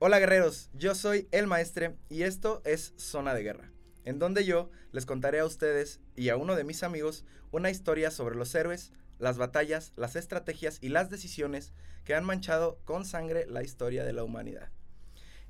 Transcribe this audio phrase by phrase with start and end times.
[0.00, 3.72] Hola guerreros, yo soy el maestre y esto es Zona de Guerra,
[4.04, 8.12] en donde yo les contaré a ustedes y a uno de mis amigos una historia
[8.12, 11.72] sobre los héroes, las batallas, las estrategias y las decisiones
[12.04, 14.70] que han manchado con sangre la historia de la humanidad.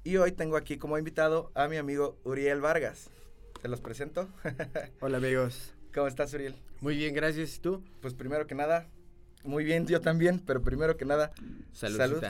[0.03, 3.11] Y hoy tengo aquí como invitado a mi amigo Uriel Vargas.
[3.61, 4.31] ¿Te los presento?
[5.01, 5.75] Hola amigos.
[5.93, 6.55] ¿Cómo estás Uriel?
[6.81, 7.55] Muy bien, gracias.
[7.57, 7.85] ¿Y tú?
[8.01, 8.89] Pues primero que nada,
[9.45, 11.33] muy bien, yo también, pero primero que nada,
[11.75, 11.99] Salud.
[11.99, 12.25] salud.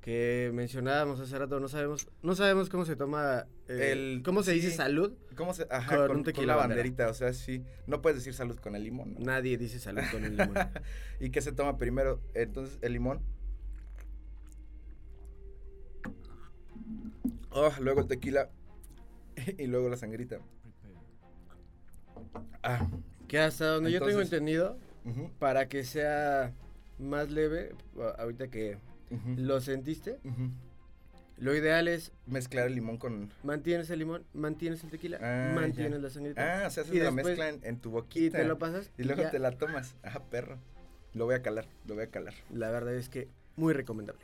[0.00, 4.52] Que mencionábamos hace rato, no sabemos, no sabemos cómo se toma eh, El- ¿Cómo se
[4.52, 5.12] dice salud?
[5.36, 5.66] ¿Cómo se...?
[5.70, 6.78] Ajá, Con con, un tequila con la bandera.
[6.80, 9.20] banderita, o sea, sí, no puedes decir salud con el limón, ¿no?
[9.20, 10.54] Nadie dice salud con un limón.
[11.20, 12.20] ¿Y qué se toma primero?
[12.32, 13.20] Entonces, el limón.
[17.50, 18.48] Oh, luego el tequila.
[19.58, 20.38] y luego la sangrita.
[22.62, 22.88] Ah,
[23.28, 24.78] que hasta donde yo tengo entendido,
[25.38, 26.52] para que sea
[26.98, 27.74] más leve,
[28.18, 28.78] ahorita que
[29.36, 30.18] lo sentiste,
[31.38, 33.30] lo ideal es Mezclar el limón con...
[33.42, 35.98] mantienes el limón, mantienes el tequila, Ah, mantienes ya.
[35.98, 38.38] la sangrita Ah, o sea, haces Y la después- mezcla en, en tu y boquita.
[38.38, 39.30] te lo pasas Y luego ya.
[39.30, 39.94] te la tomas.
[40.02, 40.58] Ah, perro.
[41.14, 42.34] Lo voy a calar, lo voy a calar.
[42.52, 44.20] La verdad es que muy recomendable.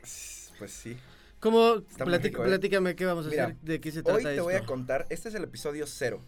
[0.59, 0.95] Pues sí.
[1.39, 1.81] ¿Cómo?
[1.97, 2.47] Platica- rico, ¿eh?
[2.47, 4.43] platícame qué vamos a Mira, hacer, de qué se trata Hoy te esto.
[4.43, 6.21] voy a contar, este es el episodio cero.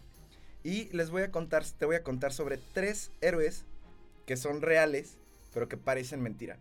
[0.62, 3.64] Y les voy a contar, te voy a contar sobre tres héroes
[4.26, 5.16] que son reales,
[5.54, 6.58] pero que parecen mentira.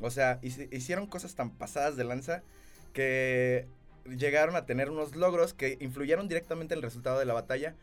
[0.00, 2.42] O sea, hici- hicieron cosas tan pasadas de lanza
[2.92, 3.66] que
[4.16, 7.74] llegaron a tener unos logros que influyeron directamente en el resultado de la batalla.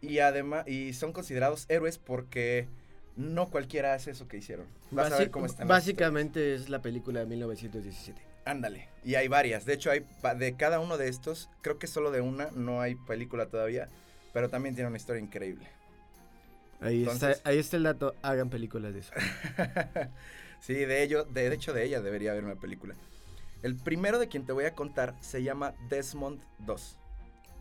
[0.00, 2.66] Y además, y son considerados héroes porque
[3.16, 4.66] no cualquiera hace eso que hicieron.
[4.90, 5.68] Vas a ver cómo están.
[5.68, 8.18] Básicamente es la película de 1917.
[8.46, 8.88] Ándale.
[9.04, 9.66] Y hay varias.
[9.66, 10.06] De hecho, hay
[10.38, 13.88] de cada uno de estos, creo que solo de una, no hay película todavía,
[14.32, 15.66] pero también tiene una historia increíble.
[16.80, 19.12] Ahí, Entonces- está, ahí está el dato, hagan películas de eso.
[20.60, 22.94] sí, de ello, de, hecho de ella debería haber una película.
[23.62, 26.96] El primero de quien te voy a contar se llama Desmond 2.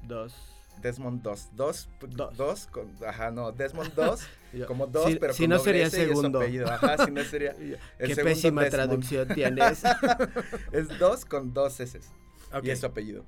[0.04, 0.36] Dos.
[0.82, 1.50] Desmond 2.
[1.54, 1.90] 2.
[2.16, 2.38] Dos.
[2.38, 4.22] 2 con ajá, no, Desmond 2
[4.54, 6.42] Yo- como 2, si, pero si con no sería segundo.
[6.68, 8.72] Ajá, si no sería el Qué segundo pésima Desmond.
[8.72, 9.84] traducción tienes.
[10.72, 12.00] es 2 con dos S.
[12.54, 12.64] Ok.
[12.64, 13.26] y es su apellido.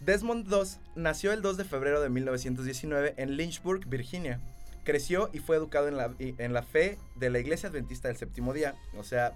[0.00, 0.62] Desmond II
[0.96, 4.40] nació el 2 de febrero de 1919 en Lynchburg, Virginia.
[4.84, 8.52] Creció y fue educado en la, en la fe de la Iglesia Adventista del Séptimo
[8.52, 8.74] Día.
[8.96, 9.32] O sea,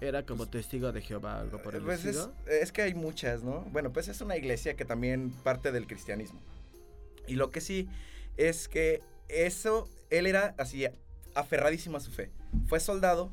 [0.00, 3.62] Era como testigo de Jehová, algo por el pues es, es que hay muchas, ¿no?
[3.72, 6.40] Bueno, pues es una iglesia que también parte del cristianismo.
[7.26, 7.88] Y lo que sí
[8.36, 10.86] es que eso, él era así
[11.34, 12.30] aferradísimo a su fe.
[12.66, 13.32] Fue soldado,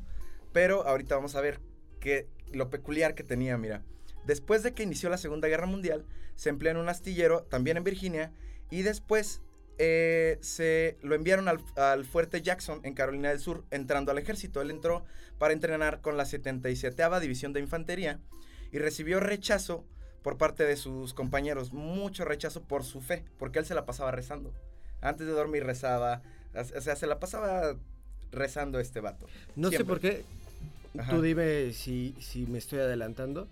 [0.52, 1.60] pero ahorita vamos a ver
[2.00, 3.82] que lo peculiar que tenía, mira.
[4.24, 6.04] Después de que inició la Segunda Guerra Mundial,
[6.34, 8.32] se empleó en un astillero, también en Virginia,
[8.70, 9.40] y después
[9.78, 14.60] eh, se lo enviaron al, al fuerte Jackson en Carolina del Sur, entrando al ejército.
[14.60, 15.04] Él entró
[15.38, 18.20] para entrenar con la 77 División de Infantería
[18.72, 19.84] y recibió rechazo
[20.22, 24.10] por parte de sus compañeros, mucho rechazo por su fe, porque él se la pasaba
[24.10, 24.52] rezando.
[25.00, 26.22] Antes de dormir rezaba,
[26.54, 27.76] o sea, se la pasaba
[28.32, 29.26] rezando este vato.
[29.54, 30.24] No sé por qué.
[30.98, 31.12] Ajá.
[31.12, 33.46] Tú dime si, si me estoy adelantando.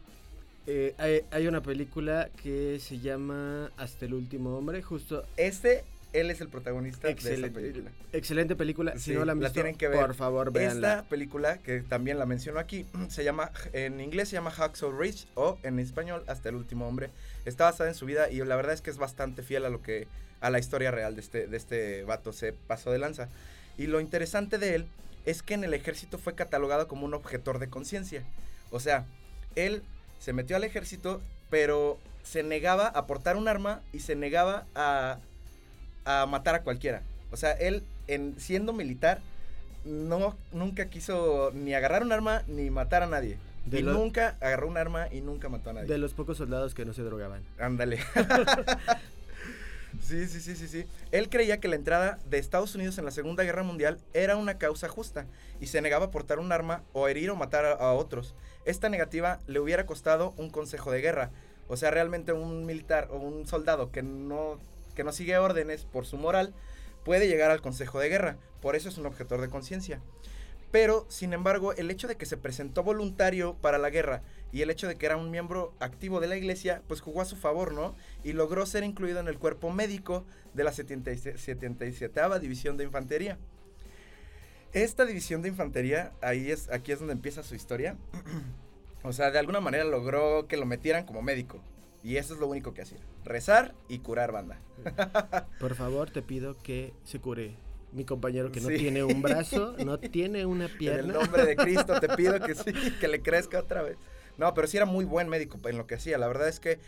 [0.66, 6.30] Eh, hay, hay una película que se llama Hasta el último hombre, justo Este, él
[6.30, 7.90] es el protagonista de esa película.
[8.12, 8.92] excelente película.
[8.92, 9.98] Si Sí, no la han la tienen que ver.
[9.98, 10.90] por favor, véanla.
[10.90, 15.26] Esta película, que también la menciono aquí, se llama, en inglés se llama Hacksaw Ridge
[15.34, 17.10] o en español Hasta el último hombre.
[17.44, 19.82] Está basada en su vida y la verdad es que es bastante fiel a lo
[19.82, 20.06] que,
[20.40, 23.28] a la historia real de este, de este vato, se pasó de lanza.
[23.76, 24.86] Y lo interesante de él
[25.26, 28.22] es que en el ejército fue catalogado como un objetor de conciencia.
[28.70, 29.04] O sea,
[29.56, 29.82] él
[30.20, 31.20] se metió al ejército,
[31.50, 35.18] pero se negaba a portar un arma y se negaba a,
[36.04, 37.02] a matar a cualquiera.
[37.30, 39.20] O sea, él, en, siendo militar,
[39.84, 43.38] no, nunca quiso ni agarrar un arma ni matar a nadie.
[43.66, 45.88] De y lo- nunca agarró un arma y nunca mató a nadie.
[45.88, 47.42] De los pocos soldados que no se drogaban.
[47.58, 47.98] Ándale.
[50.02, 50.84] sí, sí, sí, sí, sí.
[51.12, 54.58] Él creía que la entrada de Estados Unidos en la Segunda Guerra Mundial era una
[54.58, 55.26] causa justa
[55.60, 58.34] y se negaba a portar un arma o herir o matar a, a otros.
[58.64, 61.30] Esta negativa le hubiera costado un consejo de guerra.
[61.68, 64.58] O sea, realmente un militar o un soldado que no,
[64.94, 66.54] que no sigue órdenes por su moral
[67.04, 68.38] puede llegar al consejo de guerra.
[68.60, 70.00] Por eso es un objetor de conciencia.
[70.70, 74.70] Pero, sin embargo, el hecho de que se presentó voluntario para la guerra y el
[74.70, 77.72] hecho de que era un miembro activo de la iglesia, pues jugó a su favor,
[77.72, 77.94] ¿no?
[78.24, 83.38] Y logró ser incluido en el cuerpo médico de la 77 77 División de Infantería.
[84.72, 87.96] Esta división de infantería, ahí es, aquí es donde empieza su historia.
[89.04, 91.62] o sea, de alguna manera logró que lo metieran como médico.
[92.04, 92.98] Y eso es lo único que hacía.
[93.24, 94.60] Rezar y curar banda.
[95.58, 97.56] Por favor, te pido que se cure
[97.92, 98.76] mi compañero que no Sí.
[98.76, 101.14] tiene un brazo, no tiene una En el pierna.
[101.14, 103.96] nombre de Cristo te pido que sí, que le crezca otra vez.
[104.36, 106.18] No, pero sí era muy buen médico en lo que hacía.
[106.18, 106.78] La verdad es que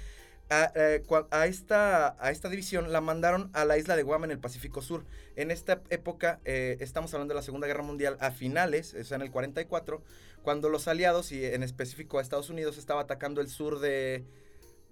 [0.50, 4.32] a, eh, a esta, a esta división la mandaron a la isla de Guam en
[4.32, 5.04] el Pacífico Sur.
[5.36, 9.16] En esta época, eh, estamos hablando de la Segunda Guerra Mundial, a finales, o sea,
[9.16, 10.02] en el 44,
[10.42, 14.24] cuando los aliados, y en específico a Estados Unidos, estaba atacando el sur de,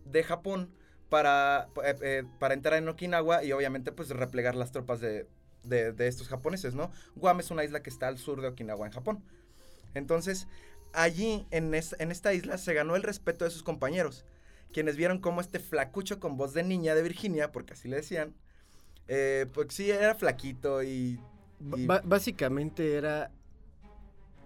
[0.05, 0.71] de Japón
[1.09, 5.27] para, eh, eh, para entrar en Okinawa y obviamente pues replegar las tropas de,
[5.62, 6.91] de- estos japoneses, ¿no?
[7.15, 9.25] Guam es una isla que está al sur de Okinawa, en Japón.
[9.95, 10.49] Entonces,
[10.93, 14.25] allí, en, es- en esta isla, se ganó el respeto de sus compañeros,
[14.73, 18.35] quienes vieron cómo este flacucho con voz de niña de Virginia, porque así le decían,
[19.09, 21.21] eh, pues sí, era flaquito y...
[21.77, 23.31] y- básicamente era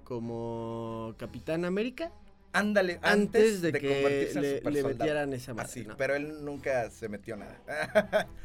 [0.04, 2.12] como Capitán América
[2.58, 5.68] ándale, antes, de, que convertirse en le, le metieran esa madre.
[5.68, 5.96] Así, ¿no?
[5.96, 8.28] pero él nunca se metió nada.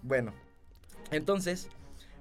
[0.00, 0.32] Bueno,
[1.10, 1.68] entonces,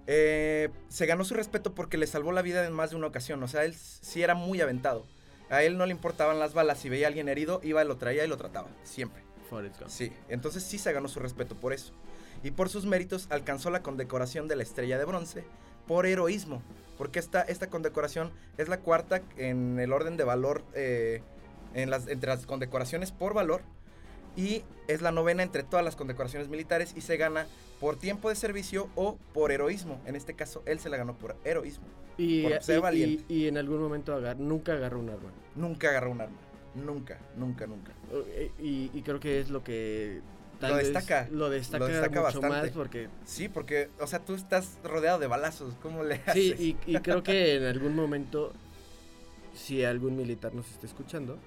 [0.07, 3.43] eh, se ganó su respeto porque le salvó la vida en más de una ocasión.
[3.43, 5.05] O sea, él sí era muy aventado.
[5.49, 6.79] A él no le importaban las balas.
[6.79, 8.69] Si veía a alguien herido, iba, lo traía y lo trataba.
[8.83, 9.27] Siempre.
[9.87, 11.93] Sí, entonces sí se ganó su respeto por eso.
[12.43, 15.45] Y por sus méritos alcanzó la condecoración de la Estrella de Bronce
[15.87, 16.61] por heroísmo.
[16.97, 21.21] Porque esta, esta condecoración es la cuarta en el orden de valor, eh,
[21.73, 23.61] en las, entre las condecoraciones por valor.
[24.35, 27.47] Y es la novena entre todas las condecoraciones militares y se gana
[27.79, 29.99] por tiempo de servicio o por heroísmo.
[30.05, 31.85] En este caso, él se la ganó por heroísmo.
[32.17, 33.23] Y, Por ser y- valiente.
[33.27, 35.31] y- y en algún momento agar- nunca agarró un arma.
[35.55, 36.37] Nunca agarró un arma.
[36.75, 37.91] Nunca, nunca, nunca.
[38.11, 40.21] Eh, Y, y creo que es lo que
[40.59, 42.49] tal Lo vez destaca, lo destaca, lo destaca mucho bastante.
[42.67, 45.73] más porque Sí, porque, o sea, tú estás rodeado de balazos.
[45.81, 46.33] ¿Cómo le haces?
[46.57, 48.53] sí y, y creo que en algún momento
[49.53, 51.37] si algún militar nos está escuchando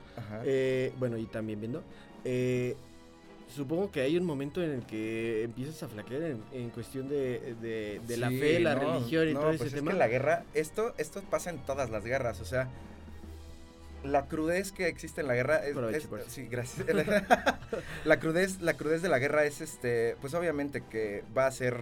[0.44, 1.82] eh, bueno y también viendo
[2.24, 2.74] eh,
[3.54, 7.54] supongo que hay un momento en el que empiezas a flaquear en, en cuestión de,
[7.60, 9.98] de- de la fe la no, religión y no, todo pues ese es tema que
[9.98, 12.68] la guerra, esto, esto pasa en todas las guerras, o sea,
[14.04, 16.86] la crudez que existe en la guerra es, es- sí, gracias.
[18.04, 21.76] la crudez, la crudez de la guerra es este, pues obviamente que va a hacer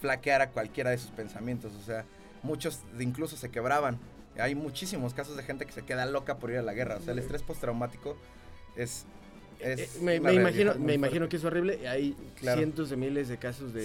[0.00, 2.04] flaquear a cualquiera de sus pensamientos, o sea,
[2.42, 3.98] muchos de incluso se quebraban.
[4.38, 7.00] Hay muchísimos casos de gente que se queda loca por ir a la guerra, o
[7.00, 8.16] sea, el estrés postraumático
[8.76, 9.04] es
[9.60, 11.86] es Eh, me, imagino, me imagino que es horrible.
[11.86, 12.58] Hay Claro.
[12.58, 13.82] cientos de miles de casos de,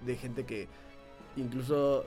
[0.00, 0.04] Sí.
[0.04, 0.66] de gente que
[1.36, 2.04] incluso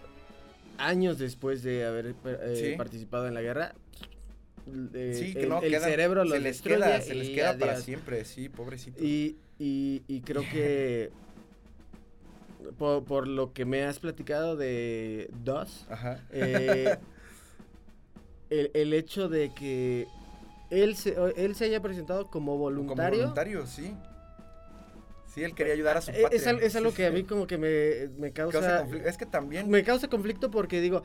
[0.78, 2.78] años después de haber eh, Sí.
[2.78, 3.76] participado en la guerra,
[4.94, 7.76] eh, Sí, que el, no, el quedan- cerebro se les queda, se les queda para
[7.82, 9.04] siempre, sí, pobrecito.
[9.04, 11.12] Y, y, y creo que
[12.78, 15.86] por, por lo que me has platicado de DOS,
[16.32, 16.98] eh,
[18.50, 20.08] el, el hecho de que
[20.70, 23.94] él se, él se haya presentado como voluntario, Como voluntario, sí.
[25.34, 26.38] Sí, él quería ayudar a su eh, patria.
[26.40, 28.98] es, al- es algo que a mí como que me, me Causa causa...
[29.04, 29.68] Es que también.
[29.68, 31.02] Me causa conflicto porque digo,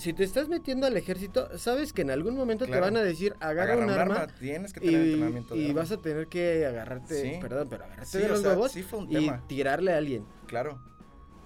[0.00, 2.86] si te estás metiendo al ejército, sabes que en algún momento Claro.
[2.86, 5.68] te van a decir, agarra, agarra un arma, Tienes que y, tener entrenamiento de y
[5.70, 5.80] arma.
[5.82, 7.38] vas a tener que agarrarte, Sí.
[7.40, 9.44] perdón, pero agarrarte Sí, de los sea, huevos sí y tema.
[9.46, 10.24] tirarle a alguien.
[10.46, 10.80] Claro.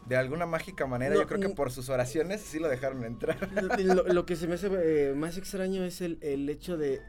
[0.06, 3.36] De alguna mágica manera, No, yo creo que por sus oraciones sí lo dejaron entrar.
[3.82, 7.00] lo, lo que se me hace eh, más extraño es el, el hecho de...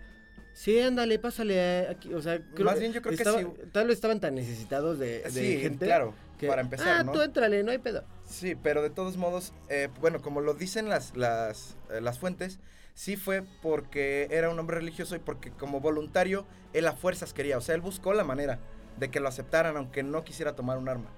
[0.53, 2.13] Sí, ándale, pásale aquí.
[2.13, 3.47] O sea, creo- Más bien yo creo que sí.
[3.73, 5.85] Tal vez estaban tan necesitados de, de sí, gente.
[5.85, 6.13] claro.
[6.37, 7.11] Que, para empezar, ah, ¿no?
[7.11, 8.03] tú éntrale, no hay pedo.
[8.27, 12.59] Sí, pero de todos modos, eh, bueno, como lo dicen las, las, eh, las fuentes,
[12.93, 17.57] sí fue porque era un hombre religioso y porque como voluntario él a fuerzas quería.
[17.57, 18.59] O sea, él buscó la manera
[18.97, 21.09] de que lo aceptaran aunque no quisiera tomar un arma.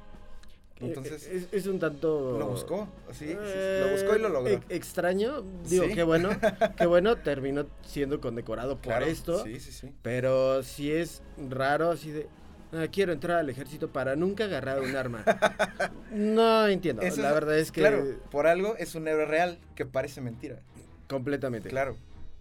[0.80, 2.38] Entonces, Eh, es, es un tanto...
[2.38, 4.52] lo buscó, sí, sí, Eh, lo buscó y lo logró.
[4.54, 5.94] ex- extraño, digo, Sí.
[5.96, 6.30] qué bueno,
[6.78, 9.92] qué bueno, terminó siendo condecorado por Claro, esto, Sí, sí, sí.
[10.04, 12.28] pero sí es raro así de,
[12.74, 15.24] "Ah, quiero entrar al ejército para nunca agarrar un arma.
[16.12, 19.60] no entiendo, Eso la es- verdad es que Claro, por algo es un héroe real
[19.76, 20.60] que parece mentira.
[21.08, 21.96] completamente, Claro.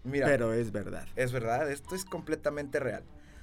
[0.04, 1.04] Mira, pero es verdad.
[1.16, 3.02] es verdad, esto es completamente real.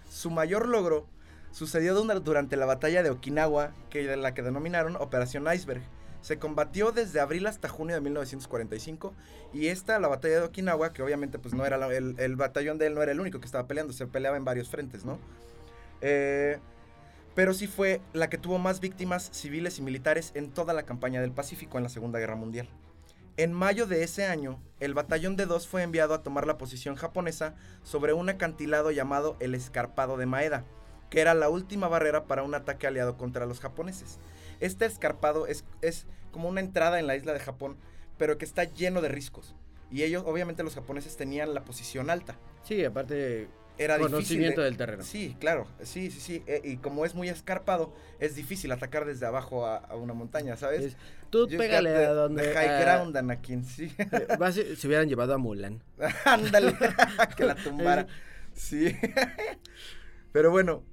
[0.10, 1.08] Su mayor logro
[1.52, 5.82] sucedió durante la batalla de Okinawa, que la que denominaron Operación Iceberg.
[6.22, 9.14] Se combatió desde abril hasta junio de 1945
[9.54, 12.78] y esta, la batalla de Okinawa, que obviamente pues no era la- el, el batallón
[12.78, 15.20] de él no era el único que estaba peleando, se peleaba en varios frentes, ¿no?
[16.00, 16.60] Eh,
[17.36, 21.22] pero sí fue la que tuvo más víctimas civiles y militares en toda la campaña
[21.22, 22.70] del Pacífico en la Segunda Guerra Mundial.
[23.36, 26.96] En mayo de ese año, el batallón de dos fue enviado a tomar la posición
[26.96, 30.66] japonesa sobre un acantilado llamado el Escarpado de Maeda,
[31.10, 34.20] que era la última barrera para un ataque aliado contra los japoneses.
[34.60, 37.78] Este escarpado es, es como una entrada en la isla de Japón,
[38.20, 39.56] pero que está lleno de riscos.
[39.90, 42.38] Y ellos, obviamente los japoneses tenían la posición alta.
[42.64, 44.14] Sí, aparte era difícil.
[44.16, 45.04] Conocimiento de- del terreno.
[45.04, 46.44] Sí, claro, sí, sí, sí.
[46.48, 50.56] eh, y como es muy escarpado, es difícil atacar desde abajo a, a una montaña,
[50.58, 50.84] ¿sabes?
[50.86, 50.98] Es,
[51.30, 52.44] tú You pégale the- a donde...
[52.44, 53.92] the high a- ground, Anakin, sí.
[53.98, 55.82] eh, vas- se hubieran llevado a Mulan.
[56.26, 56.76] Ándale,
[57.38, 58.08] que la tumbara.
[58.54, 58.96] Sí.
[60.32, 60.84] Pero bueno,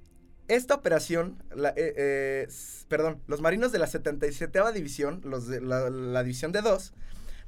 [0.47, 2.47] esta operación, la, eh, eh,
[2.87, 6.93] perdón, los marinos de la 77 División, los de la, la División de 2,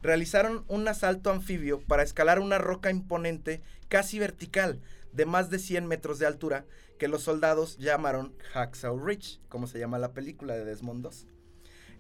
[0.02, 4.82] realizaron un asalto anfibio para escalar una roca imponente casi vertical
[5.14, 6.66] de más de 100 metros de altura
[7.00, 11.30] que los soldados llamaron Hacksaw Ridge, como se llama la película de Desmond II.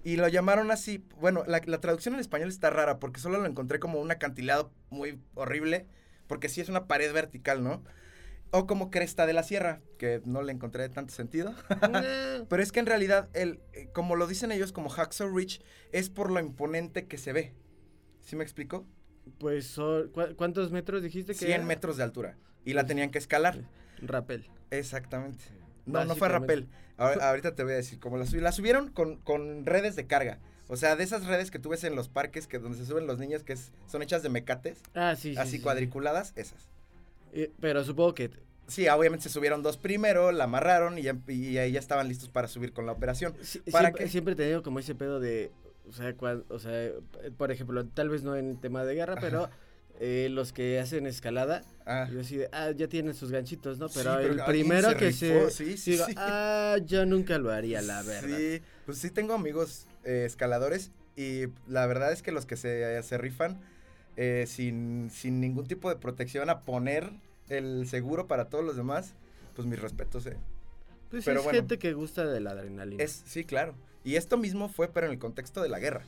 [0.03, 3.46] Y lo llamaron así, bueno, la, la traducción en español está rara porque solo lo
[3.46, 5.88] encontré como un acantilado muy horrible,
[6.27, 7.84] porque sí es una pared vertical, ¿no?
[8.51, 11.53] O como cresta de la sierra, que no le encontré tanto sentido.
[12.50, 16.10] Pero es que en realidad, el, eh, como lo dicen ellos, como Hacksaw Ridge, es
[16.10, 17.53] por lo imponente que se ve.
[18.22, 18.86] ¿Sí me explico?
[19.39, 21.63] Pues, son- ¿cu- ¿cuántos metros dijiste que 100 era?
[21.65, 22.38] metros de altura.
[22.65, 23.60] Y la tenían que escalar.
[24.01, 24.46] Rappel.
[24.72, 25.43] Exactamente.
[25.86, 26.27] No, no fue.
[26.98, 28.43] Ahor- ahorita te voy a decir cómo la subieron.
[28.43, 30.39] La subieron con, con redes de carga.
[30.70, 33.05] O sea, de esas redes que tú ves en los parques que donde se suben
[33.05, 35.38] los niños que es- son hechas de mecates, Ah, sí, sí.
[35.38, 35.63] así sí, sí.
[35.63, 36.70] cuadriculadas, esas.
[37.34, 38.29] Eh, pero supongo que...
[38.67, 42.29] Sí, obviamente se subieron dos primero, la amarraron y, ya, y ahí ya estaban listos
[42.29, 43.34] para subir con la operación.
[43.41, 45.51] si- ¿Para siempre, siempre he tenido como ese pedo de...
[45.86, 46.93] O sea, cuan- o sea, eh,
[47.38, 49.50] por ejemplo, tal vez no en tema de guerra, pero
[50.00, 53.90] eh, los que hacen escalada, Ah, yo así de, ah, ya tienen sus ganchitos, ¿no?
[53.90, 55.52] Sí, Pero el primero se que rifó, se...
[55.52, 56.14] sí, sí, digo, sí.
[56.18, 58.38] ah, yo nunca lo haría, la verdad.
[58.38, 63.02] Sí, pues sí tengo amigos eh, escaladores y la verdad es que los que se,
[63.04, 63.60] se rifan
[64.16, 67.12] eh, sin, sin ningún tipo de protección a poner
[67.50, 69.14] el seguro para todos los demás,
[69.56, 70.26] pues mis respetos.
[70.26, 70.38] eh.
[71.12, 71.58] Pues pero es bueno.
[71.60, 73.04] gente que gusta de la adrenalina.
[73.04, 73.76] Es, sí, claro.
[74.04, 76.04] Y esto mismo fue, pero en el contexto de la guerra.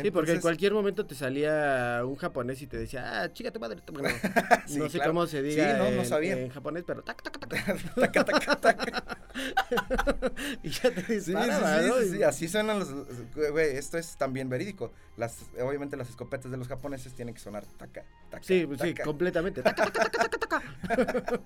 [0.00, 3.60] Sí, porque en cualquier momento te salía un japonés y te decía, ah, chica tu
[3.60, 3.80] madre.
[3.92, 4.08] Bueno,
[4.66, 5.10] Sí, no sé claro.
[5.12, 6.32] cómo se diga Sí, no, no en, sabía.
[6.38, 9.18] en japonés, pero tac, tac, tac, taca, taca, taca.
[10.62, 11.96] y ya te Sí, sí, disparaba, sí, ¿no?
[12.00, 12.88] sí, sí, así suenan los...
[13.34, 14.92] Güey, esto es también verídico.
[15.18, 19.04] Las, obviamente las escopetas de los japoneses tienen que sonar taca, taca, Sí, sí, taca.
[19.04, 19.62] completamente.
[19.62, 21.42] Tac, tac, tac, tac, tac, tac.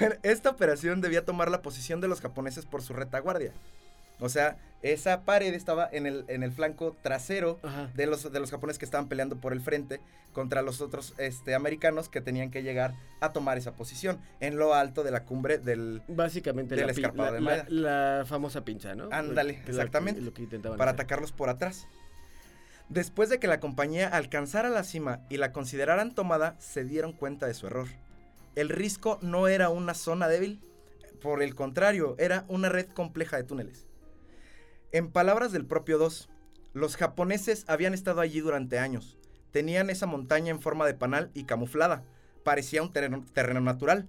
[0.00, 3.52] Bueno, Esta operación debía tomar la posición de los japoneses por su retaguardia.
[4.20, 7.90] O sea, esa pared estaba en el, en el flanco trasero Ajá.
[7.94, 10.00] de los, de los japoneses que estaban peleando por el frente
[10.32, 14.74] contra los otros este, americanos que tenían que llegar a tomar esa posición en lo
[14.74, 16.02] alto de la cumbre del...
[16.08, 17.66] Básicamente Del la, escarpado la, de la- Maya.
[17.68, 19.08] la famosa pinza, ¿no?
[19.10, 20.20] Ándale, lo que- exactamente.
[20.20, 21.00] Lo que intentaban para hacer.
[21.00, 21.86] atacarlos por atrás.
[22.88, 27.46] Después de que la compañía alcanzara la cima y la consideraran tomada, se dieron cuenta
[27.46, 27.88] de su error.
[28.56, 30.60] El risco no era una zona débil,
[31.22, 33.86] por el contrario, era una red compleja de túneles.
[34.94, 36.28] En palabras del propio Dos,
[36.72, 39.18] los japoneses habían estado allí durante años.
[39.50, 42.04] Tenían esa montaña en forma de panal y camuflada.
[42.44, 44.06] Parecía un terreno, terreno natural.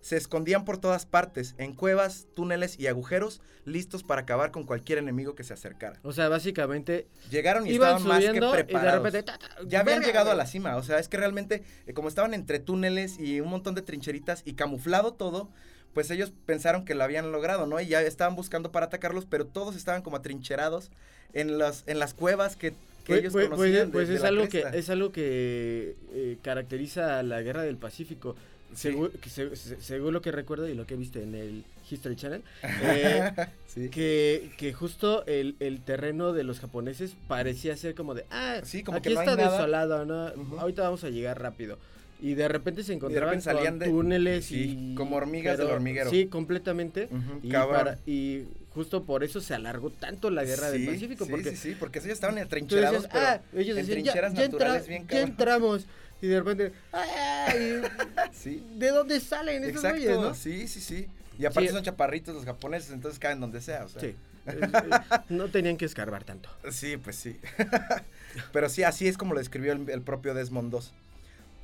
[0.00, 4.96] Se escondían por todas partes, en cuevas, túneles y agujeros, listos para acabar con cualquier
[4.96, 6.00] enemigo que se acercara.
[6.02, 9.02] O sea, básicamente Llegaron y iban estaban más que subiendo y de preparados.
[9.04, 9.22] repente...
[9.24, 11.92] ta, ta, ya habían verga, llegado a la cima, o sea, es que realmente, eh,
[11.92, 15.50] como estaban entre túneles y un montón de trincheritas y camuflado todo,
[15.94, 17.80] pues ellos pensaron que lo habían logrado, ¿no?
[17.80, 20.90] Y ya estaban buscando para atacarlos, pero todos estaban como atrincherados
[21.32, 23.90] en las, en las cuevas que, que Pues- ellos pues- conocían.
[23.90, 28.34] pues de es, algo que, es algo que eh, caracteriza a la guerra del Pacífico.
[28.74, 28.88] Sí.
[28.88, 32.16] Según, que se- se- según lo que recuerdo y lo que viste en el History
[32.16, 32.42] Channel,
[32.82, 33.30] eh,
[33.68, 33.88] sí.
[33.88, 38.82] que, que justo el, el terreno de los japoneses parecía ser como de, ah, Sí,
[38.82, 39.52] como aquí que no está nada".
[39.52, 40.58] desolado, ¿no?
[40.58, 41.78] Ahorita vamos a llegar rápido.
[42.26, 44.94] Y de repente se encontraban repente salían con de- túneles sí, y...
[44.94, 46.08] como hormigas del hormiguero.
[46.10, 47.08] Sí, completamente.
[47.42, 47.76] Y, cabrón.
[47.76, 51.50] para- y justo por eso se alargó tanto la guerra Sí, del Pacífico, sí, porque
[51.50, 54.52] sí, sí, porque ellos estaban decías, pero ah, ellos en decían, ya, trincheras ya, entra-
[54.58, 55.28] naturales bien ya cabrón.
[55.30, 55.86] entramos.
[56.22, 57.82] Y de repente, ¡ay!
[58.32, 60.34] Sí, ¿De dónde salen esos exacto, no?
[60.34, 61.06] sí, sí, sí.
[61.38, 61.74] Y aparte Sí.
[61.74, 64.00] son chaparritos los japoneses, entonces caen donde sea, o sea.
[64.00, 64.14] Sí.
[65.28, 66.48] No tenían que escarbar tanto.
[66.70, 67.36] Sí, pues sí.
[68.52, 70.80] Pero sí, así es como lo describió el, el propio Desmond II.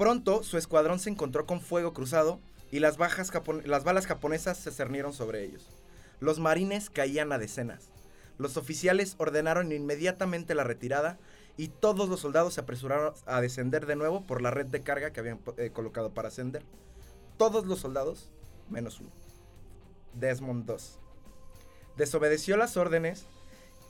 [0.00, 2.40] Pronto, su escuadrón se encontró con fuego cruzado
[2.71, 3.30] y las, bajas
[3.66, 5.69] las balas japonesas se cernieron sobre ellos.
[6.21, 7.90] Los marines caían a decenas.
[8.38, 11.19] Los oficiales ordenaron inmediatamente la retirada
[11.59, 15.11] y todos los soldados se apresuraron a descender de nuevo por la red de carga
[15.12, 16.62] que habían eh, colocado para ascender.
[17.37, 18.30] Todos los soldados,
[18.71, 19.11] menos uno.
[20.14, 20.76] Desmond II.
[21.99, 23.26] Desobedeció las órdenes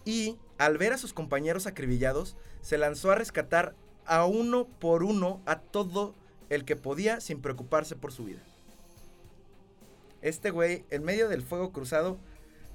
[0.05, 3.76] y, al ver a sus compañeros acribillados, se lanzó a rescatar
[4.11, 6.17] a uno por uno a todo
[6.49, 8.40] el que podía sin preocuparse por su vida.
[10.21, 12.19] Este güey, en medio del fuego cruzado,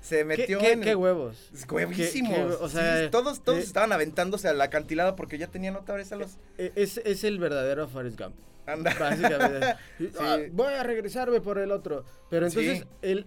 [0.02, 1.50] se ¿Qué, metió qué- en qué huevos?
[1.70, 2.30] Huevísimos.
[2.34, 5.76] ¿Qué- qué- o sea, Sí, todos todos eh, estaban aventándose al acantilado porque ya tenían
[5.76, 6.38] otra vez a los...
[6.58, 8.36] Eh, Es, es el verdadero Forrest Gump.
[8.66, 8.96] Anda.
[9.00, 9.76] Básicamente.
[10.00, 10.10] Sí.
[10.20, 12.06] "Ah, voy a regresarme por el otro.
[12.30, 12.86] Pero entonces Sí.
[13.04, 13.26] él,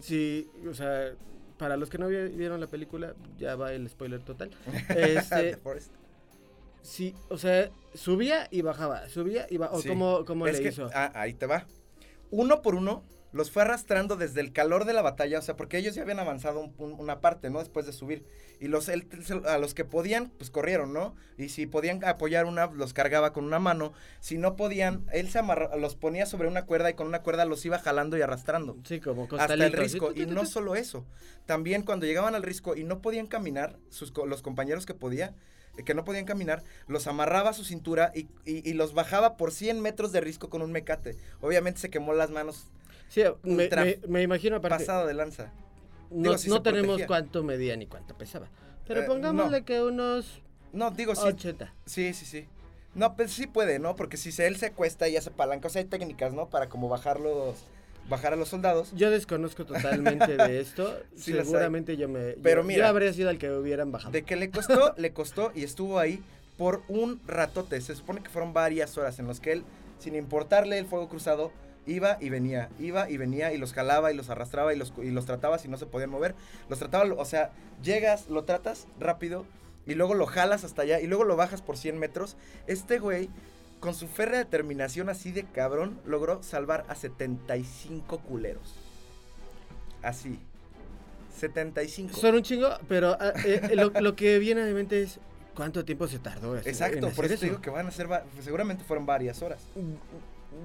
[0.00, 1.12] sí, o sea,
[1.56, 4.50] para los que no vi- vieron la película, ya va el spoiler total.
[4.90, 5.56] Este.
[6.82, 9.80] Sí, o sea, subía y bajaba, subía y bajaba.
[9.82, 9.88] Sí.
[9.88, 10.88] ¿Cómo, cómo Es le que- hizo?
[10.94, 11.66] ah, ahí te va.
[12.30, 15.76] Uno por uno los fue arrastrando desde el calor de la batalla, o sea, porque
[15.76, 17.58] ellos ya habían avanzado un- un- una parte, ¿no?
[17.58, 18.24] Después de subir.
[18.58, 21.14] Y los a los que podían, pues corrieron, ¿no?
[21.36, 23.92] Y si podían apoyar una, los cargaba con una mano.
[24.20, 27.44] Si no podían, él se amarra, los ponía sobre una cuerda y con una cuerda
[27.44, 28.78] los iba jalando y arrastrando.
[28.84, 30.10] Sí, como hasta el risco.
[30.14, 31.04] Y no solo eso.
[31.44, 35.34] También cuando llegaban al risco y no podían caminar, sus, los compañeros que podía, eh,
[35.84, 39.52] que no podían caminar, los amarraba a su cintura y, y- y los bajaba por
[39.52, 41.16] 100 metros de risco con un mecate.
[41.40, 42.66] Obviamente se quemó las manos
[43.08, 44.78] Sí, me, me- me imagino aparte.
[44.84, 45.50] pasado de lanza.
[46.10, 47.06] No, digo, si no tenemos protegía.
[47.06, 48.48] cuánto medía ni cuánto pesaba.
[48.86, 49.64] Pero Eh, pongámosle no.
[49.66, 50.40] que unos
[50.72, 51.72] No, digo, sí, 80.
[51.86, 52.46] sí, sí, sí.
[52.94, 53.94] No, pues sí puede, ¿no?
[53.96, 56.48] Porque si se, él se acuesta y hace palanca, o sea, hay técnicas, ¿no?
[56.48, 57.56] Para como bajar los,
[58.08, 58.92] bajar a los soldados.
[58.94, 60.98] Yo desconozco totalmente de esto.
[61.16, 61.32] Sí.
[61.32, 62.34] Seguramente yo me.
[62.42, 62.78] Pero yo, mira.
[62.80, 64.12] yo habría sido el que hubieran bajado.
[64.12, 66.22] De que le costó, le costó y estuvo ahí
[66.56, 67.80] por un ratote.
[67.80, 69.64] Se supone que fueron varias horas en las que él,
[69.98, 71.52] sin importarle el fuego cruzado,
[71.86, 75.10] iba y venía, iba y venía y los jalaba y los arrastraba y los, y
[75.10, 76.34] los trataba si no se podían mover.
[76.68, 77.50] Los trataba, o sea,
[77.82, 79.46] llegas, lo tratas rápido
[79.86, 82.36] y luego lo jalas hasta allá y luego lo bajas por 100 metros.
[82.66, 83.30] Este güey,
[83.80, 88.74] con su férrea determinación así de cabrón, logró salvar a 75 culeros.
[90.02, 90.38] Así.
[91.36, 92.16] 75.
[92.16, 95.20] Son un chingo, pero ah, eh, eh, lo, lo que viene a mi mente es
[95.54, 96.56] cuánto tiempo se tardó.
[96.56, 98.08] en Exacto, por hacer eso te digo que van a ser,
[98.40, 99.60] seguramente fueron varias horas.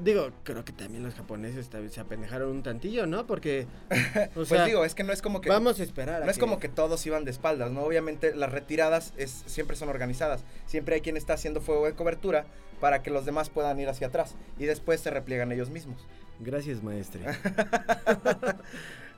[0.03, 3.27] Digo, creo que también los japoneses se apendejaron un tantillo, ¿no?
[3.27, 3.67] Porque,
[4.31, 6.23] o pues sea, digo, es que no es como que vamos a esperar.
[6.23, 7.83] a no es como que todos iban de espaldas, ¿no?
[7.83, 10.43] Obviamente las retiradas es, siempre son organizadas.
[10.65, 12.45] Siempre hay quien está haciendo fuego de cobertura
[12.79, 16.05] para que los demás puedan ir hacia atrás y después se repliegan ellos mismos.
[16.39, 17.21] Gracias, maestre.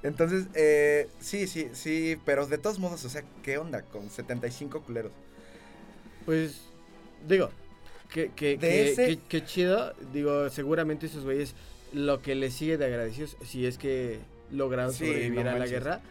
[0.04, 4.82] Entonces, eh, sí, sí, sí, pero de todos modos, o sea, ¿qué onda con 75
[4.82, 5.12] culeros?
[6.26, 6.62] Pues,
[7.28, 7.50] digo,
[8.24, 9.94] ese- que chido.
[10.14, 11.54] Digo, seguramente esos güeyes
[11.94, 14.20] lo que les sigue de agradecidos, si es que
[14.52, 16.02] lograron Sí, sobrevivir no a la guerra.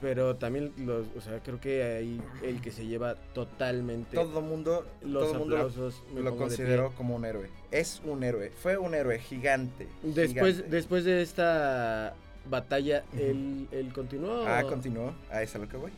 [0.00, 4.86] Pero también, los, o sea, creo que ahí el que se lleva totalmente Todo mundo,
[5.02, 6.02] los todo mundo lo, aplausos.
[6.14, 6.38] me lo pie.
[6.38, 7.48] consideró como un héroe.
[7.70, 9.88] Es un héroe, fue un héroe gigante.
[10.02, 10.76] Después, gigante.
[10.76, 12.14] después de esta
[12.50, 14.46] batalla, él, él continuó.
[14.46, 15.92] Ah, continuó, a eso es a lo que voy.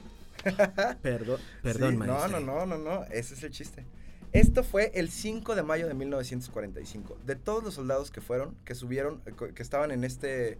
[1.02, 2.06] Perdón, perdón, Sí.
[2.06, 3.84] No, no, no, no, no, ese es el chiste.
[4.32, 7.18] Esto fue el 5 de mayo de 1945.
[7.24, 10.58] De todos los soldados que fueron, que subieron, eh, que estaban en este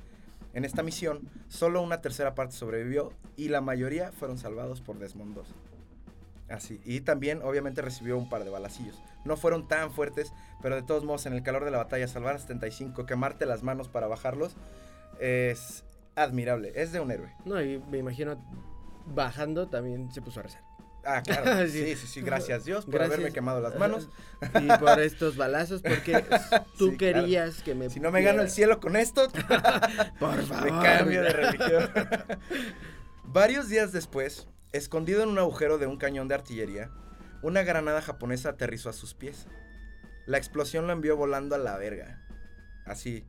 [0.55, 5.37] en esta misión, solo una tercera parte sobrevivió y la mayoría fueron salvados por Desmond
[5.37, 5.43] II.
[6.49, 8.99] Así, y también obviamente recibió un par de balacillos.
[9.27, 12.37] No fueron tan fuertes, pero de todos modos en el calor de la batalla salvar
[12.37, 14.57] a 75, quemarte las manos para bajarlos
[15.21, 17.33] es admirable, es de un héroe.
[17.45, 18.43] No, y me imagino
[19.15, 20.63] bajando también se puso a rezar.
[21.05, 21.67] Ah, claro.
[21.67, 21.73] Sí.
[21.73, 23.15] sí, sí, sí, gracias Dios por Gracias.
[23.19, 24.09] haberme quemado las manos.
[24.61, 26.25] Y por estos balazos, porque
[26.79, 27.21] tú Sí, claro.
[27.21, 27.89] querías que me.
[27.91, 29.29] Si no me gano el cielo con esto,
[30.19, 30.65] Por favor.
[30.73, 31.91] me cambio de religión.
[33.25, 36.91] Varios días después, escondido en un agujero de un cañón de artillería,
[37.43, 39.47] una granada japonesa aterrizó a sus pies.
[40.27, 42.23] La explosión lo envió volando a la verga.
[42.87, 43.25] Así.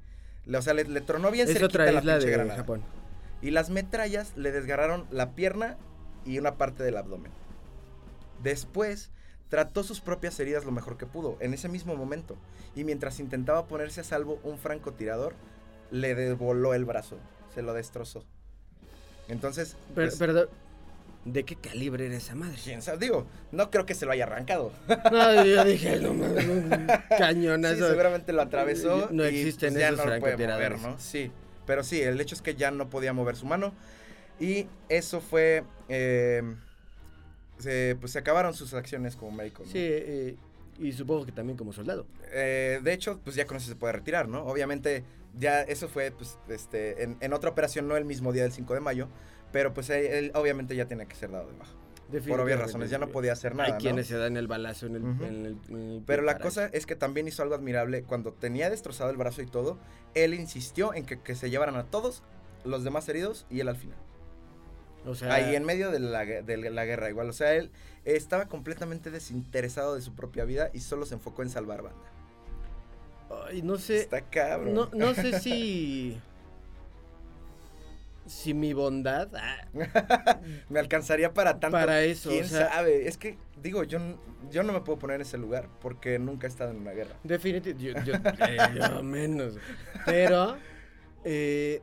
[0.54, 2.58] O sea, le, le tronó bien cerquita otra la pinche de granada.
[2.58, 2.84] Japón.
[3.42, 5.78] Y las metrallas le desgarraron la pierna
[6.26, 7.32] y una parte del abdomen.
[8.44, 9.12] Después,
[9.50, 12.38] trató sus propias heridas lo mejor que pudo, en ese mismo momento.
[12.76, 15.34] Y mientras intentaba ponerse a salvo, un francotirador
[15.92, 17.18] le devoló el brazo,
[17.54, 18.24] se lo destrozó.
[19.28, 20.50] Entonces, Per- pues, perdón.
[21.26, 22.58] ¿De qué calibre era esa madre?
[22.64, 24.72] quién sabe, digo, no creo que se lo haya arrancado.
[25.12, 27.90] No, yo dije, no mames, un Sí, cañonazo.
[27.90, 29.10] seguramente lo atravesó.
[29.12, 30.80] No y, existen pues, ya esos no lo puede mover.
[30.80, 30.98] ¿no?
[30.98, 31.30] Sí,
[31.66, 33.74] pero sí, el hecho es que ya no podía mover su mano.
[34.40, 35.66] Y eso fue.
[35.90, 36.42] eh,
[37.60, 39.64] se, pues se acabaron sus acciones como médico.
[39.64, 39.72] ¿no?
[39.72, 40.36] Sí, eh,
[40.80, 42.08] y supongo que también como soldado.
[42.32, 44.44] Eh, de hecho, pues ya con eso se puede retirar, ¿no?
[44.46, 45.04] Obviamente,
[45.38, 48.74] ya eso fue pues, este, en, en otra operación, no el mismo día del 5
[48.74, 49.08] de mayo.
[49.52, 51.74] Pero pues él, él obviamente ya tiene que ser dado de baja.
[52.28, 53.68] Por obvias razones, ya no podía hacer nada.
[53.68, 53.78] Hay ¿no?
[53.80, 55.04] quienes se dan el balazo en el.
[55.04, 55.24] Ujú.
[55.26, 58.02] en el- en el Pero la cosa es que también hizo algo admirable.
[58.04, 59.78] Cuando tenía destrozado el brazo y todo,
[60.16, 62.24] él insistió en que, que se llevaran a todos
[62.64, 63.98] los demás heridos y él al final.
[65.06, 67.30] O sea, Ahí en medio de la, de la guerra igual.
[67.30, 67.72] O sea, él
[68.06, 72.00] estaba completamente desinteresado de su propia vida y solo se enfocó en salvar banda.
[73.48, 73.98] ay, no sé.
[74.02, 74.74] Está cabrón.
[74.74, 76.20] No, no sé si.
[78.28, 81.78] si mi bondad ah, me alcanzaría para tanto.
[81.78, 83.08] Para eso, ¿Quién o sea- sabe?
[83.08, 84.00] Es que, digo, yo,
[84.52, 87.16] yo no me puedo poner en ese lugar porque nunca he estado en una guerra.
[87.24, 89.56] definitivamente, yo, yo- eh, yo menos.
[90.06, 90.58] Pero,
[91.24, 91.82] eh,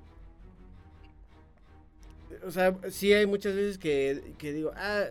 [2.46, 5.06] o sea, sí hay muchas veces que, que digo, ah,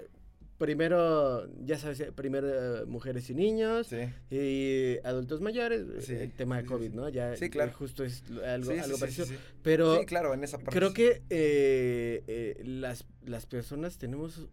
[0.57, 2.47] primero, ya sabes, eh, primero
[2.81, 3.87] eh, mujeres y niños.
[3.87, 3.97] Sí.
[4.35, 6.91] Y adultos mayores, eh, Sí, el tema de COVID.
[6.91, 7.09] ¿no?
[7.09, 7.73] Ya Sí, claro.
[7.73, 9.27] justo es algo, parecido.
[9.61, 10.71] Pero claro, en esa parte.
[10.77, 14.47] creo que eh, eh, las, las personas tenemos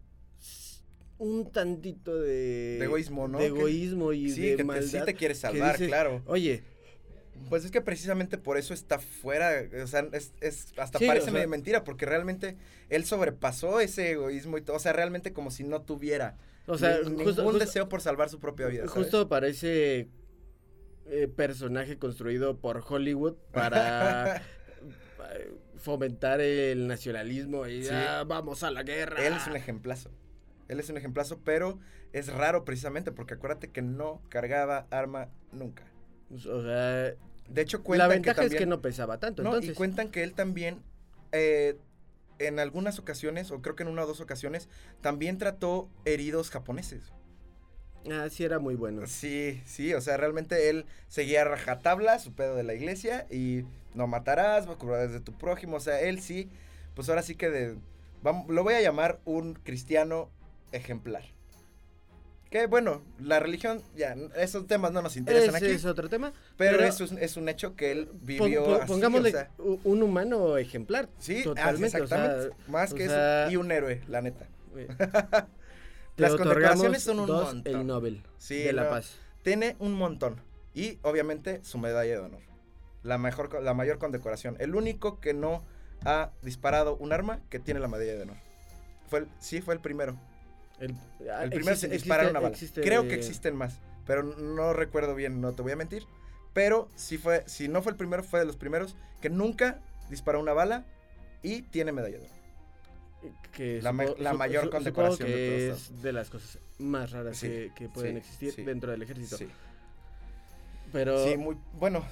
[1.19, 2.77] un tantito de...
[2.79, 3.39] De egoísmo, ¿no?
[3.39, 4.87] De egoísmo y Sí, de que te, maldad.
[4.87, 6.21] sí te quieres salvar, dices, claro.
[6.25, 6.63] Oye,
[7.49, 9.51] Pues es que precisamente por eso está fuera,
[9.83, 12.57] o sea, es, es- hasta Sí, parece o sea- medio mentira, porque realmente
[12.89, 16.91] él sobrepasó ese egoísmo y todo, o sea, realmente como si no tuviera o sea,
[16.91, 18.87] ni- justo, ningún justo- deseo por salvar su propia vida.
[18.87, 18.93] ¿sabes?
[18.93, 20.07] justo parece
[21.05, 24.37] eh, personaje construido por Hollywood para
[25.35, 27.89] eh, fomentar el nacionalismo y Sí.
[27.91, 29.25] "Ah, vamos a la guerra.
[29.25, 30.11] Él es un ejemplazo.
[30.69, 31.77] Él es un ejemplazo, pero
[32.13, 35.83] es raro precisamente porque acuérdate que no cargaba arma nunca.
[36.33, 37.13] O sea,
[37.49, 39.71] De hecho, la cuentan ventaja que es que también- no pesaba tanto, No, entonces.
[39.71, 40.81] y cuentan que él también,
[41.31, 41.77] eh,
[42.39, 44.69] en algunas ocasiones, o creo que en una o dos ocasiones,
[45.01, 47.11] también trató heridos japoneses.
[48.11, 49.07] Ah, sí era muy bueno.
[49.07, 54.07] Sí, sí, o sea, realmente él seguía rajatabla su pedo de la iglesia y no
[54.07, 56.49] matarás, cubrirás de tu prójimo, o sea, él sí,
[56.95, 57.77] pues ahora sí que de,
[58.49, 60.29] lo voy a llamar un cristiano
[60.71, 61.23] ejemplar.
[62.53, 66.33] Que bueno, la religión, ya, esos temas no nos interesan Ese aquí, es otro tema.
[66.55, 69.49] pero, pero- eso es, es un hecho que él vivió pon- así, pongámosle o sea,
[69.57, 71.09] u- un humano ejemplar.
[71.17, 74.45] sí, totalmente, o sea, exactamente, más que sea- eso, y un héroe, la neta.
[74.77, 74.87] eh,
[76.17, 77.73] Las condecoraciones son un dos, montón.
[77.75, 79.17] el Nobel Sí, de la no, Paz.
[79.41, 80.39] Tiene un montón.
[80.75, 82.41] Y obviamente su medalla de honor.
[83.01, 84.57] La, mejor, la mayor condecoración.
[84.59, 85.63] El único que no
[86.05, 88.37] ha disparado un arma que tiene la medalla de honor.
[89.09, 90.19] Fue el- sí, fue el primero.
[90.83, 90.95] El,
[91.29, 92.49] ah, El primero sin existe- una bala.
[92.55, 93.79] existe- Creo que existen más.
[94.05, 96.03] Pero no recuerdo bien, no te voy a mentir.
[96.53, 100.39] Pero sí fue, si no fue el primero, fue de los primeros que nunca disparó
[100.39, 100.85] una bala
[101.41, 102.43] y tiene medalla de honor.
[103.53, 107.71] que la la mayor condecoración de todos es de las cosas más raras Sí, que,
[107.75, 108.63] que pueden sí, existir sí.
[108.63, 109.37] dentro del ejército.
[109.37, 109.47] Sí.
[110.91, 112.03] Pero Sí, muy bueno,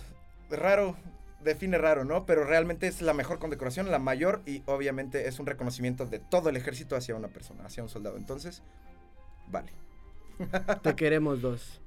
[0.50, 0.96] raro,
[1.44, 2.26] define raro, ¿no?
[2.26, 6.50] Pero realmente es la mejor condecoración, la mayor y obviamente es un reconocimiento de todo
[6.50, 8.18] el ejército hacia una persona, hacia un soldado.
[8.18, 8.62] Entonces,
[9.48, 9.72] vale.
[10.84, 11.80] te queremos dos.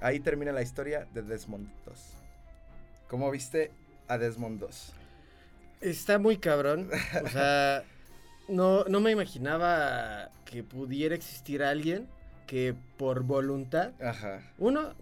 [0.00, 1.98] Ahí termina la historia de Desmond 2.
[3.08, 3.70] ¿Cómo viste
[4.08, 4.92] a Desmond 2?
[5.80, 6.90] Está muy cabrón.
[7.24, 7.84] O sea,
[8.48, 12.08] no, no me imaginaba que pudiera existir alguien
[12.46, 14.40] que por voluntad Ajá.
[14.58, 14.94] Uno,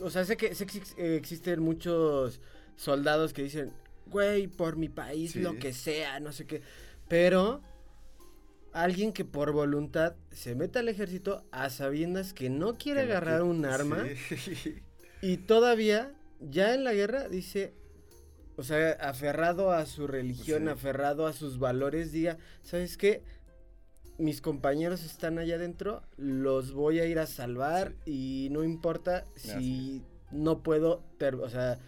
[0.00, 2.40] o sea, sé que, sé que ex- existen muchos
[2.76, 3.72] soldados que dicen,
[4.06, 5.40] güey, por mi país, Sí.
[5.40, 6.62] lo que sea, no sé qué.
[7.08, 7.62] Pero
[8.72, 13.64] alguien que por voluntad se mete al ejército a sabiendas que no quiere agarrar un
[13.64, 14.74] arma Sí.
[15.22, 17.72] y todavía, ya en la guerra, dice,
[18.56, 20.68] o sea, aferrado a su religión, Sí.
[20.68, 23.22] aferrado a sus valores, diga, ¿sabes qué?
[24.18, 30.02] Mis compañeros están allá adentro, los voy a ir a salvar y no importa si
[30.30, 31.02] no puedo,
[31.42, 31.78] o sea,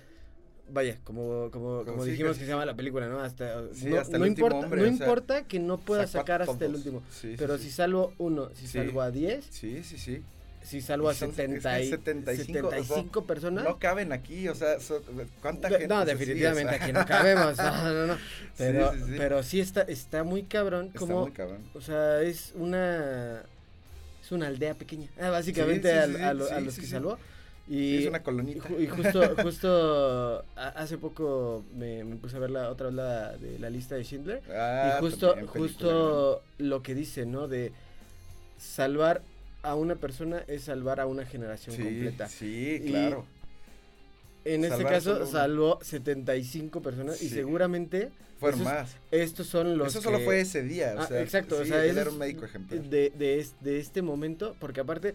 [0.70, 3.20] vaya, como, como, Como sí, dijimos que- que se llama la película, ¿no?
[3.20, 6.07] Hasta, Sí, no, hasta el no importa, hombre, no o sea, importa que no pueda
[6.07, 7.02] sacar hasta el último,
[7.37, 10.22] pero si salvo uno, si salvo a 10, Sí, sí, sí.
[10.62, 13.64] si salvo a Y son- es que 70 y- 75, o sea, 75 personas.
[13.64, 15.02] No caben aquí, o sea, so-
[15.40, 15.88] ¿cuánta gente?
[15.88, 17.57] No, definitivamente O sea, aquí no cabemos.
[17.57, 18.18] No, no, no.
[18.59, 20.87] Pero sí, pero sí está, está muy cabrón.
[20.88, 21.62] Está Como, muy cabrón.
[21.74, 23.42] o sea, es una.
[24.22, 25.09] Es una aldea pequeña.
[25.18, 27.18] Ah, básicamente a, a los que salvó.
[27.68, 28.66] Y, es una y colonita.
[28.78, 33.59] y justo, justo hace poco me, me puse a ver la otra vez la de
[33.59, 34.42] la lista de Schindler.
[34.50, 37.46] Ah, y justo, justo lo que dice, ¿no?
[37.48, 37.72] De
[38.59, 39.22] salvar
[39.62, 42.28] a una persona es salvar a una generación Sí, completa.
[42.28, 43.26] sí, Y- claro.
[44.44, 47.35] En este caso salvó 75 personas y Sí.
[47.35, 48.09] seguramente
[48.40, 48.96] Fueron esos- más.
[49.11, 50.94] estos son los Eso solo que- fue ese día.
[50.96, 52.81] O Ah, sea, exacto, o sí, sea, él eso era es un médico ejemplar.
[52.83, 53.12] de,
[53.61, 55.14] de este momento, porque aparte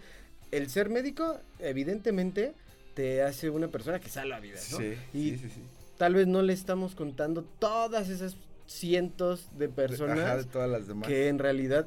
[0.56, 2.54] el ser médico evidentemente
[2.94, 4.78] te hace una persona que salva vidas, ¿no?
[4.78, 5.60] Sí, Y sí, sí, sí.
[5.98, 8.36] tal vez no le estamos contando todas esas
[8.66, 11.08] cientos de personas Ajá, de todas las demás.
[11.08, 11.86] que en realidad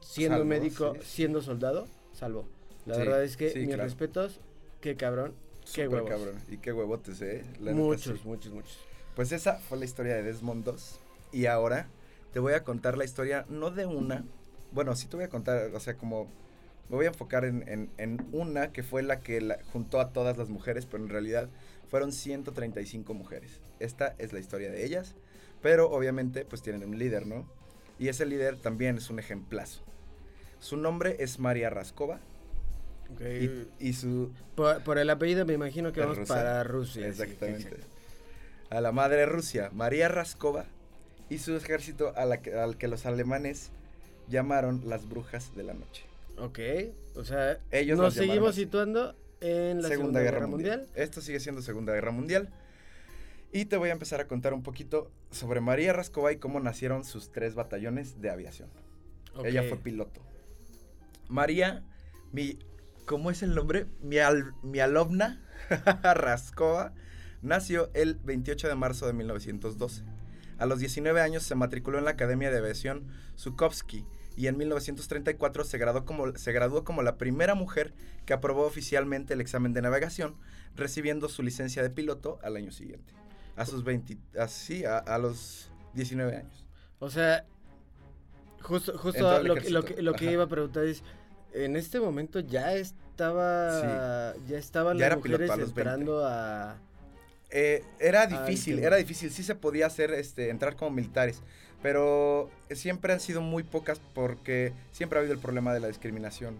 [0.00, 2.46] siendo médico, sí, siendo soldado, salvó.
[2.86, 3.84] La Sí, verdad es que mis claro.
[3.84, 4.40] respetos,
[4.80, 5.32] qué cabrón,
[5.72, 6.10] qué Súper huevos.
[6.10, 6.40] cabrón.
[6.50, 7.44] Y qué huevotes, eh.
[7.60, 8.76] La muchos, muchos, muchos.
[9.16, 10.98] Pues esa fue la historia de Desmond 2.
[11.32, 11.86] Y ahora
[12.32, 14.24] te voy a contar la historia, no de una.
[14.72, 16.28] Bueno, sí te voy a contar, o sea, como.
[16.88, 20.12] Me voy a enfocar en, en- en una que fue la que la- juntó a
[20.12, 21.48] todas las mujeres, pero en realidad
[21.88, 23.60] fueron 135 mujeres.
[23.80, 25.14] Esta es la historia de ellas.
[25.62, 27.46] Pero obviamente pues tienen un líder, ¿no?
[27.98, 29.82] Y ese líder también es un ejemplazo.
[30.58, 32.20] Su nombre es María Raskova.
[33.12, 33.20] Ok.
[33.80, 34.30] Y, y su...
[34.54, 37.06] por, por el apellido me imagino que ¿Es vamos para Rusia.
[37.06, 37.70] Exactamente.
[38.70, 40.64] a la madre Rusia, María Raskova,
[41.30, 43.70] y su ejército a la que- al que los alemanes
[44.28, 46.04] llamaron las brujas de la noche.
[46.38, 46.58] Ok,
[47.14, 48.62] o sea, Ellos nos seguimos así.
[48.62, 50.88] situando en la Segunda, Guerra, Mundial.
[50.94, 52.50] Esto sigue siendo Segunda Guerra Mundial.
[53.52, 57.04] Y te voy a empezar a contar un poquito sobre María Raskova y cómo nacieron
[57.04, 58.68] sus tres batallones de aviación.
[59.44, 60.22] Ella fue piloto.
[61.28, 61.84] María,
[62.32, 62.58] mi,
[63.06, 63.86] ¿cómo es el nombre?
[64.02, 65.40] Mial, Mialovna
[66.14, 66.94] Raskova
[67.42, 70.02] nació el 28 de marzo de 1912.
[70.58, 74.04] A los 19 años se matriculó en la Academia de Aviación Sukovsky
[74.36, 77.92] y en 1934 se graduó, como, se graduó como la primera mujer
[78.26, 80.34] que aprobó oficialmente el examen de navegación,
[80.76, 83.12] recibiendo su licencia de piloto al año siguiente.
[83.56, 86.66] A sus 20, así, a, a los 19 años.
[86.98, 87.44] O sea,
[88.60, 91.02] justo, justo lo, que- lo que, lo que iba a preguntar es,
[91.52, 95.80] en este momento ya estaba, ya estaban Ya las mujeres a los 20.
[95.80, 96.76] entrando a...
[97.50, 101.40] Eh, era difícil, era difícil, sí se podía hacer, este, entrar como militares,
[101.84, 106.56] pero siempre han sido muy pocas porque siempre ha habido el problema de la discriminación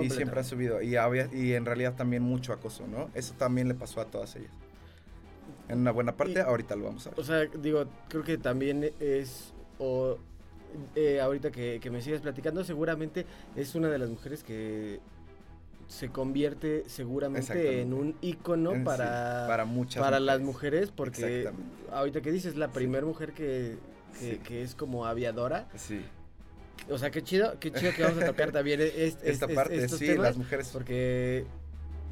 [0.00, 3.10] y siempre han subido y, había, y en realidad también mucho acoso, ¿no?
[3.14, 4.50] Eso también le pasó a todas ellas.
[5.68, 7.20] En una buena parte, Y- ahorita lo vamos a ver.
[7.20, 10.16] O sea, digo, creo que también es, o
[10.94, 14.98] eh, ahorita que, que me sigas platicando, seguramente es una de las mujeres que
[15.88, 20.88] se convierte seguramente en un ícono En sí, para, para muchas para las mujeres.
[20.88, 21.50] mujeres, porque
[21.92, 23.76] ahorita que dices, la primera mujer que,
[24.18, 24.38] que, Sí.
[24.38, 25.68] que es como aviadora.
[25.76, 26.04] Sí,
[26.90, 29.54] O sea, qué chido, qué chido que vamos a tocar también es- es- esta es-
[29.54, 30.68] parte, estos sí, temas, las mujeres.
[30.72, 31.44] porque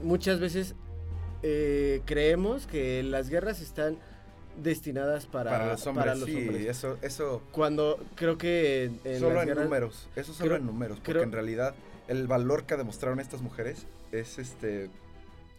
[0.02, 0.74] muchas veces
[1.42, 3.98] eh, creemos que las guerras están
[4.62, 6.66] destinadas para, Para, los hombres, para los sí, hombres.
[6.68, 10.66] eso, eso Cuando creo que en, en solo en guerras- números, eso solo creo- en
[10.66, 11.74] números, porque creo- en realidad
[12.08, 14.88] el valor que demostraron estas mujeres es este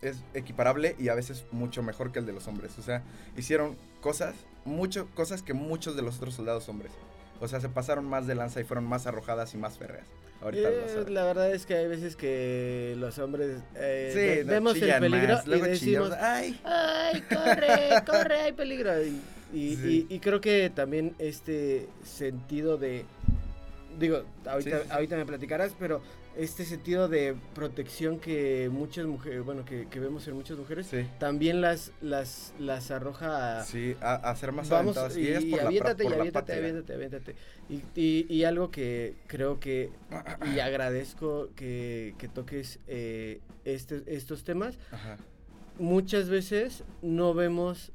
[0.04, 2.78] es equiparable y a veces mucho mejor que el de los hombres.
[2.78, 3.04] O sea,
[3.38, 4.36] hicieron cosas,
[4.66, 6.92] mucho, cosas que muchos de los otros soldados hombres.
[7.40, 10.06] O sea, se pasaron más de lanza y fueron más arrojadas y más férreas.
[10.42, 14.76] Ahorita Eh, la verdad es que hay veces que los hombres eh, Sí, no, vemos
[14.76, 18.92] el peligro más, y luego decimos, ay, ¡ay, corre, corre, hay peligro!
[19.02, 19.22] Y,
[19.54, 20.08] y- Sí.
[20.10, 23.06] y- y creo que también este sentido de,
[24.00, 24.88] digo, ahorita, sí.
[24.90, 26.02] ahorita me platicarás, pero
[26.36, 31.06] este sentido de protección que muchas mujeres, bueno, que, que vemos en muchas mujeres, sí,
[31.20, 33.64] también las, las, las arroja a...
[33.64, 35.16] sí, a, a ser más Vamos, aventadas.
[35.18, 37.36] y, y pra- aviéntate, y aviéntate, aviéntate, aviéntate.
[37.70, 39.92] Y, y- y algo que creo que,
[40.54, 45.16] y agradezco que, que toques eh, este- estos temas, Ajá.
[45.80, 47.92] muchas veces no vemos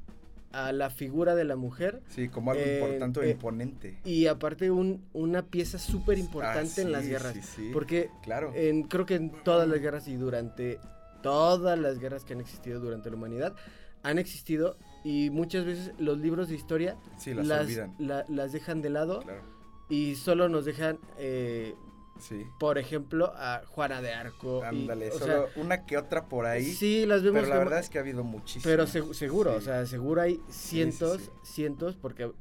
[0.51, 3.97] a la figura de la mujer Sí, como algo Eh, importante eh, imponente.
[4.03, 7.33] y aparte un, una pieza súper importante Ah, en las guerras.
[7.33, 8.51] sí, sí, Porque claro.
[8.55, 10.79] en, creo que en todas las guerras y durante
[11.21, 13.55] todas las guerras que han existido durante la humanidad,
[14.03, 18.81] han existido y muchas veces los libros de historia sí, las, las, la- las dejan
[18.81, 19.41] de lado Claro.
[19.89, 21.73] y solo nos dejan, eh,
[22.19, 22.45] Sí.
[22.59, 24.61] por ejemplo, a Juana de Arco.
[24.63, 26.63] y, Ándale, o solo sea, una que otra por ahí.
[26.65, 28.63] sí, las vemos pero la como- verdad es que ha habido muchísimas.
[28.65, 29.57] pero seg- seguro, Sí.
[29.57, 31.29] o sea, seguro hay cientos, sí.
[31.53, 32.31] cientos, porque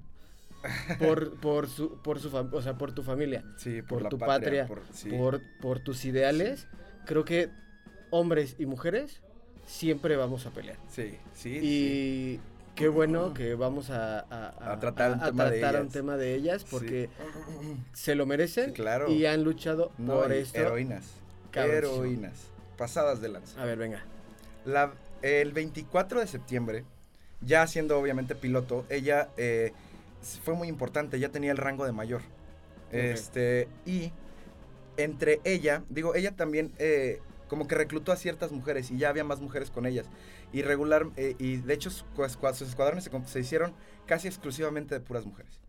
[0.99, 4.83] por, por su, por su, o sea, por tu familia, Sí, por tu patria, por,
[4.93, 5.09] sí.
[5.11, 6.67] por, por tus ideales,
[7.07, 7.49] creo que
[8.11, 9.21] hombres y mujeres
[9.67, 10.79] siempre vamos a pelear.
[10.89, 11.61] Sí, sí, sí.
[11.63, 12.41] Y
[12.79, 15.93] qué bueno que vamos a, a- A tratar un a tema de tratar un ellas.
[15.93, 16.69] tema de ellas Sí.
[16.71, 17.09] porque
[17.93, 19.11] se lo merecen Sí, claro.
[19.11, 20.59] y han luchado No, por esto.
[20.59, 21.05] Heroínas.
[21.53, 22.35] Heroínas.
[22.77, 23.61] Pasadas de lanza.
[23.61, 24.05] A ver, venga.
[24.65, 26.85] La, el 24 de septiembre,
[27.41, 29.73] ya siendo obviamente piloto, ella eh,
[30.45, 32.21] fue muy importante, ya tenía el rango de mayor.
[32.93, 34.13] Este, y
[34.97, 39.25] entre ella, digo, ella también eh, como que reclutó a ciertas mujeres y ya había
[39.25, 40.07] más mujeres con ellas.
[40.53, 42.05] Y regular, eh, y de hecho sus
[42.63, 43.75] escuadrones se, hicieron
[44.07, 45.61] casi exclusivamente de puras mujeres.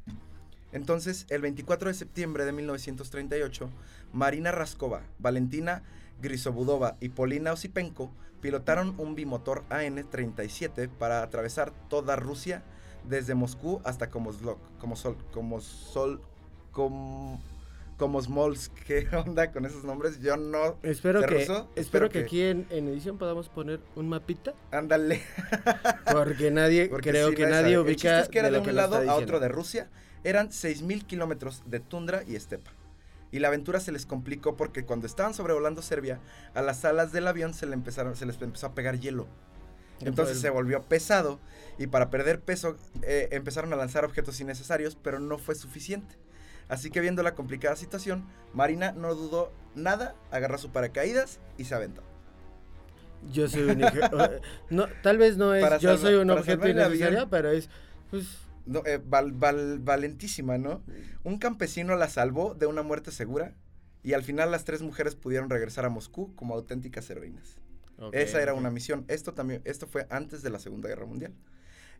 [0.71, 3.69] Entonces, el 24 de septiembre de 1938,
[4.13, 5.83] Marina Raskova, Valentina
[6.21, 8.11] Grisobudova y Polina Osipenko
[8.41, 12.63] pilotaron un bimotor AN-37 para atravesar toda Rusia
[13.03, 16.21] desde Moscú hasta Komosol, Komosol, Komosol,
[17.99, 18.73] Kom, Komosmolsk.
[18.85, 20.19] ¿Qué onda con esos nombres?
[20.19, 20.79] Yo no...
[20.81, 24.53] Espero ¿Se que, espero, Espero que, que- aquí en, en edición podamos poner un mapita.
[24.71, 25.21] Ándale.
[26.11, 27.73] Porque nadie, Porque creo sí, que nadie sabe.
[27.73, 29.89] El ubica chiste es que era de, lo un lado a otro de Rusia.
[30.23, 32.71] Eran 6.000 kilómetros de tundra y estepa.
[33.31, 36.19] Y la aventura se les complicó porque cuando estaban sobrevolando Serbia,
[36.55, 39.27] a las alas del avión se, le empezaron, se les empezó a pegar hielo.
[40.01, 41.39] Entonces se volvió pesado
[41.77, 46.15] y para perder peso eh, empezaron a lanzar objetos innecesarios, pero no fue suficiente.
[46.69, 51.75] Así que viendo la complicada situación, Marina no dudó nada, agarró su paracaídas y se
[51.75, 52.03] aventó.
[53.33, 53.83] Yo soy un
[54.69, 57.69] no, tal vez no es yo soy un objeto innecesario, pero es
[58.09, 58.37] pues
[58.85, 60.81] eh, valentísima, ¿no?
[61.23, 63.55] Un campesino la salvó de una muerte segura
[64.03, 67.57] y al final las tres mujeres pudieron regresar a Moscú como auténticas heroínas.
[68.13, 69.03] Esa era una misión.
[69.09, 71.33] Esto también, esto fue antes de la Segunda Guerra Mundial.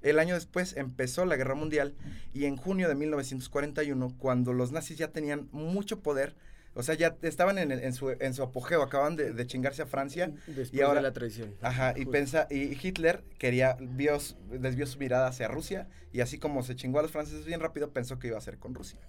[0.01, 1.93] El año después empezó la Guerra Mundial
[2.33, 6.35] y en junio de 1941, cuando los nazis ya tenían mucho poder,
[6.73, 10.31] o sea, ya estaban en, su, en su, apogeo, acaban de, chingarse a Francia.
[10.47, 11.55] Después y ahora, de la traición.
[11.61, 14.17] Ajá, y, pensa, y Hitler quería, vio,
[14.51, 17.91] desvió su mirada hacia Rusia y así como se chingó a los franceses bien rápido,
[17.91, 18.99] pensó que iba a hacer con Rusia.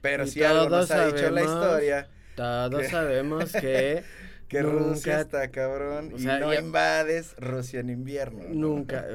[0.00, 2.08] Pero si algo nos ha dicho la historia...
[2.34, 4.04] Todos sabemos que
[4.48, 8.44] que Rusia está cabrón y no invades Rusia en invierno.
[8.48, 9.06] Nunca.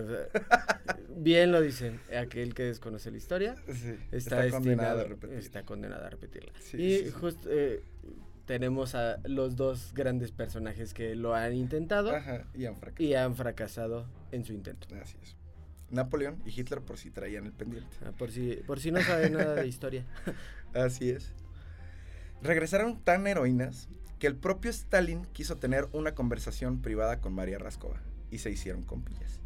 [1.15, 3.55] bien lo dicen, aquel que desconoce la historia
[4.11, 5.39] está, condenado a repetirla.
[5.39, 6.51] Está condenado a repetirla.
[6.73, 7.81] y justo eh,
[8.45, 12.11] tenemos a los dos grandes personajes que lo han intentado
[12.53, 13.03] y, han fracasado.
[13.03, 14.87] y han fracasado en su intento.
[15.01, 15.35] Así es.
[15.89, 17.95] Napoleón y Hitler por si traían el pendiente.
[18.03, 20.05] Ah, por si por si no saben nada de historia.
[20.73, 21.33] Así es.
[22.41, 23.87] Regresaron tan heroínas
[24.23, 28.83] que el propio Stalin quiso tener una conversación privada con María Raskova y se hicieron
[28.83, 29.41] compillas.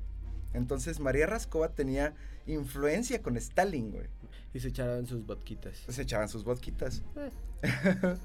[0.54, 2.14] Entonces María Raskova tenía
[2.46, 4.06] influencia con Stalin, güey.
[4.54, 5.84] Y se echaban sus vodquitas.
[5.90, 7.02] Se echaban sus vodquitas.
[7.16, 7.32] Eh.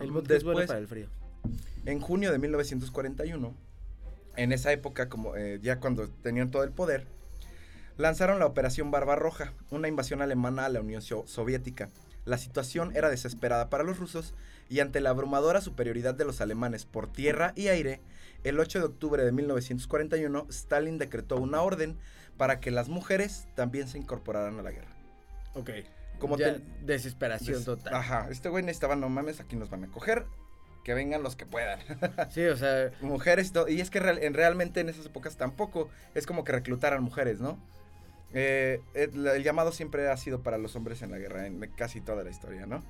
[0.00, 1.06] el vodka es bueno para el frío.
[1.86, 3.54] En junio de 1941,
[4.34, 7.06] en esa época, como eh, ya cuando tenían todo el poder,
[7.98, 11.88] lanzaron la Operación Barbarroja, una invasión alemana a la Unión Soviética.
[12.24, 14.34] La situación era desesperada para los rusos
[14.68, 18.00] y ante la abrumadora superioridad de los alemanes por tierra y aire,
[18.44, 21.98] el 8 de octubre de 1941 Stalin decretó una orden
[22.36, 24.94] para que las mujeres también se incorporaran a la guerra.
[25.54, 25.70] Ok.
[26.18, 27.94] Como ya, desesperación total.
[27.94, 30.24] Ajá, este güey necesitaba, no mames, aquí nos van a coger,
[30.84, 31.80] que vengan los que puedan.
[32.30, 32.90] sí, o sea.
[33.00, 37.40] Mujeres y es que en, realmente en esas épocas tampoco es como que reclutaran mujeres,
[37.40, 37.58] ¿no?
[38.34, 42.00] Eh, el, el, llamado siempre ha sido para los hombres en la guerra, en casi
[42.00, 42.82] toda la historia, ¿no?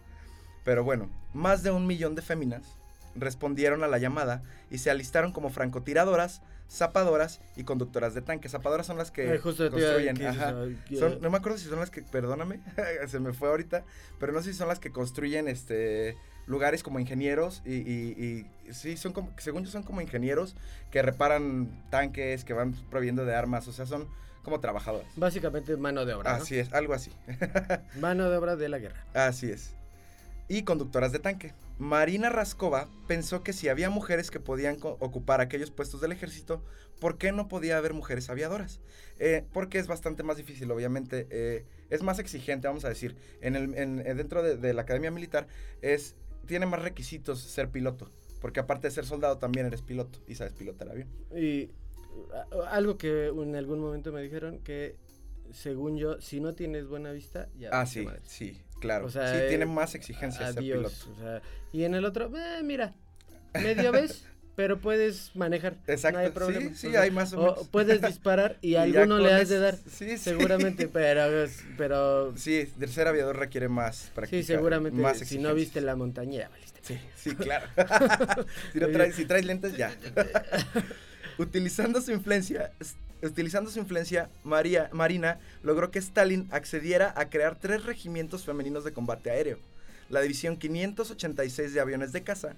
[0.64, 2.78] Pero bueno, más de un millón de féminas
[3.14, 8.52] respondieron a la llamada y se alistaron como francotiradoras, zapadoras y conductoras de tanques.
[8.52, 10.18] Zapadoras son las que construyen.
[11.20, 12.60] no me acuerdo si son las que, perdóname,
[13.06, 13.84] se me fue ahorita,
[14.18, 18.96] pero no sé si son las que construyen este lugares como ingenieros y, y, sí,
[18.96, 20.56] son como, según yo son como ingenieros
[20.90, 24.08] que reparan tanques, que van proviendo de armas, o sea, son
[24.48, 25.08] como trabajadoras.
[25.16, 26.34] Básicamente mano de obra.
[26.34, 27.12] Así es, algo así.
[28.00, 29.04] mano de obra de la guerra.
[29.14, 29.74] Así es
[30.48, 31.52] y conductoras de tanque.
[31.78, 36.64] Marina Raskova pensó que si había mujeres que podían ocupar aquellos puestos del ejército,
[37.00, 38.80] ¿por qué no podía haber mujeres aviadoras?
[39.20, 43.14] Eh, porque es bastante más difícil, obviamente, eh, es más exigente, vamos a decir.
[43.40, 45.46] En el, eh, dentro de, la academia militar
[45.82, 50.34] es, tiene más requisitos ser piloto, porque aparte de ser soldado también eres piloto y
[50.34, 51.08] sabes pilotar avión.
[51.36, 51.70] Y
[52.68, 54.96] algo que en algún momento me dijeron que,
[55.52, 57.70] según yo, si no tienes buena vista, ya...
[57.72, 58.60] Ah, sí, sí.
[58.80, 61.08] Claro, sí, tiene eh, más exigencias adiós,
[61.72, 62.94] y en el otro, eh, mira,
[63.54, 64.24] medio ves,
[64.56, 65.76] pero puedes manejar.
[65.86, 66.18] Exacto.
[66.18, 66.70] No hay problema.
[66.70, 67.68] Sí, sí hay más o, menos.
[67.68, 69.76] puedes disparar y, alguno le has de dar.
[69.76, 72.36] Sí, seguramente, pero, pero.
[72.36, 74.40] Sí, el ser aviador requiere más práctica.
[74.40, 75.00] Sí, seguramente.
[75.00, 76.80] Más si no viste la montaña, valiste.
[76.82, 77.66] Sí, sí, claro.
[78.72, 79.92] si, traes, si traes lentes, ya.
[81.38, 82.72] Utilizando su influencia,
[83.22, 88.92] utilizando su influencia, María, Marina logró que Stalin accediera a crear tres regimientos femeninos de
[88.92, 89.58] combate aéreo.
[90.10, 92.54] La división 586 de aviones de caza,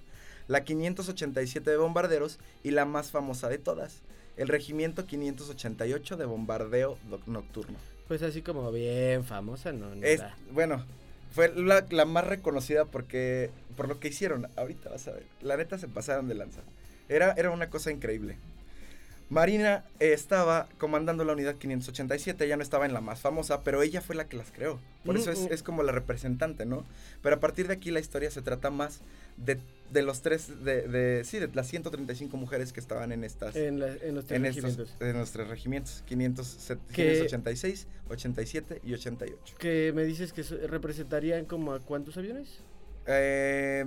[0.49, 4.03] la 587 de bombarderos y la más famosa de todas,
[4.37, 7.79] el regimiento 588 de bombardeo nocturno.
[8.09, 9.91] Pues así como bien famosa, ¿no?
[10.53, 10.85] bueno,
[11.33, 14.49] fue la, la, más reconocida porque por lo que hicieron.
[14.57, 15.25] Ahorita vas a ver.
[15.43, 16.61] La neta se pasaron de lanza.
[17.09, 18.37] Era, era una cosa increíble.
[19.31, 24.01] Marina estaba comandando la unidad 587, ella no estaba en la más famosa, pero ella
[24.01, 24.81] fue la que las creó.
[25.05, 26.85] Por eso es, es, como la representante, ¿no?
[27.23, 29.03] Pero a partir de aquí la historia se trata más
[29.37, 29.59] de,
[29.93, 33.55] de los tres, de, de, sí, de las 135 mujeres que estaban en estas...
[33.55, 34.97] En, los tres regimientos.
[34.99, 39.55] en los tres regimientos, 586, 87 y 88.
[39.59, 42.65] ¿Que me dices que representarían como a cuántos aviones?
[43.07, 43.85] Eh,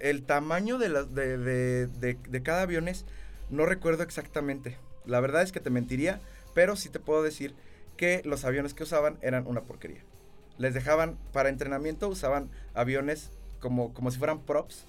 [0.00, 3.04] el tamaño de, las de, de, de cada avión es
[3.50, 4.76] no recuerdo exactamente.
[5.06, 6.20] La verdad es que te mentiría,
[6.54, 7.54] pero sí te puedo decir
[7.96, 10.02] que los aviones que usaban eran una porquería.
[10.58, 13.30] Les dejaban, para entrenamiento usaban aviones
[13.60, 14.84] como, como si fueran props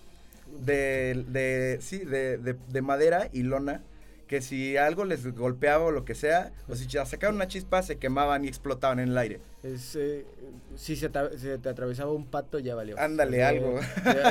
[0.47, 3.82] de, de sí, de, de, madera y lona
[4.28, 7.98] que si algo les golpeaba o lo que sea, o si sacaban una chispa, se
[7.98, 9.40] quemaban y explotaban en el aire.
[9.64, 10.26] Eh,
[10.76, 13.00] si se te, atravesaba un pato, ya valió.
[13.00, 13.80] Ándale, algo.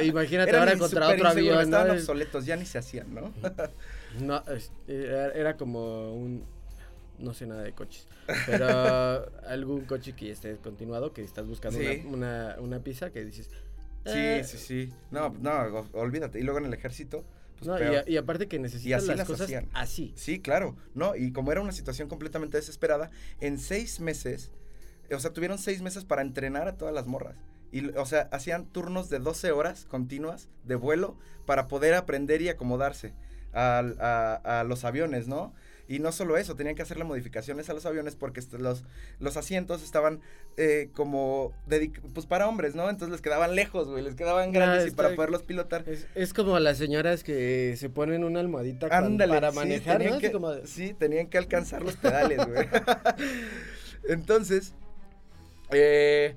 [0.04, 1.60] imagínate ahora contra otro avión.
[1.60, 3.32] Estaban obsoletos, ya ni se hacían, ¿no?
[4.20, 4.42] no,
[4.86, 6.44] era, como un...
[7.18, 8.06] No sé nada de coches.
[8.44, 8.66] Pero
[9.48, 13.48] algún coche que esté descontinuado, que estás buscando una, una, pizza, que dices...
[14.04, 14.92] Sí, eh, sí, sí.
[15.10, 16.38] No, no, olvídate.
[16.38, 17.24] Y luego en el ejército
[17.58, 20.12] pues no, y, aparte que necesitas las, cosas así.
[20.16, 20.76] Sí, claro.
[20.94, 24.50] No, y como era una situación completamente desesperada, en seis meses,
[25.10, 27.36] o sea, tuvieron seis meses para entrenar a todas las morras.
[27.72, 32.48] Y, o sea, hacían turnos de 12 horas continuas de vuelo para poder aprender y
[32.48, 33.14] acomodarse
[33.52, 35.54] a los aviones, ¿no?
[35.88, 38.84] Y no solo eso, tenían que hacerle modificaciones a los aviones porque los,
[39.20, 40.20] los asientos estaban
[40.56, 41.52] eh, como
[42.12, 42.90] pues para hombres, ¿no?
[42.90, 45.84] Entonces les quedaban lejos, güey, les quedaban grandes y para poderlos pilotar.
[46.14, 50.18] Es, como las señoras que se ponen una almohadita para manejar, ¿no?
[50.18, 50.32] Que,
[50.64, 52.68] Sí, tenían que alcanzar los pedales, güey.
[54.08, 54.74] Entonces,
[55.70, 56.34] eh,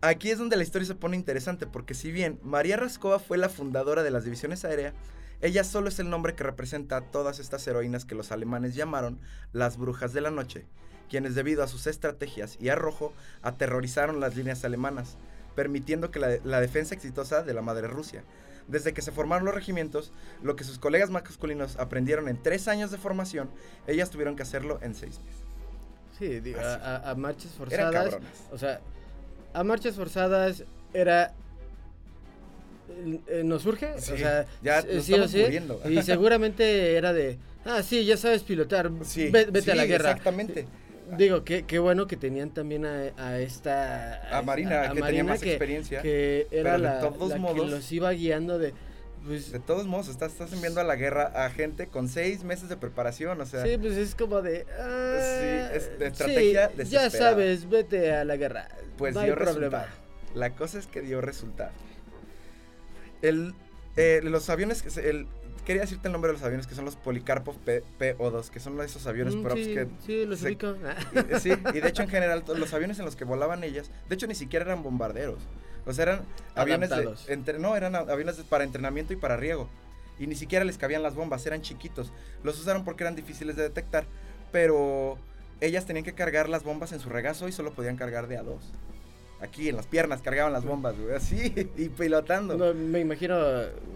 [0.00, 3.48] aquí es donde la historia se pone interesante porque si bien María Rascova fue la
[3.48, 4.94] fundadora de las divisiones aéreas,
[5.40, 9.18] ella solo es el nombre que representa a todas estas heroínas que los alemanes llamaron
[9.52, 10.66] las brujas de la noche,
[11.08, 13.12] quienes debido a sus estrategias y arrojo
[13.42, 15.16] aterrorizaron las líneas alemanas,
[15.54, 18.24] permitiendo que la, defensa exitosa de la madre Rusia.
[18.66, 20.12] Desde que se formaron los regimientos,
[20.42, 23.50] lo que sus colegas masculinos aprendieron en tres años de formación,
[23.86, 25.44] ellas tuvieron que hacerlo en seis meses.
[26.18, 28.18] Sí, a, marchas forzadas.
[28.52, 28.80] O sea,
[29.52, 30.64] a marchas forzadas
[30.94, 31.34] era
[33.28, 35.80] eh, nos surge, o sea, ya nos sí o sí, muriendo.
[35.88, 40.10] y seguramente era de, ah, sí, ya sabes pilotar, vete a la guerra.
[40.10, 40.66] Exactamente.
[41.18, 44.36] Digo, qué, qué bueno que tenían también a, esta...
[44.36, 46.00] A Marina, que tenía más experiencia.
[46.00, 48.72] Que era la, que los iba guiando de...
[49.26, 52.68] Pues, de todos modos, estás, estás enviando a la guerra a gente con seis meses
[52.68, 53.64] de preparación, o sea...
[53.64, 54.66] Sí, pues es como de...
[54.78, 58.68] Ah, sí, es de estrategia sí, Ya sabes, vete a la guerra.
[58.98, 59.86] Pues dio resultado.
[60.34, 61.70] La cosa es que dio resultado.
[63.28, 63.54] El,
[63.96, 65.26] eh, los aviones, el,
[65.64, 69.06] quería decirte el nombre de los aviones que son los Policarpov PO2, que son esos
[69.06, 70.76] aviones mm, sí, que sí, los ubico.
[71.14, 74.14] Y, sí, y de hecho en general los aviones en los que volaban ellas, de
[74.14, 75.38] hecho ni siquiera eran bombarderos.
[75.86, 76.20] O sea, eran
[76.54, 79.68] aviones de, no, eran aviones para entrenamiento y para riego.
[80.18, 82.12] Y ni siquiera les cabían las bombas, eran chiquitos.
[82.42, 84.06] Los usaron porque eran difíciles de detectar,
[84.52, 85.18] pero
[85.60, 88.42] ellas tenían que cargar las bombas en su regazo y solo podían cargar de a
[88.42, 88.72] dos
[89.40, 92.56] aquí en las piernas cargaban las bombas, güey, así, y pilotando.
[92.56, 93.36] No, me imagino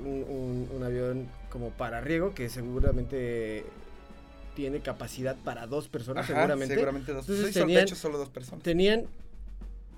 [0.04, 3.64] un, avión como para riego que seguramente
[4.54, 6.74] tiene capacidad para dos personas, seguramente.
[6.74, 7.26] Seguramente dos.
[7.26, 7.52] personas.
[7.52, 8.62] tenían, de hecho, solo dos personas.
[8.62, 9.06] Tenían,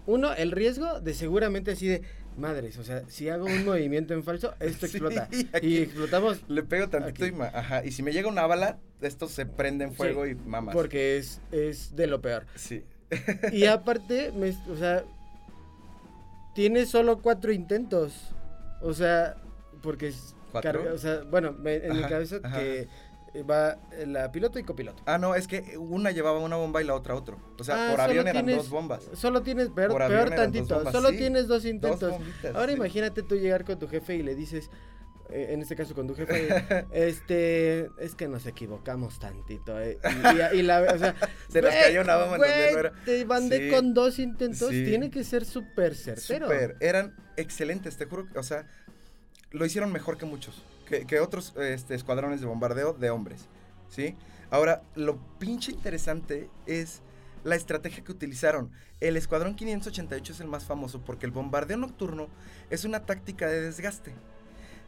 [0.06, 2.02] uno, el riesgo de seguramente así de,
[2.36, 5.28] madres, o sea, si hago un movimiento en falso, esto explota.
[5.62, 6.42] y explotamos.
[6.48, 9.94] Le pego tantito y, ajá, y si me llega una bala, esto se prende en
[9.94, 10.74] fuego y mamas.
[10.74, 12.46] Porque es, es de lo peor.
[12.54, 12.84] Sí.
[13.52, 15.04] y aparte, me, o sea,
[16.54, 18.34] tiene solo cuatro intentos.
[18.80, 19.36] O sea,
[19.82, 20.12] porque
[20.62, 22.88] carga, o sea, bueno, en mi cabeza que
[23.48, 25.02] va la piloto y copiloto.
[25.06, 27.38] Ah, no, es que una llevaba una bomba y la otra otro.
[27.58, 29.08] O sea, ah, por avión eran dos bombas.
[29.14, 32.14] Solo tienes, peor, peor tantito, solo tienes dos intentos.
[32.54, 34.70] Ahora imagínate tú llegar con tu jefe y le dices,
[35.32, 36.14] eh, en este caso con tu
[36.92, 39.98] este, es que nos equivocamos tantito, eh,
[40.52, 41.14] y, la, o sea,
[41.48, 42.92] se nos cayó una bomba donde no era.
[43.04, 46.46] Te mandé con dos intentos, tiene que ser súper certero.
[46.46, 48.66] Súper, eran excelentes, te juro, o sea,
[49.50, 53.46] lo hicieron mejor que muchos, que, otros este, escuadrones de bombardeo de hombres,
[53.88, 54.16] ¿sí?
[54.50, 57.02] Ahora, lo pinche interesante es
[57.44, 58.70] la estrategia que utilizaron.
[59.00, 62.28] El Escuadrón 588 es el más famoso porque el bombardeo nocturno
[62.68, 64.12] es una táctica de desgaste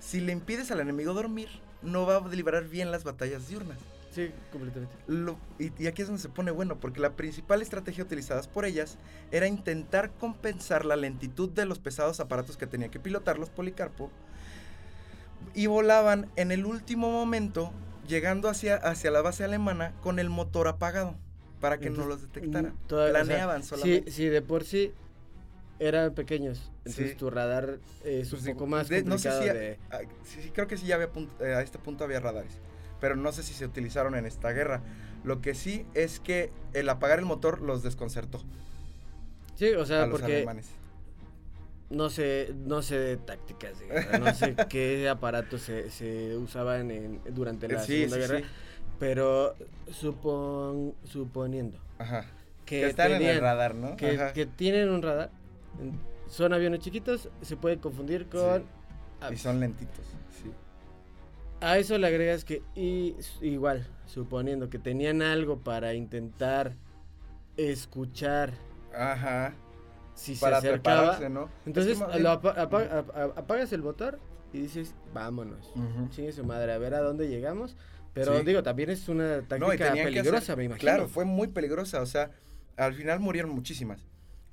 [0.02, 1.48] si le impides al enemigo dormir,
[1.80, 3.78] no va a liberar bien las batallas diurnas.
[4.12, 4.94] Sí, completamente.
[5.58, 8.98] y, aquí es donde se pone bueno, porque la principal estrategia utilizada por ellas
[9.30, 14.10] era intentar compensar la lentitud de los pesados aparatos que tenía que pilotar los Policarpo.
[15.54, 17.72] Y volaban en el último momento,
[18.06, 21.14] llegando hacia, hacia la base alemana con el motor apagado,
[21.60, 22.74] para que no los detectaran.
[22.74, 24.10] Mm, Planeaban solamente.
[24.10, 24.92] Sí, sí, de por sí
[25.82, 26.70] eran pequeños.
[26.84, 29.48] Entonces tu radar es pues un poco más complicado no sé si
[29.90, 31.10] ah, sí, creo que sí ya había
[31.40, 32.58] eh, a este punto había radares,
[33.00, 34.82] pero no sé si se utilizaron en esta guerra.
[35.24, 38.42] Lo que sí es que el apagar el motor los desconcertó.
[39.54, 40.46] Sí, o sea, porque
[41.90, 43.74] no sé, no sé de tácticas
[44.18, 48.40] no sé qué aparatos se, se usaban en, durante la Segunda Guerra,
[48.98, 49.54] pero
[49.90, 51.78] supon, suponiendo
[52.64, 53.96] Que, están en el radar, ¿no?
[53.96, 55.30] que tienen un radar,
[56.28, 58.64] son aviones chiquitos, se puede confundir con...
[59.30, 60.04] Y son lentitos,
[60.42, 60.50] sí.
[61.60, 66.74] A eso le agregas que y, igual, suponiendo que tenían algo para intentar
[67.56, 68.52] escuchar.
[68.92, 69.54] Ajá.
[70.14, 71.20] Si se acercaba.
[71.28, 71.48] ¿no?
[71.64, 74.18] Entonces apagas el motor
[74.52, 75.72] y dices, vámonos.
[75.76, 77.76] Uh su madre, a ver a dónde llegamos.
[78.12, 80.80] Pero digo, también es una táctica peligrosa, me imagino.
[80.80, 82.02] Claro, fue muy peligrosa.
[82.02, 82.32] O sea,
[82.76, 84.04] al final murieron muchísimas.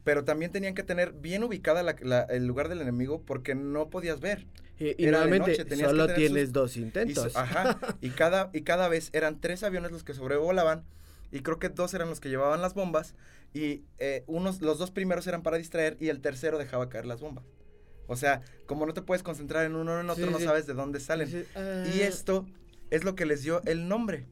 [0.04, 1.82] Pero también tenían que tener bien ubicada
[2.30, 4.48] el lugar del enemigo porque no podías ver.
[4.80, 7.34] Y, nuevamente, solo tienes dos intentos.
[7.34, 10.86] Y, ajá, y cada, y cada vez eran tres aviones los que sobrevolaban
[11.32, 13.14] y creo que dos eran los que llevaban las bombas
[13.54, 17.20] y eh, unos, los dos primeros eran para distraer y el tercero dejaba caer las
[17.20, 17.44] bombas.
[18.08, 20.74] O sea, como no te puedes concentrar en uno o en otro, no sabes de
[20.74, 21.30] dónde salen.
[21.30, 21.84] y ah.
[22.08, 22.48] esto
[22.90, 24.28] es lo que les dio el nombre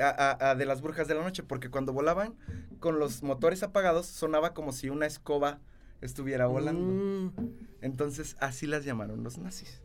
[0.00, 2.34] a, de las brujas de la noche, porque cuando volaban
[2.80, 5.60] con los motores apagados sonaba como si una escoba
[6.00, 6.80] estuviera volando.
[6.80, 7.32] Mm.
[7.80, 9.82] Entonces así las llamaron los nazis.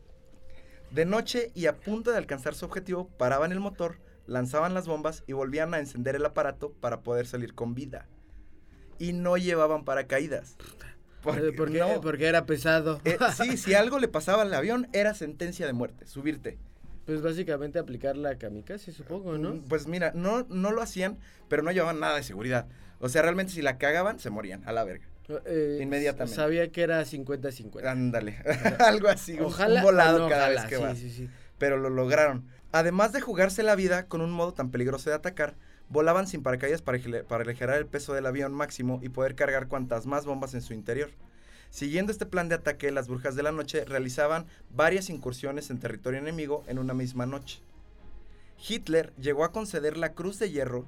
[0.90, 5.24] De noche y a punto de alcanzar su objetivo, paraban el motor, lanzaban las bombas
[5.26, 8.06] y volvían a encender el aparato para poder salir con vida.
[8.98, 10.56] Y no llevaban paracaídas.
[11.20, 11.52] Porque,
[12.02, 13.00] porque era pesado.
[13.04, 16.58] Eh, sí, si algo le pasaba al avión, era sentencia de muerte, subirte.
[17.06, 19.54] Pues básicamente aplicar la kamikaze, supongo, ¿no?
[19.54, 22.66] Mm, pues mira, no, no lo hacían, pero no llevaban nada de seguridad.
[23.00, 25.06] O sea, realmente si la cagaban, se morían a la verga.
[25.46, 26.34] Eh, Inmediatamente.
[26.34, 27.86] Sabía que era 50-50.
[27.86, 28.36] Ándale,
[28.78, 31.30] algo así, ojalá, un volado cada vez que sí, Sí, sí.
[31.58, 32.46] Pero lo lograron.
[32.72, 35.54] Además de jugarse la vida con un modo tan peligroso de atacar,
[35.88, 36.98] volaban sin paracaídas para,
[37.28, 40.74] para aligerar el peso del avión máximo y poder cargar cuantas más bombas en su
[40.74, 41.10] interior.
[41.74, 46.20] Siguiendo este plan de ataque, las brujas de la noche realizaban varias incursiones en territorio
[46.20, 47.58] enemigo en una misma noche.
[48.68, 50.86] Hitler llegó a conceder la Cruz de Hierro,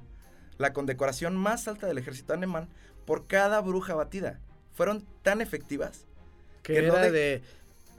[0.57, 2.69] la condecoración más alta del ejército alemán,
[3.05, 4.39] por cada bruja batida.
[4.75, 6.05] Fueron tan efectivas
[6.63, 7.41] que, era de...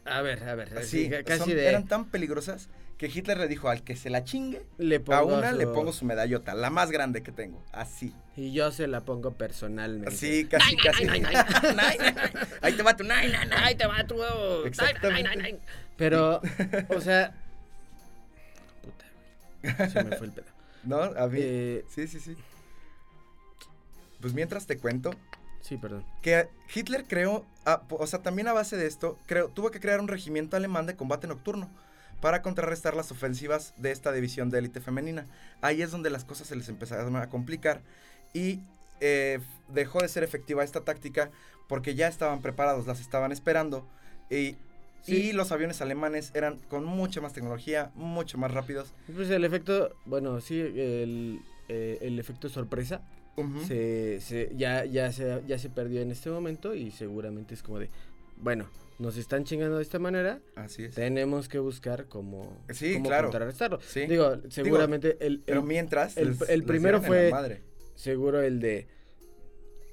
[0.06, 1.68] A ver, a ver, sí, casi de...
[1.68, 5.52] Eran tan peligrosas que Hitler le dijo al que se la chingue, le a una
[5.52, 8.12] le pongo su medallota, la más grande que tengo, así.
[8.36, 10.16] Y yo se la pongo personalmente.
[10.16, 11.06] Sí, casi, casi.
[12.60, 14.20] Ahí te va tu nine, Ahí te va tu...
[14.66, 15.60] Exactamente.
[15.96, 16.40] Pero,
[16.88, 17.34] o sea...
[18.82, 20.46] Puta, se me fue el pedo.
[20.84, 21.38] No, a mí...
[21.40, 22.36] Eh, sí, sí, sí.
[24.20, 25.10] Pues mientras te cuento...
[25.60, 26.04] Sí, perdón.
[26.22, 30.00] Que Hitler creó, ah, o sea, también a base de esto, creó, tuvo que crear
[30.00, 31.68] un regimiento alemán de combate nocturno
[32.20, 35.26] para contrarrestar las ofensivas de esta división de élite femenina.
[35.60, 37.80] Ahí es donde las cosas se les empezaron a complicar
[38.34, 38.60] y
[39.00, 41.30] eh, dejó de ser efectiva esta táctica
[41.68, 43.86] porque ya estaban preparados, las estaban esperando
[44.30, 44.56] y,
[45.06, 48.92] y los aviones alemanes eran con mucha más tecnología, mucho más rápidos.
[49.14, 53.02] Pues el efecto, bueno, sí, el, eh, efecto sorpresa
[53.66, 57.88] se, ya, ya, se, ya se perdió en este momento y seguramente es como de,
[58.36, 58.68] bueno,
[58.98, 60.40] nos están chingando de esta manera.
[60.56, 60.94] Así es.
[60.94, 63.28] Tenemos que buscar cómo, sí, claro.
[63.28, 63.80] contrarrestarlo.
[63.80, 64.06] Sí.
[64.06, 66.16] Digo, seguramente el, Pero mientras.
[66.16, 67.32] El, primero fue.
[67.94, 68.86] Seguro el de.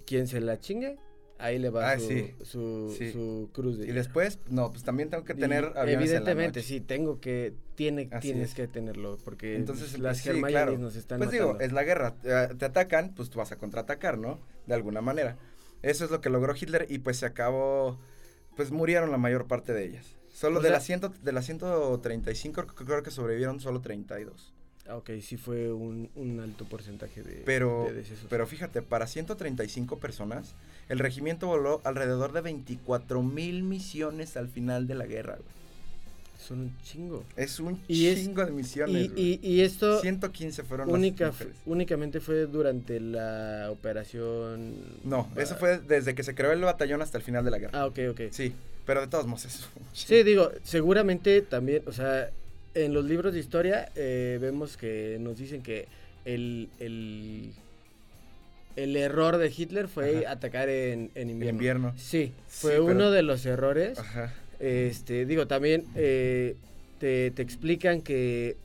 [0.05, 0.99] Quien se la chingue,
[1.39, 5.33] ahí le va ah, su, su, cruz de Y después, no, pues también tengo que
[5.33, 11.17] tener Evidentemente, sí, tengo que, tiene, tienes que tenerlo, porque Entonces, las sí, nos están
[11.17, 14.39] Pues digo, es la guerra, te atacan, pues tú vas a contraatacar, ¿no?
[14.67, 15.37] De alguna manera.
[15.81, 17.99] Eso es lo que logró Hitler y pues se acabó
[18.55, 20.15] pues murieron la mayor parte de ellas.
[20.33, 24.53] Solo de, las ciento, de las 135 creo que sobrevivieron solo 32.
[24.87, 26.09] Ah, ok, sí fue un,
[26.43, 27.87] alto porcentaje de, pero,
[28.29, 30.53] Pero fíjate, para 135 personas,
[30.89, 35.39] el regimiento voló alrededor de 24 mil misiones al final de la guerra.
[36.45, 37.25] Son un chingo.
[37.35, 39.09] Es un chingo de misiones.
[39.15, 39.99] Y, y, esto...
[39.99, 41.31] 115 fueron única,
[41.65, 44.75] Únicamente fue durante la operación...
[45.03, 47.79] No, eso fue desde que se creó el batallón hasta el final de la guerra.
[47.79, 48.21] Ah, ok, ok.
[48.29, 48.53] Sí,
[48.85, 49.67] pero de todos modos eso.
[49.93, 52.29] Sí, digo, seguramente también, o sea,
[52.75, 55.87] en los libros de historia eh, vemos que nos dicen que
[56.25, 57.53] el, el,
[58.75, 61.49] el error de Hitler fue atacar en, en invierno.
[61.49, 61.93] En invierno.
[61.97, 63.97] Sí, fue uno de los errores.
[63.97, 66.55] Ajá este, digo, también eh,
[66.99, 68.57] te, explican que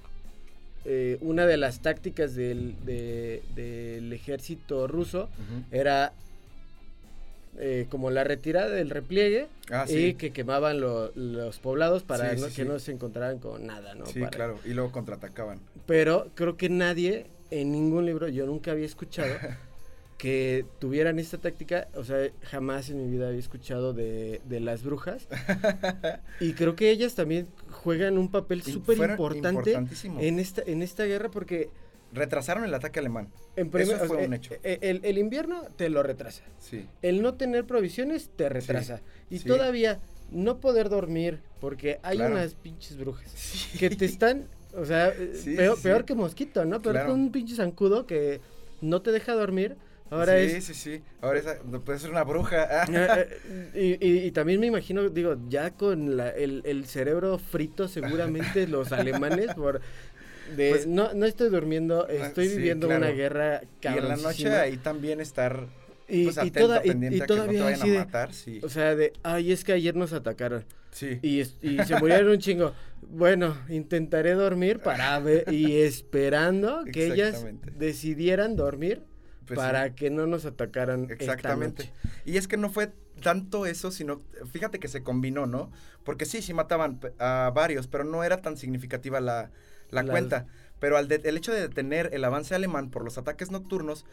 [0.85, 5.29] eh, una de las tácticas del, del ejército ruso
[5.71, 6.13] era
[7.59, 12.79] eh, como la retirada del repliegue ah, y que quemaban los poblados para que no
[12.79, 14.07] se encontraran con nada, ¿no?
[14.07, 15.61] Sí, claro, y luego contraatacaban.
[15.87, 19.35] Pero creo que nadie en ningún libro, yo nunca había escuchado
[20.21, 25.27] que tuvieran esta táctica, o sea, jamás en mi vida había escuchado de, las brujas.
[26.41, 31.31] y creo que ellas también juegan un papel súper importante en esta, en esta guerra
[31.31, 31.71] porque...
[32.13, 33.29] Retrasaron el ataque alemán.
[33.57, 34.53] En Eso fue un hecho.
[34.63, 36.43] Eh, el, invierno te lo retrasa.
[36.59, 36.87] Sí.
[37.01, 39.01] El no tener provisiones te retrasa.
[39.31, 40.01] Y todavía
[40.31, 45.15] no poder dormir porque hay unas pinches brujas que te están O sea,
[45.83, 46.83] peor, que mosquito, ¿no?
[46.83, 48.43] Peor que un pinche zancudo que
[48.83, 49.79] no te deja dormir.
[50.11, 50.65] Ahora sí, es...
[50.65, 51.03] sí, sí.
[51.21, 51.47] Ahora es,
[51.85, 52.85] puede ser una bruja.
[52.91, 53.39] Eh,
[53.75, 58.67] eh, y, y, también me imagino, digo, ya con la, el, el cerebro frito, seguramente
[58.67, 59.81] los alemanes, por
[60.57, 64.53] de pues no, no estoy durmiendo, ah, estoy viviendo una guerra Y en la noche
[64.53, 65.67] ahí también estar
[66.09, 68.31] y, pues, y, toda, y, todavía a matar,
[68.63, 70.65] O sea, de, ay, es que ayer nos atacaron.
[70.91, 71.21] Sí.
[71.23, 72.75] Y, y se murieron un chingo.
[73.03, 77.47] Bueno, intentaré dormir para ver y esperando que ellas
[77.79, 79.03] decidieran dormir
[79.55, 81.09] para que no nos atacaran.
[81.11, 81.93] Exactamente.
[82.25, 84.21] Y es que no fue tanto eso, sino
[84.51, 85.71] fíjate que se combinó, ¿no?
[86.05, 89.51] Porque sí, sí mataban a varios, pero no era tan significativa la,
[89.91, 90.47] la, cuenta.
[90.79, 94.07] Pero al el hecho de detener el avance alemán por los ataques nocturnos,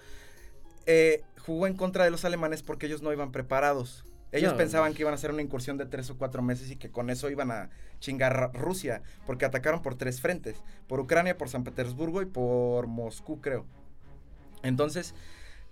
[0.85, 4.05] eh, jugó en contra de los alemanes porque ellos no iban preparados.
[4.31, 6.91] Ellos pensaban que iban a hacer una incursión de tres o cuatro meses y que
[6.91, 7.69] con eso iban a
[7.99, 10.57] chingar Rusia, porque atacaron por tres frentes,
[10.87, 13.65] por Ucrania, por San Petersburgo y por Moscú, creo.
[14.63, 15.13] Entonces,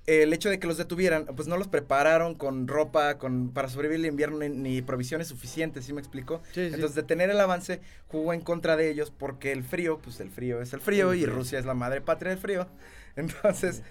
[0.07, 4.05] el hecho de que los detuvieran, pues no los prepararon con ropa, con para sobrevivir
[4.05, 6.41] el invierno ni, provisiones suficientes, ¿sí me explico?
[6.55, 10.61] Entonces, detener el avance jugó en contra de ellos porque el frío, pues el frío
[10.61, 12.67] es el frío y Rusia es la madre patria del frío.
[13.15, 13.81] Entonces,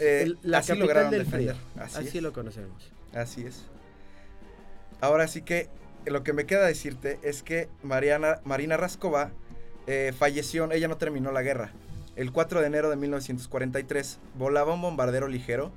[0.00, 1.56] eh, la así lograron del defender.
[1.76, 2.90] Así, lo conocemos.
[3.12, 3.64] Así es.
[5.00, 5.68] Ahora sí que
[6.06, 9.30] lo que me queda decirte es que Mariana, Marina Raskova
[9.86, 11.72] eh, falleció, ella no terminó la guerra.
[12.20, 15.72] El 4 de enero de 1943 volaba un bombardero ligero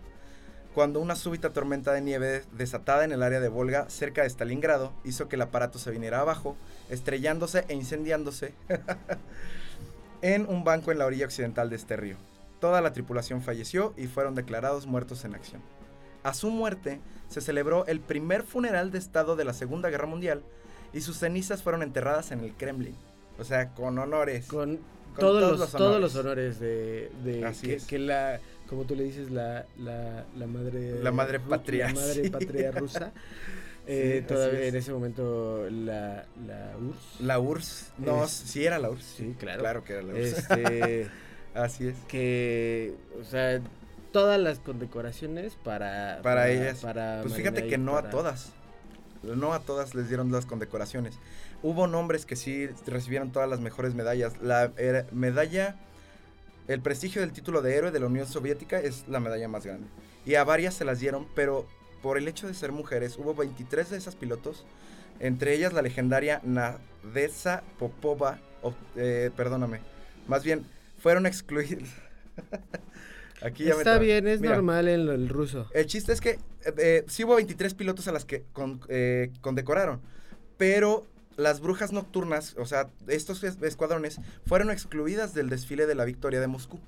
[0.73, 4.91] cuando una súbita tormenta de nieve desatada en el área de Volga, cerca de Stalingrado,
[5.05, 6.57] hizo que el aparato se viniera abajo,
[6.89, 8.53] estrellándose e incendiándose
[10.21, 12.17] en un banco en la orilla occidental de este río.
[12.59, 15.61] Toda la tripulación falleció y fueron declarados muertos en acción.
[16.23, 20.43] A su muerte se celebró el primer funeral de Estado de la Segunda Guerra Mundial
[20.91, 22.97] y sus cenizas fueron enterradas en el Kremlin.
[23.39, 24.45] O sea, con honores.
[24.47, 24.81] Con
[25.19, 25.71] todos, los, honores.
[25.71, 26.59] todos los honores.
[26.59, 27.11] de,
[27.87, 32.29] que, la como tú le dices la, la, la madre la madre patria la madre
[32.29, 33.11] patria rusa.
[33.85, 37.19] Eh, todavía en ese momento la, la URSS.
[37.19, 37.91] La URSS.
[37.97, 39.59] No sí era la URSS sí claro.
[39.59, 40.37] Claro que era la URSS.
[40.37, 41.09] Este,
[41.53, 41.97] así es.
[42.07, 43.59] que o sea
[44.13, 46.79] todas las condecoraciones para para, ellas.
[47.23, 48.53] pues fíjate que no a todas.
[49.21, 51.19] No a todas les dieron las condecoraciones
[51.63, 54.33] hubo nombres que sí recibieron todas las mejores medallas.
[54.41, 54.71] La
[55.11, 55.77] medalla,
[56.67, 59.87] el prestigio del título de héroe de la Unión Soviética es la medalla más grande.
[60.25, 61.65] Y a varias se las dieron, pero
[62.01, 64.65] por el hecho de ser mujeres, hubo 23 de esas pilotos,
[65.19, 68.39] entre ellas la legendaria Nadeza Popova,
[68.97, 69.79] eh, perdóname,
[70.27, 70.65] más bien
[70.97, 71.89] fueron excluidas.
[73.41, 75.67] Aquí ya Está bien, es normal en el ruso.
[75.73, 78.43] El chiste es que eh, eh, sí hubo 23 pilotos a las que
[79.41, 80.01] condecoraron,
[80.57, 81.05] pero
[81.37, 86.47] las brujas nocturnas, o sea, estos escuadrones, fueron excluidas del desfile de la victoria de
[86.47, 86.79] Moscú.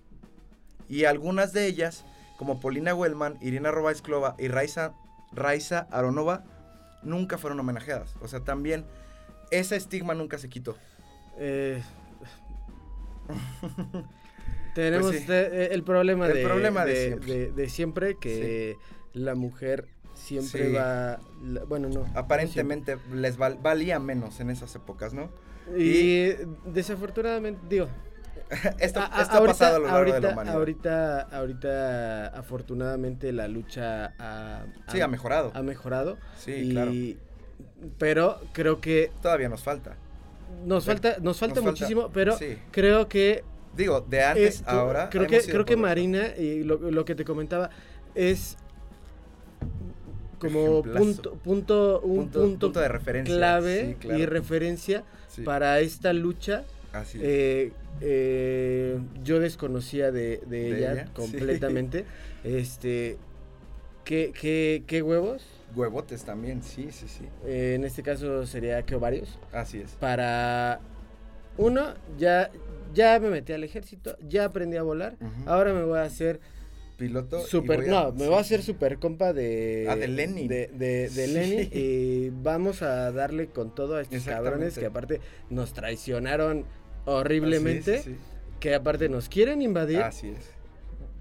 [0.87, 2.05] Y algunas de ellas,
[2.37, 4.93] como Polina Wellman, Irina Robaisklova y Raisa,
[5.31, 6.43] Raisa Aronova,
[7.01, 8.15] nunca fueron homenajeadas.
[8.21, 8.85] O sea, también
[9.51, 10.77] ese estigma nunca se quitó.
[11.37, 11.81] Eh,
[14.75, 18.17] tenemos pues eh, el problema, de, problema de, siempre.
[18.17, 18.77] que
[19.13, 21.19] la mujer siempre va,
[21.67, 22.05] bueno, no.
[22.15, 25.29] Aparentemente les valía menos en esas épocas, ¿no?
[25.77, 26.29] Y,
[26.65, 27.87] desafortunadamente, digo,
[28.79, 29.09] esto, ha
[29.45, 30.55] pasado a lo largo de la humanidad.
[30.55, 35.51] Ahorita, ahorita, afortunadamente, la lucha ha, sí, ha mejorado.
[35.53, 36.17] Ha mejorado.
[36.37, 36.91] Sí, claro.
[37.97, 39.11] Pero creo que...
[39.21, 39.95] Todavía nos falta.
[40.65, 42.37] Nos falta, nos falta muchísimo, pero
[42.71, 43.43] creo que...
[43.75, 45.09] Digo, de antes ahora...
[45.09, 47.69] Creo que, creo que Marina, y lo, lo que te comentaba,
[48.13, 48.57] es
[50.53, 53.35] como punto, punto, un punto, de referencia.
[53.35, 55.03] clave y referencia
[55.43, 56.63] para esta lucha.
[56.93, 62.05] Así eh, eh, yo desconocía de, ella, completamente.
[62.43, 63.17] Este,
[64.03, 65.45] ¿qué, qué, qué huevos?
[65.75, 67.25] Huevotes también, sí, sí, sí.
[67.45, 69.37] Eh, en este caso sería que ovarios.
[69.51, 69.91] Así es.
[69.91, 70.79] Para
[71.57, 72.49] uno, ya,
[72.93, 75.17] ya me metí al ejército, ya aprendí a volar.
[75.45, 76.39] Ahora me voy a hacer
[76.95, 77.41] piloto.
[77.45, 79.87] Super, no, me voy a hacer super compa de.
[79.89, 80.47] Ah, de Lenny.
[80.47, 81.69] De, de, Lenny.
[81.71, 86.65] Y vamos a darle con todo a estos cabrones que aparte nos traicionaron
[87.05, 88.17] horriblemente.
[88.59, 89.99] Que aparte nos quieren invadir.
[89.99, 90.51] Así es.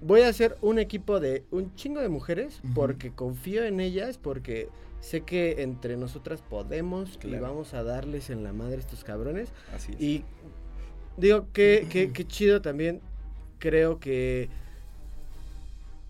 [0.00, 4.68] Voy a hacer un equipo de un chingo de mujeres porque confío en ellas, porque
[5.00, 9.50] sé que entre nosotras podemos y vamos a darles en la madre a estos cabrones.
[9.74, 10.00] Así es.
[10.00, 10.24] Y
[11.16, 13.00] digo, que, que, que chido también.
[13.58, 14.50] Creo que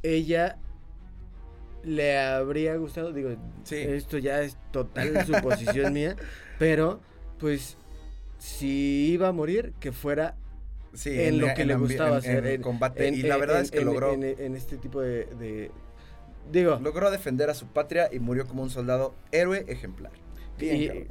[0.04, 0.58] ella
[1.82, 3.30] le habría gustado, digo,
[3.68, 6.16] esto ya es total suposición mía,
[6.58, 7.00] pero
[7.38, 7.76] pues
[8.38, 10.36] si iba a morir, que fuera
[11.04, 12.46] en lo que le gustaba hacer.
[12.46, 13.08] En, combate.
[13.08, 14.12] y la verdad es que logró.
[14.12, 15.70] En, este tipo de,
[16.52, 16.78] Digo.
[16.80, 20.12] Logró defender a su patria y murió como un soldado héroe ejemplar.
[20.58, 21.08] Bien,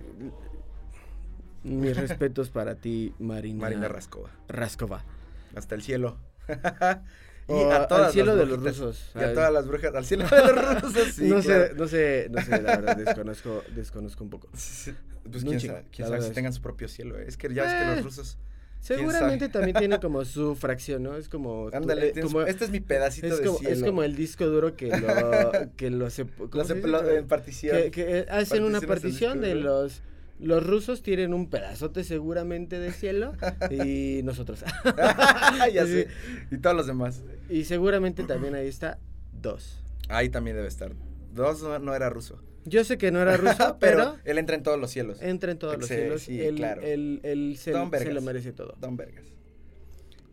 [1.64, 3.62] mis respetos para ti, Marina.
[3.62, 4.30] Marina Rascova.
[4.48, 5.04] Rascova.
[5.56, 6.18] Hasta el cielo.
[7.48, 9.12] y a todas al cielo de los rusos.
[9.16, 11.28] Y a todas las brujas, al cielo de los rusos, sí.
[11.28, 14.50] no, sé, no sé, no sé, la verdad, desconozco, desconozco un poco.
[14.50, 17.18] Pues quién sabe, quién sabe si tengan su propio cielo.
[17.18, 17.26] ¿eh?
[17.28, 18.38] Es que ya ves que los eh, rusos
[18.84, 21.16] Seguramente también tiene como su fracción, ¿no?
[21.16, 21.70] Es como...
[21.72, 22.14] Ándale,
[22.48, 23.74] este es mi pedacito es de como, cielo.
[23.74, 25.52] Es como el disco duro que lo...
[25.78, 27.92] que lo, se, en partición.
[27.92, 30.02] Que, hacen una partición de los...
[30.40, 33.34] Los rusos tienen un pedazote seguramente de cielo
[33.70, 34.64] y nosotros.
[35.74, 36.08] ya sé.
[36.52, 37.24] Y todos los demás.
[37.50, 39.00] Y seguramente también ahí está
[39.32, 39.84] dos.
[40.10, 40.94] Ahí también debe estar.
[41.34, 42.42] Dos no era ruso.
[42.66, 45.22] Yo sé que no era ruso, pero, Él entra en todos los cielos.
[45.22, 46.22] Entra en todos los cielos.
[46.22, 46.82] Sí, él, claro.
[46.82, 48.76] Él, se, lo merece todo.
[48.80, 49.26] Don Vergas.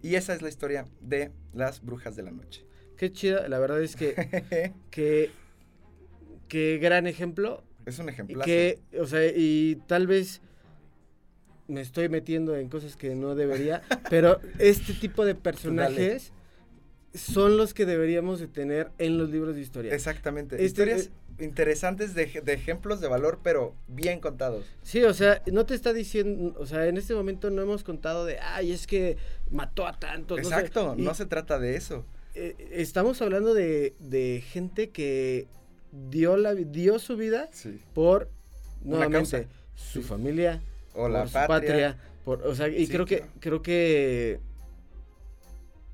[0.03, 2.65] Y esa es la historia de las brujas de la noche.
[2.97, 4.73] Qué chida, la verdad es que.
[4.91, 5.31] que.
[6.49, 7.65] Qué gran ejemplo.
[7.87, 8.43] Es un ejemplo.
[8.45, 10.41] Que, o sea, y tal vez
[11.69, 16.33] me estoy metiendo en cosas que no debería, pero este tipo de personajes
[17.15, 19.95] son los que deberíamos de tener en los libros de historia.
[19.95, 20.57] Exactamente.
[20.57, 21.11] Este, Historias
[21.41, 24.67] interesantes de, ejemplos de valor, pero bien contados.
[24.83, 28.27] Sí, o sea, no te está diciendo, o sea, en este momento no hemos contado
[28.27, 29.17] de, ay, es que
[29.51, 30.39] mató a tantos.
[30.39, 32.05] Exacto, no, se trata de eso.
[32.35, 35.49] Eh, estamos hablando de, gente que
[35.93, 37.49] dio, la, dio su vida
[37.95, 38.31] por,
[38.83, 40.63] nuevamente, su familia,
[40.95, 41.97] o la su patria.
[42.25, 44.41] por, o sea, y creo que, creo que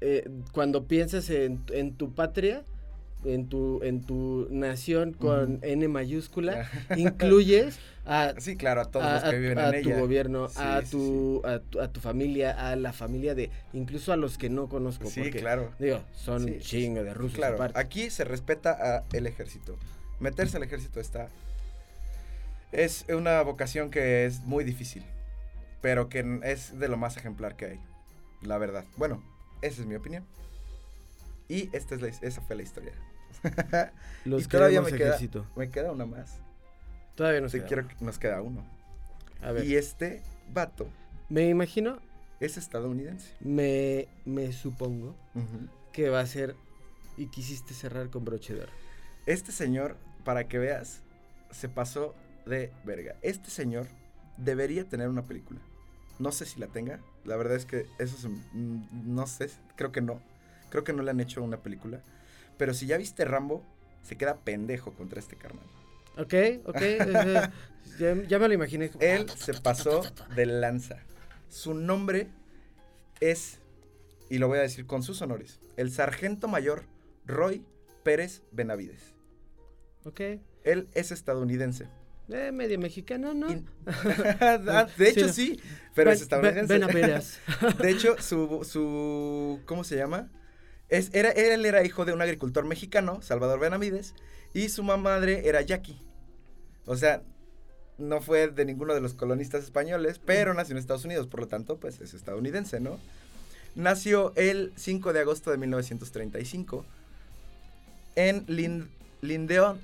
[0.01, 2.65] eh, cuando piensas en, en tu patria,
[3.27, 8.35] en tu, en tu nación con N mayúscula, incluyes a...
[8.39, 9.95] Sí, claro, a todos los que viven en ella.
[9.95, 13.51] tu gobierno, a, tu, a, tu, a tu familia, a la familia de...
[13.73, 15.09] Incluso a los que no conozco.
[15.11, 15.73] Sí, claro.
[15.79, 19.77] Digo, son chingo de rusos Claro, aquí se respeta al ejército.
[20.21, 21.29] Meterse al ejército está...
[22.73, 25.05] Es una vocación que es muy difícil,
[25.81, 27.81] pero que es de lo más ejemplar que hay,
[28.43, 28.85] la verdad.
[28.97, 29.23] Bueno,
[29.63, 30.25] esa es mi opinión.
[31.49, 32.93] Y esta es la, esa fue la historia.
[34.25, 35.19] Los y todavía me queda,
[35.57, 36.39] me queda una más.
[37.15, 37.67] Todavía nos queda.
[37.67, 38.65] Quiero, nos queda uno.
[39.43, 39.65] A ver.
[39.65, 40.23] Y este
[40.53, 40.89] vato.
[41.29, 41.99] Me imagino.
[42.41, 43.33] Es estadounidense.
[43.41, 45.17] Me, me supongo
[45.93, 46.55] que va a ser.
[47.17, 48.73] Y quisiste cerrar con broche de oro.
[49.25, 51.01] Este señor, para que veas,
[51.51, 52.15] se pasó
[52.45, 53.17] de verga.
[53.23, 53.87] Este señor
[54.37, 55.61] debería tener una película.
[56.19, 57.01] No sé si la tenga.
[57.25, 60.21] La verdad es que eso es, no sé, creo que no.
[60.71, 62.01] Creo que no le han hecho una película.
[62.57, 63.65] Pero si ya viste Rambo,
[64.03, 65.65] se queda pendejo contra este carnal.
[66.17, 66.35] Ok,
[66.65, 66.81] ok.
[68.29, 68.91] ya, me lo imaginé.
[69.01, 70.03] Él se pasó
[70.35, 70.99] de lanza.
[71.49, 72.29] Su nombre
[73.21, 73.61] es,
[74.31, 76.85] y lo voy a decir con sus honores, el sargento mayor
[77.27, 77.65] Roy
[78.03, 79.15] Pérez Benavides.
[80.05, 80.21] Ok.
[80.65, 81.89] Él es estadounidense.
[82.29, 83.49] Eh, medio mexicano, ¿no?
[84.41, 85.61] Ah, de hecho, sí,
[85.95, 86.73] pero es estadounidense.
[86.73, 87.41] Benavides.
[87.81, 90.31] de hecho, su, su, ¿cómo se llama?
[90.89, 94.15] Era, él era hijo de un agricultor mexicano, Salvador Benavides,
[94.55, 96.01] y su madre era Jackie.
[96.87, 97.23] O sea,
[97.99, 101.49] no fue de ninguno de los colonistas españoles, pero nació en Estados Unidos, por lo
[101.49, 102.99] tanto, pues es estadounidense, ¿no?
[103.75, 106.85] Nació el 5 de agosto de 1935
[108.15, 108.45] en
[109.21, 109.81] Lindean,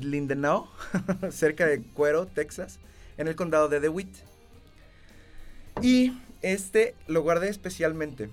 [0.00, 0.66] Lindenau,
[1.30, 2.78] cerca de Cuero, Texas,
[3.16, 4.14] en el condado de DeWitt.
[5.82, 8.30] Y este lo guardé especialmente.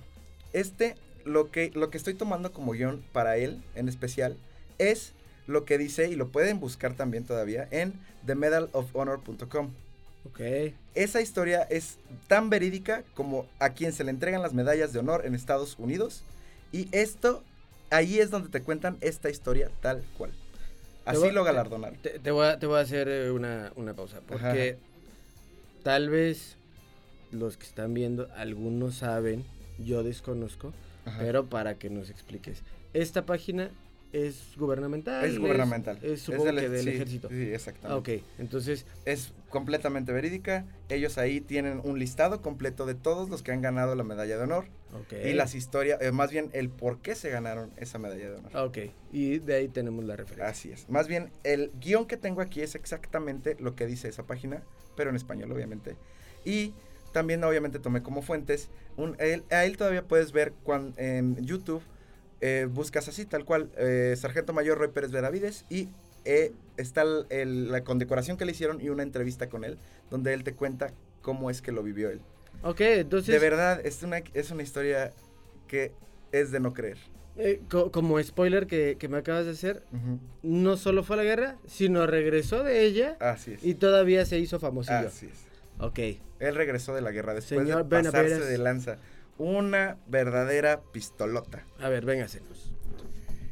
[0.54, 0.96] Este
[1.26, 4.38] lo que, lo que estoy tomando como guion para él en especial
[4.78, 5.14] es
[5.48, 7.94] lo que dice, y lo pueden buscar también todavía, en
[8.26, 9.72] themedaloфhonor.com.
[10.26, 10.40] Ok.
[10.96, 11.98] Esa historia es
[12.28, 16.24] tan verídica como a quien se le entregan las medallas de honor en Estados Unidos.
[16.72, 17.44] Y esto,
[17.90, 20.32] ahí es donde te cuentan esta historia tal cual.
[21.06, 22.00] Así lo galardonaron.
[22.00, 24.22] Te, voy a, te, voy a, hacer eh, una, una pausa.
[24.26, 24.78] Porque
[25.84, 26.56] tal vez
[27.32, 29.44] los que están viendo, algunos saben,
[29.78, 30.72] yo desconozco,
[31.20, 32.64] pero para que nos expliques.
[32.93, 33.72] Esta página
[34.12, 35.26] es gubernamental.
[35.26, 35.97] Es gubernamental.
[36.01, 37.30] Es, supongo que del ejército.
[37.30, 38.20] Sí, exactamente.
[38.20, 38.86] Ok, entonces...
[39.06, 40.66] Es completamente verídica.
[40.89, 44.43] Ellos ahí tienen un listado completo de todos los que han ganado la medalla de
[44.43, 44.66] honor.
[45.06, 45.32] Okay.
[45.32, 48.56] Y las historias, eh, más bien el por qué se ganaron esa medalla de honor.
[48.56, 48.78] Ok,
[49.12, 50.47] y de ahí tenemos la referencia.
[50.47, 50.88] Así es.
[50.88, 54.62] Más bien, el guion que tengo aquí es exactamente lo que dice esa página,
[54.95, 55.95] pero en español, obviamente.
[56.45, 56.74] Y
[57.14, 58.70] también obviamente tomé como fuentes.
[58.97, 59.16] Un,
[59.49, 61.82] a él todavía puedes ver cuando, en YouTube,
[62.41, 65.88] eh, buscas así, tal cual, eh, Sargento Mayor Roy Pérez Benavides y
[66.26, 69.78] eh, está la condecoración que le hicieron y una entrevista con él,
[70.09, 70.91] donde él te cuenta
[71.22, 72.20] cómo es que lo vivió él.
[72.64, 73.34] Ok, entonces...
[73.34, 75.14] De verdad, es una, es una historia
[75.68, 75.93] que
[76.34, 76.97] es de no creer.
[77.38, 79.84] Eh, como spoiler que, me acabas de hacer,
[80.43, 83.18] no solo fue a la guerra, sino regresó de ella.
[83.20, 83.64] Así es.
[83.64, 85.07] Y todavía se hizo famosillo.
[85.07, 85.53] Así es.
[85.84, 86.00] Ok.
[86.40, 88.98] Él regresó de la guerra después de pasarse de lanza.
[89.38, 91.66] Una verdadera pistolota.
[91.80, 92.74] A ver, véngasenos.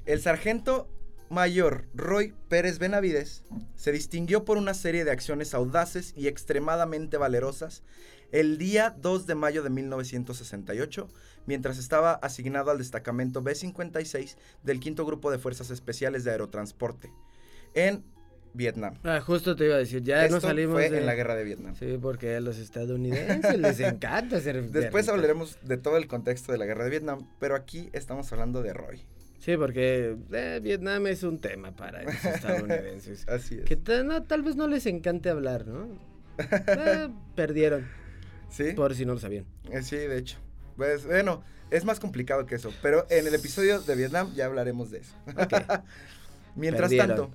[0.06, 0.88] El sargento
[1.30, 3.44] mayor Roy Pérez Benavides
[3.76, 7.84] se distinguió por una serie de acciones audaces y extremadamente valerosas
[8.32, 11.10] el día 2 de mayo de 1968,
[11.46, 17.12] mientras estaba asignado al destacamento B-56 del quinto grupo de Fuerzas Especiales de Aerotransporte
[17.74, 18.04] en
[18.54, 18.96] Vietnam.
[19.04, 21.76] Ah, justo te iba a decir, ya no salimos fue en la guerra de Vietnam.
[21.76, 26.58] Sí, porque a los estadounidenses les encanta ser Después hablaremos de todo el contexto de
[26.58, 29.06] la guerra de Vietnam, pero aquí estamos hablando de Roy.
[29.40, 33.28] Sí, porque eh, Vietnam es un tema para los estadounidenses.
[33.28, 33.66] Así es.
[33.66, 35.88] Que tal vez no les encante hablar, ¿no?
[36.38, 37.88] Eh, perdieron.
[38.50, 38.74] Sí.
[38.76, 39.46] Por si no lo sabían.
[39.72, 40.38] Eh, sí, de hecho.
[40.78, 44.92] Pues bueno, es más complicado que eso, pero en el episodio de Vietnam ya hablaremos
[44.92, 45.16] de eso.
[46.56, 47.32] Mientras tanto,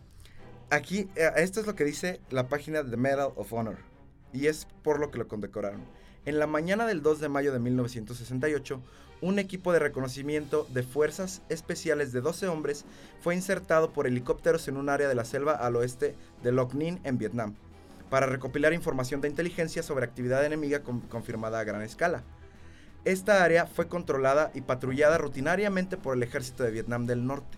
[0.71, 3.79] aquí, esto es lo que dice la página de Medal of Honor,
[4.33, 5.85] y es por lo que lo condecoraron.
[6.25, 8.81] En la mañana del 2 de mayo de 1968,
[9.23, 12.85] un equipo de reconocimiento de fuerzas especiales de 12 hombres
[13.21, 17.01] fue insertado por helicópteros en un área de la selva al oeste de Loc Ninh
[17.05, 17.55] en Vietnam,
[18.11, 22.25] para recopilar información de inteligencia sobre actividad enemiga confirmada a gran escala.
[23.05, 27.57] Esta área fue controlada y patrullada rutinariamente por el ejército de Vietnam del Norte.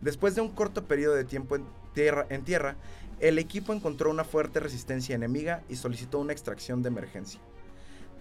[0.00, 1.58] Después de un corto periodo de tiempo
[1.96, 2.76] tierra, en tierra
[3.20, 7.40] el equipo encontró una fuerte resistencia enemiga y solicitó una extracción de emergencia.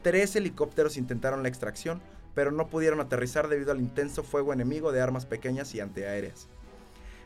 [0.01, 2.01] Tres helicópteros intentaron la extracción,
[2.33, 6.47] pero no pudieron aterrizar debido al intenso fuego enemigo de armas pequeñas y antiaéreas.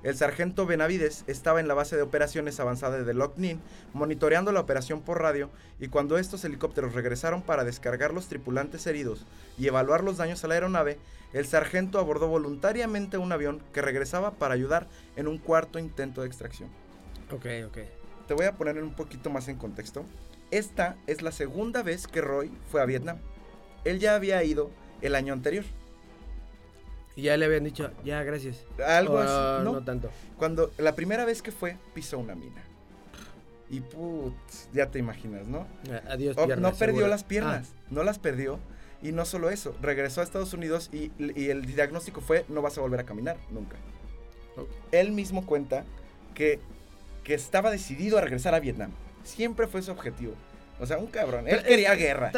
[0.02, 3.60] El sargento Benavides estaba en la base de operaciones avanzada de Loc Ninh,
[3.94, 9.26] monitoreando la operación por radio, y cuando estos helicópteros regresaron para descargar los tripulantes heridos
[9.58, 11.00] y evaluar los daños a la aeronave,
[11.34, 14.88] el sargento abordó voluntariamente un avión que regresaba para ayudar
[15.18, 16.70] en un cuarto intento de extracción.
[17.32, 17.78] Ok, ok.
[18.28, 20.06] Te voy a poner un poquito más en contexto.
[20.50, 23.18] Esta es la segunda vez que Roy fue a Vietnam.
[23.84, 24.72] Él ya había ido
[25.02, 25.66] el año anterior.
[27.20, 28.64] Y ya le habían dicho, ya, gracias.
[28.86, 29.66] Algo así.
[29.66, 30.10] No, no tanto.
[30.38, 32.64] Cuando la primera vez que fue, pisó una mina.
[33.70, 34.34] Y put,
[34.72, 35.68] ya te imaginas, ¿no?
[36.10, 37.88] Adiós, No perdió las piernas, ah.
[37.90, 38.58] no las perdió.
[39.02, 41.12] Y no solo eso, regresó a Estados Unidos y,
[41.50, 43.76] el diagnóstico fue, no vas a volver a caminar, nunca.
[44.94, 45.84] Él mismo cuenta
[46.34, 46.62] que,
[47.26, 48.92] que estaba decidido a regresar a Vietnam.
[49.26, 50.36] Siempre fue su objetivo.
[50.80, 51.50] O sea, un cabrón.
[51.50, 52.32] Él quería guerra.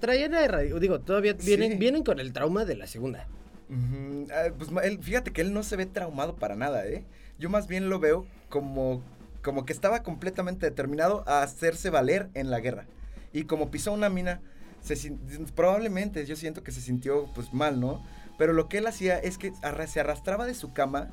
[0.00, 0.60] traían guerra.
[0.60, 3.26] Digo, todavía vienen, vienen con el trauma de la segunda.
[4.32, 7.04] Ah, pues él, fíjate que él no se ve traumado para nada, ¿eh?
[7.38, 9.02] Yo más bien lo veo como,
[9.42, 12.86] como que estaba completamente determinado a hacerse valer en la guerra.
[13.32, 14.40] Y como pisó una mina,
[15.54, 18.04] probablemente yo siento que se sintió pues mal, ¿no?
[18.38, 19.52] Pero lo que él hacía es que
[19.86, 21.10] se arrastraba de su cama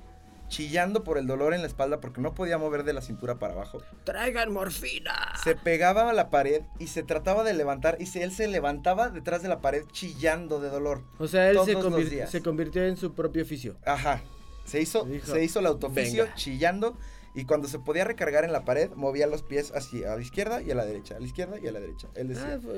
[0.50, 3.54] chillando por el dolor en la espalda porque no podía mover de la cintura para
[3.54, 3.82] abajo.
[4.04, 5.34] ¡Traigan morfina!
[5.44, 9.42] Se pegaba a la pared y se trataba de levantar y él se levantaba detrás
[9.42, 11.04] de la pared chillando de dolor.
[11.20, 13.78] O sea, él se, convirtió en su propio oficio.
[13.86, 14.22] Ajá.
[14.66, 16.98] Se hizo, se hizo el autoficio chillando
[17.34, 20.62] y cuando se podía recargar en la pared movía los pies hacia a la izquierda
[20.62, 22.08] y a la derecha, a la izquierda y a la derecha.
[22.16, 22.60] Él decía...
[22.62, 22.70] Ah,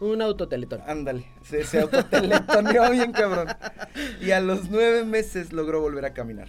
[0.00, 0.82] un autoteletón.
[0.86, 3.48] Ándale, se, se autoteletoneó bien cabrón.
[4.20, 6.48] Y a los nueve meses logró volver a caminar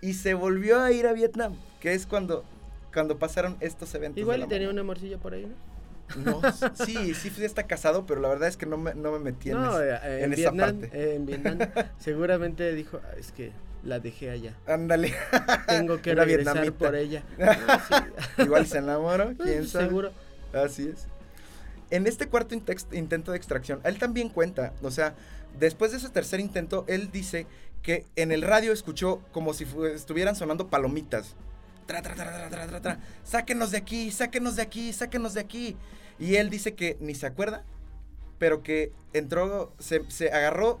[0.00, 2.44] y se volvió a ir a Vietnam, que es cuando,
[2.92, 4.20] cuando pasaron estos eventos.
[4.20, 5.76] Igual tenía una morcilla por ahí, ¿no?
[6.14, 6.40] No,
[6.84, 9.58] sí, sí está casado, pero la verdad es que no me, no me metí en,
[9.58, 11.14] eh, en, esa parte.
[11.14, 11.58] en Vietnam
[11.98, 13.50] seguramente dijo, ah, es que
[13.82, 14.54] la dejé allá.
[14.66, 15.14] Ándale.
[15.66, 17.22] Tengo que regresar por ella.
[18.38, 19.86] Igual se enamoró, quién sabe.
[19.86, 20.12] Seguro.
[20.52, 21.06] Así es.
[21.90, 22.54] En este cuarto
[22.92, 25.14] intento de extracción, él también cuenta, o sea,
[25.58, 27.46] después de ese tercer intento, él dice
[27.86, 29.64] que en el radio escuchó como si
[29.94, 31.36] estuvieran sonando palomitas.
[31.86, 35.76] Tra, tra, tra, tra, tra, tra, Sáquenos de aquí, sáquenos de aquí, sáquenos de aquí.
[36.18, 37.62] Y él dice que ni se acuerda,
[38.40, 40.80] pero que entró, se, agarró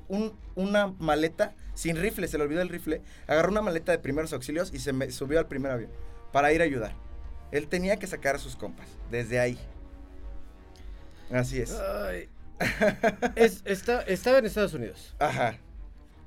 [0.56, 4.74] una maleta sin rifle, se le olvidó el rifle, agarró una maleta de primeros auxilios
[4.74, 5.92] y se me, subió al primer avión
[6.32, 6.96] para ir a ayudar.
[7.52, 9.56] Él tenía que sacar a sus compas, desde ahí.
[11.30, 11.72] Así es.
[13.36, 15.14] es está, estaba en Estados Unidos.
[15.20, 15.60] Ajá.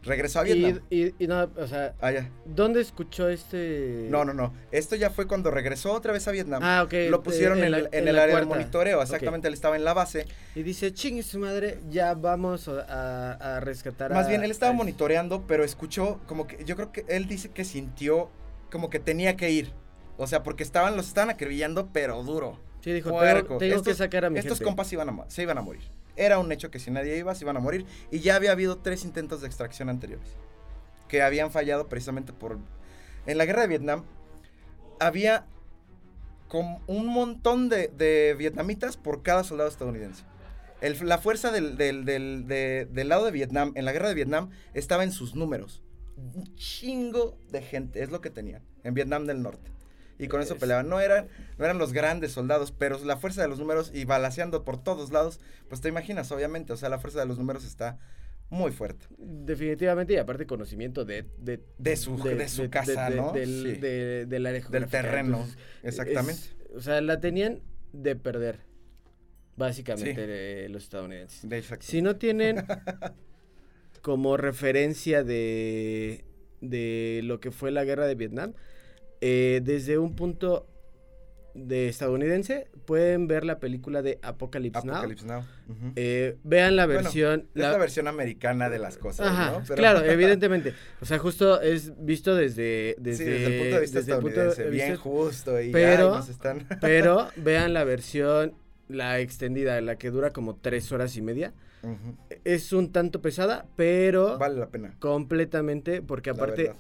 [0.04, 0.80] Regresó a Vietnam.
[0.90, 2.12] Y, y, no, o sea, ah,
[2.46, 4.08] ¿dónde escuchó este...?
[4.10, 4.54] No, no, no.
[4.72, 6.62] Esto ya fue cuando regresó otra vez a Vietnam.
[6.64, 6.94] Ah, ok.
[7.10, 10.26] Lo pusieron en, el, área de monitoreo, exactamente, él estaba en la base.
[10.56, 15.64] Y dice, chingue su madre, ya vamos a, rescatar Más bien, él estaba monitoreando, pero
[15.64, 18.30] escuchó como que, yo creo que él dice que sintió
[18.72, 19.74] como que tenía que ir.
[20.18, 22.60] O sea, porque estaban, los estaban acribillando, pero duro.
[22.82, 23.10] Sí, dijo,
[23.60, 25.84] tengo, que sacar a mi Estos compas iban a, se iban a morir.
[26.20, 27.86] Era un hecho que si nadie iba, se iban a morir.
[28.12, 30.28] Y ya había habido tres intentos de extracción anteriores.
[31.08, 32.60] Que habían fallado precisamente por...
[33.26, 34.04] En la guerra de Vietnam
[35.00, 35.46] había
[36.50, 40.26] con un montón de, vietnamitas por cada soldado estadounidense.
[40.82, 45.36] la fuerza del, del, lado de Vietnam, en la guerra de Vietnam, estaba en sus
[45.36, 45.84] números.
[46.18, 49.79] Un chingo de gente, es lo que tenían, en Vietnam del Norte
[50.20, 50.88] y con eso peleaban.
[50.90, 54.64] No eran, no eran los grandes soldados, pero la fuerza de los números y balaseando
[54.64, 55.40] por todos lados,
[55.70, 57.98] pues te imaginas, obviamente, o sea, la fuerza de los números está
[58.50, 59.06] muy fuerte.
[59.18, 61.26] Definitivamente, y aparte conocimiento de...
[61.38, 63.32] De, su, de, su casa, ¿no?
[63.32, 65.48] Del, del área Del terreno,
[65.84, 66.42] exactamente.
[66.76, 67.62] o sea, la tenían
[67.94, 68.60] de perder,
[69.56, 71.48] básicamente, los estadounidenses.
[71.80, 72.66] Si no tienen
[74.02, 76.26] como referencia de,
[76.60, 78.54] de lo que fue la guerra de Vietnam,
[79.22, 80.66] eh, desde un punto
[81.54, 85.44] de estadounidense, pueden ver la película de Apocalypse, Now.
[85.96, 87.48] Eh, vean la versión.
[87.54, 87.78] es la...
[87.78, 89.76] versión americana de las cosas, ¿no?
[89.76, 90.74] Claro, evidentemente.
[91.02, 92.96] O sea, justo es visto desde.
[93.00, 94.70] desde, el punto de vista estadounidense.
[94.70, 95.62] bien justo.
[95.62, 96.66] Y pero, están...
[96.82, 98.54] pero vean la versión,
[98.88, 101.54] la extendida, la que dura como tres horas y media.
[102.44, 104.38] Es un tanto pesada, pero.
[104.38, 104.96] Vale la pena.
[105.00, 106.74] Completamente, porque aparte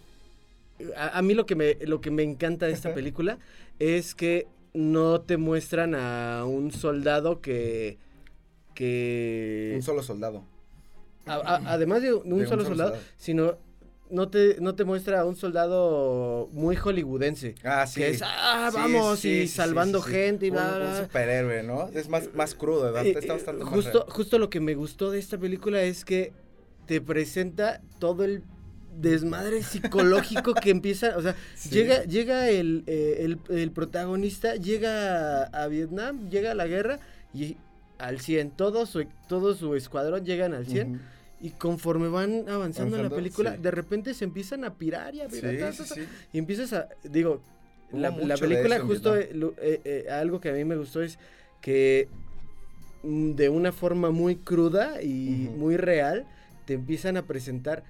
[0.96, 3.38] a, mí lo que, me, lo que me encanta de esta película
[3.80, 7.98] es que no te muestran a un soldado que...
[8.74, 9.74] que...
[9.76, 10.44] Un solo soldado.
[11.26, 13.58] además de un, solo, soldado, sino
[14.10, 17.56] no te, no te muestra a un soldado muy hollywoodense.
[17.64, 18.02] Ah, sí.
[18.02, 21.90] Que es, ah, vamos, y salvando gente y bla, un, superhéroe, ¿no?
[21.94, 23.06] Es más, más crudo, ¿verdad?
[23.06, 26.34] Está bastante justo, justo lo que me gustó de esta película es que
[26.86, 28.44] te presenta todo el
[29.02, 31.36] desmadre psicológico que empieza, o sea,
[31.70, 37.00] llega, llega el, eh, el, protagonista, llega a, Vietnam, llega a la guerra
[37.34, 37.58] y
[37.98, 41.20] al 100, todo su, todo su escuadrón llegan al 100.
[41.42, 45.30] Y conforme van avanzando, en la película, de repente se empiezan a pirar y a
[45.30, 45.74] pirar.
[46.34, 47.42] y empiezas a, digo,
[47.94, 49.32] la, película justo, eh,
[49.62, 51.18] eh, algo que a mí me gustó es
[51.62, 52.10] que
[53.04, 56.26] mm, de una forma muy cruda y muy real,
[56.66, 57.84] te empiezan a presentar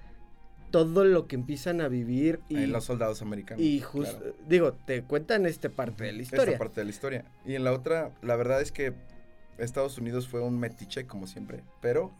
[0.70, 3.62] todo lo que empiezan a vivir y los soldados americanos.
[3.62, 6.52] Y justo, digo, te cuentan esta parte de la historia.
[6.52, 7.24] Esta parte de la historia.
[7.44, 8.94] Y en la otra, la verdad es que
[9.58, 12.12] Estados Unidos fue un metiche como siempre, pero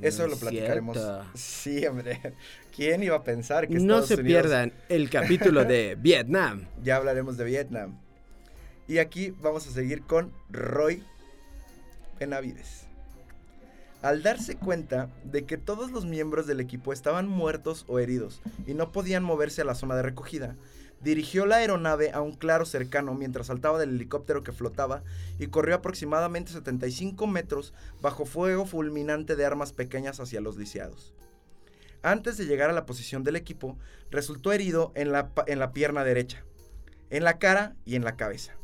[0.00, 0.98] eso lo platicaremos.
[1.34, 2.20] Sí, hombre.
[2.76, 6.66] ¿Quién iba a pensar que No se pierdan el capítulo de Vietnam.
[6.82, 7.98] Ya hablaremos de Vietnam.
[8.88, 11.02] Y aquí vamos a seguir con Roy
[12.18, 12.86] Benavides.
[14.02, 18.74] Al darse cuenta de que todos los miembros del equipo estaban muertos o heridos y
[18.74, 20.56] no podían moverse a la zona de recogida,
[21.00, 25.04] dirigió la aeronave a un claro cercano mientras saltaba del helicóptero que flotaba
[25.38, 31.14] y corrió aproximadamente 75 metros bajo fuego fulminante de armas pequeñas hacia los lisiados.
[32.02, 33.78] Antes de llegar a la posición del equipo,
[34.10, 36.44] resultó herido en la, en la pierna derecha,
[37.10, 38.54] en la cara y en la cabeza.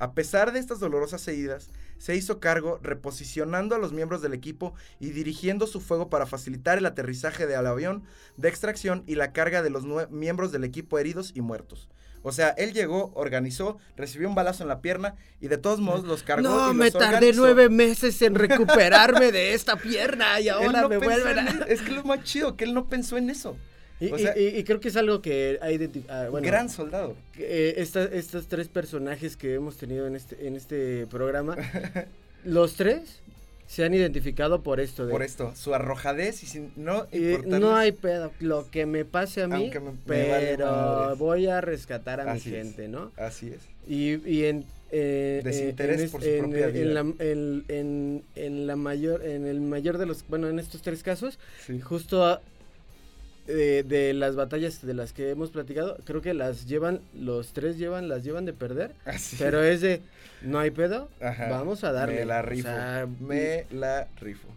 [0.00, 4.74] A pesar de estas dolorosas heridas, se hizo cargo reposicionando a los miembros del equipo
[4.98, 8.04] y dirigiendo su fuego para facilitar el aterrizaje del avión
[8.36, 11.88] de extracción y la carga de los miembros del equipo heridos y muertos.
[12.22, 16.04] O sea, él llegó, organizó, recibió un balazo en la pierna y de todos modos
[16.04, 16.42] los cargó.
[16.42, 21.64] No, me tardé nueve meses en recuperarme de esta pierna y ahora me vuelven a...
[21.68, 23.56] Es que lo más chido, que él no pensó en eso.
[24.00, 26.36] Y, creo que es algo que ha identificado.
[26.36, 27.16] Ah, gran soldado.
[27.36, 31.56] Eh, estos tres personajes que hemos tenido en este, en este programa,
[32.44, 33.20] los tres
[33.66, 35.06] se han identificado por esto.
[35.06, 37.06] De, por esto, su arrojadez y sin, no
[37.44, 39.70] No hay pedo, lo que me pase a mí,
[40.06, 43.12] pero voy a rescatar a mi gente, ¿no?
[43.16, 43.60] Así es.
[43.86, 44.64] Y, en...
[44.90, 46.82] Eh, Desinterés en, por su propia vida.
[46.82, 51.38] En la, en, la mayor, en el mayor de los, bueno, en estos tres casos,
[51.82, 52.40] justo
[53.48, 58.08] de, las batallas de las que hemos platicado, creo que las llevan, los tres llevan,
[58.08, 58.92] las llevan de perder.
[59.06, 60.02] Ah, pero es de,
[60.42, 62.20] no hay pedo, vamos a darle.
[62.20, 62.68] Me la rifo.
[63.20, 64.48] me la rifo.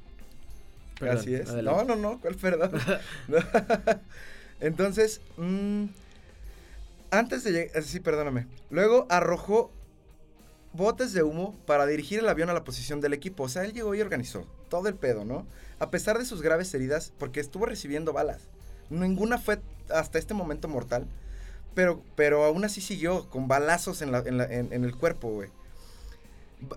[1.09, 1.51] Así es.
[1.53, 2.71] No, no, no, ¿cuál perdón?
[4.59, 5.85] Entonces, mm,
[7.09, 8.45] antes de llegar, sí, perdóname.
[8.69, 9.71] Luego arrojó
[10.73, 13.43] botes de humo para dirigir el avión a la posición del equipo.
[13.43, 15.47] O sea, él llegó y organizó todo el pedo, ¿no?
[15.79, 18.47] A pesar de sus graves heridas, porque estuvo recibiendo balas.
[18.91, 21.07] Ninguna fue hasta este momento mortal.
[21.73, 25.49] Pero, pero aún así siguió con balazos en, el cuerpo, güey.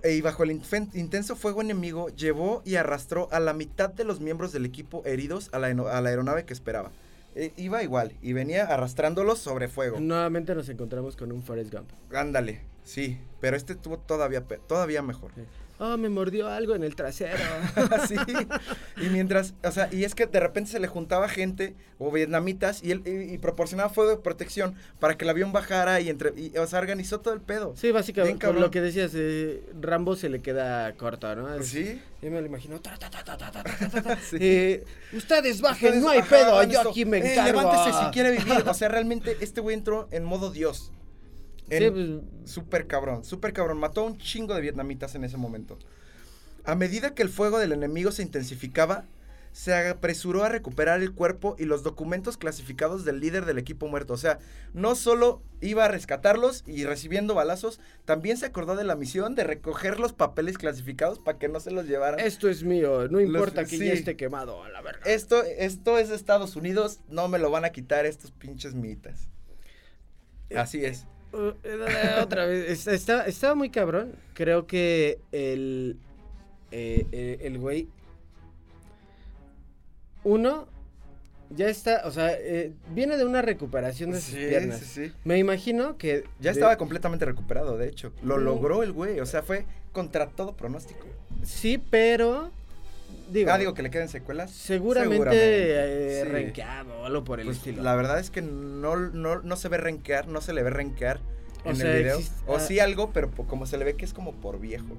[0.05, 4.53] Y bajo el intenso fuego enemigo, llevó y arrastró a la mitad de los miembros
[4.53, 6.91] del equipo heridos a la, aeronave que esperaba.
[7.35, 9.99] eh, iba igual y venía arrastrándolos sobre fuego.
[9.99, 11.91] Nuevamente nos encontramos con un Forrest Gump.
[12.15, 15.33] Ándale, sí, pero este tuvo todavía, todavía mejor.
[15.79, 17.43] Oh, me mordió algo en el trasero.
[18.09, 18.14] sí.
[18.97, 22.83] Y mientras, o sea, y es que de repente se le juntaba gente o vietnamitas
[22.83, 26.57] y él y, proporcionaba fuego de protección para que el avión bajara y entre, y,
[26.57, 27.75] o sea, organizó todo el pedo.
[27.77, 31.62] Sí, básicamente, por lo que decías, eh, Rambo se le queda corto, ¿no?
[31.62, 32.01] Sí.
[32.22, 32.77] Yo me lo imagino.
[35.12, 37.61] ustedes bajen, no hay pedo, yo aquí me eh, encargo.
[37.61, 38.64] levántese si quiere vivir.
[38.66, 40.93] O sea, realmente este güey entró en modo Dios.
[41.71, 43.79] Sí, pues, súper cabrón, súper cabrón.
[43.79, 45.79] Mató a un chingo de vietnamitas en ese momento.
[46.65, 49.05] A medida que el fuego del enemigo se intensificaba,
[49.55, 54.12] se apresuró a recuperar el cuerpo y los documentos clasificados del líder del equipo muerto.
[54.12, 54.41] O sea,
[54.73, 59.45] no solo iba a rescatarlos y recibiendo balazos, también se acordó de la misión de
[59.45, 62.19] recoger los papeles clasificados para que no se los llevaran.
[62.19, 65.07] Esto es mío, no importa que ya esté quemado, a la verdad.
[65.07, 69.29] Esto, esto es de Estados Unidos, no me lo van a quitar estos pinches mitas.
[70.51, 71.07] Eh, Así es.
[71.64, 74.12] Eh, otra vez, estaba, estaba muy cabrón.
[74.35, 75.97] Creo que el,
[76.70, 77.89] eh, eh, el güey.
[80.22, 80.68] Uno,
[81.51, 82.39] ya está, o sea,
[82.91, 84.80] viene de una recuperación de sus piernas.
[84.80, 85.12] Sí, sí.
[85.24, 86.24] Me imagino que.
[86.41, 88.12] Ya estaba completamente recuperado, de hecho.
[88.22, 91.07] Lo logró el güey, o sea, fue contra todo pronóstico.
[91.43, 92.51] Sí, pero.
[93.29, 94.51] Digo, ah, digo que le queden secuelas.
[94.51, 97.83] Seguramente, renqueado o algo por el pues, estilo.
[97.83, 101.20] La verdad es que no, no, se ve renquear, no se le ve renquear
[101.64, 102.18] en el video.
[102.47, 102.61] o ah.
[102.61, 104.97] sí algo, pero como se le ve que es como por viejo.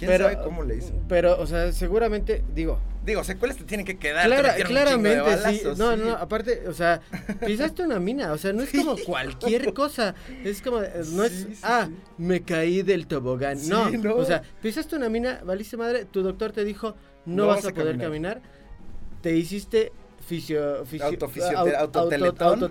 [0.00, 0.94] ¿Quién sabe cómo le hizo?
[1.08, 2.78] Pero, o sea, seguramente, digo.
[3.04, 4.28] Digo, secuelas te tienen que quedar.
[4.64, 5.62] claramente, sí.
[5.76, 7.00] No, no, aparte, o sea,
[7.46, 10.14] pisaste una mina, o sea, no es como cualquier cosa.
[10.44, 10.80] Es como,
[11.12, 13.58] no es, ah, me caí del tobogán.
[13.68, 16.94] No, no, o sea, pisaste una mina, valiste madre, tu doctor te dijo,
[17.26, 18.40] no, vas a poder caminar.
[19.22, 19.92] Te hiciste
[20.26, 21.06] fisio, fisio
[21.78, 22.70] autoteletón.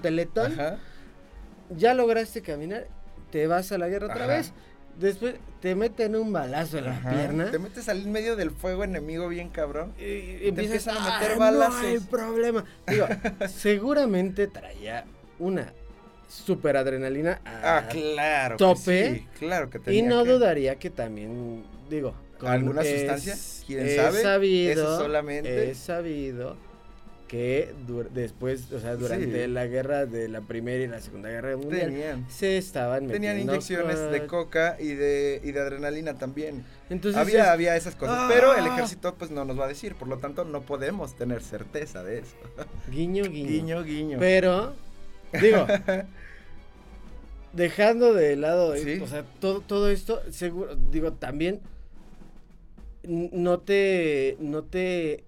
[1.70, 2.88] Ya lograste caminar
[3.32, 4.54] te vas a la guerra otra vez.
[4.98, 7.52] Después te meten un balazo en la pierna.
[7.52, 9.94] Te metes al medio del fuego enemigo bien cabrón.
[9.98, 11.82] Y, empiezas a meter balazos.
[11.82, 12.66] No hay problema.
[12.88, 13.08] Digo,
[13.48, 15.06] seguramente traía
[15.38, 15.74] una
[16.28, 19.16] super adrenalina ah, claro tope.
[19.16, 24.22] sí, claro que tenía Y no dudaría que también, digo, con algunas sustancias, quién sabe.
[24.22, 25.70] Sabido, solamente.
[25.70, 26.58] He sabido
[27.30, 27.76] que
[28.12, 32.58] después, o sea, durante la guerra de la Primera y la Segunda Guerra Mundial, se
[32.58, 36.66] estaban Tenían inyecciones de coca y de, y de adrenalina también.
[36.90, 38.74] Entonces había, había esas cosas, pero el ¡Ah!
[38.74, 42.20] ejército pues no nos va a decir, por lo tanto no podemos tener certeza de
[42.20, 42.36] eso.
[42.92, 43.48] Guiño, guiño.
[43.48, 44.18] Guiño, guiño.
[44.20, 44.74] Pero,
[45.40, 45.68] digo,
[47.54, 51.62] dejando de lado, o sea, todo, todo esto, seguro, digo, también
[53.04, 55.24] no te, no te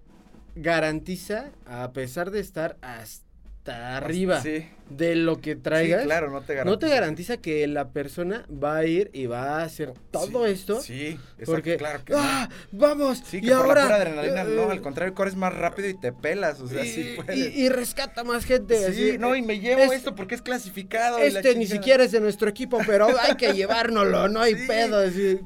[0.54, 3.31] garantiza, a pesar de estar hasta
[3.66, 4.42] arriba
[4.90, 6.70] de lo que traigas, claro, no te garantiza.
[6.70, 10.80] No te garantiza que la persona va a ir y va a hacer todo esto.
[10.80, 12.50] Sí, porque claro que ¡Ah!
[12.72, 13.22] vamos.
[13.32, 16.84] y ahora la adrenalina no, al contrario, corres más rápido y te pelas, o sea,
[16.84, 17.56] y, sí puedes.
[17.56, 18.92] Y, rescata más gente.
[18.92, 21.18] Sí, no, y me llevo esto porque es clasificado.
[21.18, 24.98] Este ni siquiera es de nuestro equipo, pero hay que llevárnoslo, no hay pedo.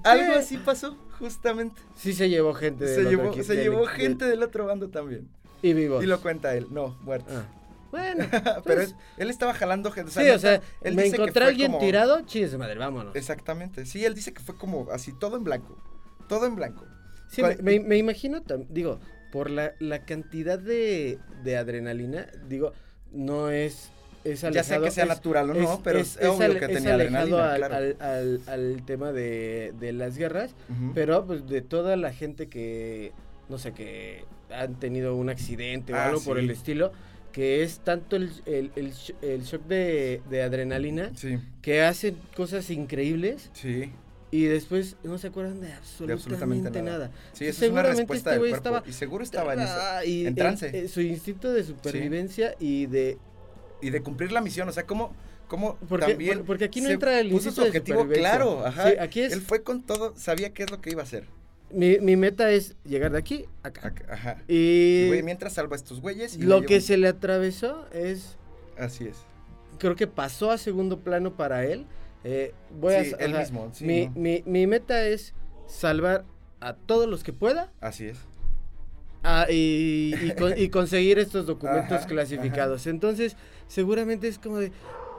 [0.05, 0.97] Algo así pasó.
[1.19, 1.81] Justamente.
[1.95, 4.43] Sí se llevó gente del se otro llevó, Se llevó gente del...
[4.43, 5.29] otro bando también.
[5.63, 6.05] Y vivos.
[6.05, 6.67] Y lo cuenta él.
[6.71, 7.33] No, muertos.
[7.35, 7.66] Ah.
[7.91, 8.27] Bueno,
[8.65, 10.11] pero pues él estaba jalando gente.
[10.11, 13.15] sí, o sea, él me encontré a alguien tirado, de madre, vámonos.
[13.17, 13.87] Exactamente.
[13.87, 15.77] Sí, él dice que fue como así, todo en blanco.
[16.29, 16.85] Todo en blanco.
[17.29, 19.01] Sí, me, me, imagino, digo,
[19.33, 22.73] por la, la cantidad de, de adrenalina, digo,
[23.13, 23.91] no es
[24.53, 28.41] ya sea que sea natural o no, pero es, obvio que tenía alejado al, al,
[28.47, 30.55] al, tema de, de las guerras,
[30.95, 33.13] pero pues de toda la gente que,
[33.49, 36.93] no sé, que han tenido un accidente o ah, algo por el estilo,
[37.37, 38.71] que es tanto el, el,
[39.21, 41.13] el, shock de, de adrenalina,
[41.61, 43.51] que hacen cosas increíbles.
[43.53, 43.93] Sí.
[44.31, 47.11] Y después no se acuerdan de absolutamente, nada.
[47.35, 48.57] Sí, eso es una respuesta este del cuerpo.
[48.57, 50.79] Estaba, y seguro estaba en, eso, en trance.
[50.79, 53.19] Eh, su instinto de supervivencia y de
[53.83, 55.13] y de cumplir la misión, o sea, cómo
[55.47, 58.95] como porque, también porque aquí no entra el puso su objetivo claro, ajá.
[58.99, 61.27] aquí es, él fue con todo, sabía qué es lo que iba a hacer.
[61.71, 63.93] Mi, mi meta es llegar de aquí a acá.
[64.09, 64.43] Ajá.
[64.49, 66.39] Y, mientras salva a estos güeyes.
[66.39, 68.37] lo que se le atravesó es.
[68.79, 69.17] Así es.
[69.79, 71.87] Creo que pasó a segundo plano para él.
[72.25, 73.25] Eh, voy sí, a.
[73.25, 73.71] Él mismo.
[73.73, 75.35] Sí, mi, mi, mi meta es
[75.67, 76.25] salvar
[76.61, 77.73] a todos los que pueda.
[77.81, 78.19] Así es.
[79.51, 80.15] Y,
[80.57, 82.87] y, conseguir estos documentos clasificados.
[82.87, 83.37] Entonces,
[83.67, 84.71] seguramente es como de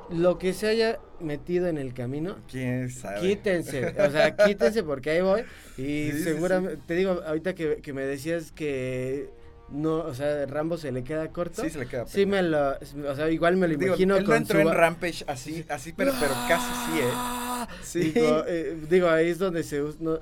[0.09, 2.37] lo que se haya metido en el camino.
[2.49, 3.21] ¿Quién sabe?
[3.21, 5.43] Quítense, o sea, quítense porque ahí voy.
[5.77, 9.29] Y seguramente, te digo, ahorita que, que, me decías que
[9.69, 11.61] no, o sea, Rambo se le queda corto.
[11.61, 12.05] Sí, se le queda.
[12.07, 15.65] Sí me lo, o sea, igual me lo imagino él no entró en Rampage así,
[15.69, 17.67] así, pero, pero casi sí, ¿eh?
[17.83, 18.11] Sí.
[18.11, 20.19] Digo, eh, digo ahí es donde se usa, no,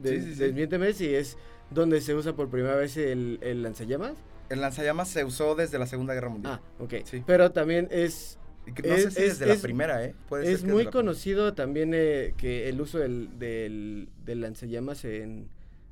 [0.00, 1.36] de, sí, sí, desmiénteme si es
[1.70, 4.12] donde se usa por primera vez el, el lanzallamas.
[4.48, 6.60] El lanzallamas se usó desde la Segunda Guerra Mundial.
[6.60, 6.94] Ah, ok.
[7.04, 7.22] Sí.
[7.24, 8.38] Pero también es
[8.84, 10.14] no sé si desde la primera, ¿eh?
[10.28, 15.48] Puede es muy conocido también eh, que el uso del, del, del lanzallamas en,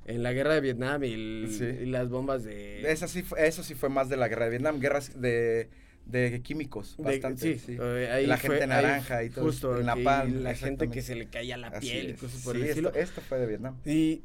[0.09, 2.91] en la guerra de Vietnam y, las bombas de...
[2.91, 5.69] Eso sí, eso sí fue más de la guerra de Vietnam, guerras de,
[6.07, 7.59] de químicos, bastante.
[7.59, 9.45] sí, eh, la gente naranja y todo.
[9.45, 12.65] Justo, la pan, la gente que se le caía la piel y cosas por el
[12.65, 13.77] esto, esto, fue de Vietnam.
[13.85, 14.23] Y,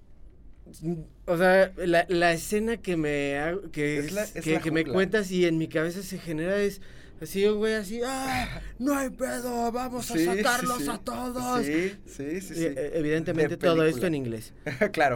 [1.25, 3.38] o sea, la, la escena que me,
[3.73, 4.09] que,
[4.41, 6.81] que, que me cuentas y en mi cabeza se genera es
[7.23, 8.61] Así un güey así, ¡ah!
[8.79, 11.65] No hay pedo, vamos a sacarlos a todos.
[11.65, 12.55] Sí, sí, sí.
[12.55, 12.65] sí.
[12.65, 14.53] E, evidentemente todo esto en inglés.
[14.91, 15.15] claro.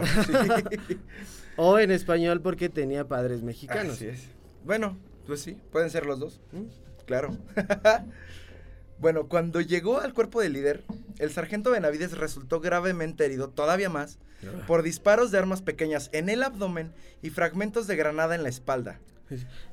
[1.56, 3.96] o en español porque tenía padres mexicanos.
[3.96, 4.22] Así es.
[4.64, 6.40] Bueno, pues sí, pueden ser los dos.
[6.52, 7.04] ¿Mm?
[7.04, 7.36] Claro.
[8.98, 10.84] bueno, cuando llegó al cuerpo del líder,
[11.18, 14.64] el sargento Benavides resultó gravemente herido, todavía más, ah.
[14.66, 18.98] por disparos de armas pequeñas en el abdomen y fragmentos de granada en la espalda.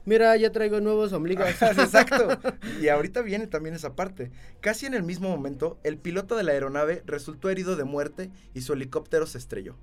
[0.05, 1.47] Mira, ya traigo nuevos ombligos.
[1.61, 2.39] Exacto.
[2.81, 4.31] Y ahorita viene también esa parte.
[4.61, 8.61] Casi en el mismo momento, el piloto de la aeronave resultó herido de muerte y
[8.61, 9.75] su helicóptero se estrelló.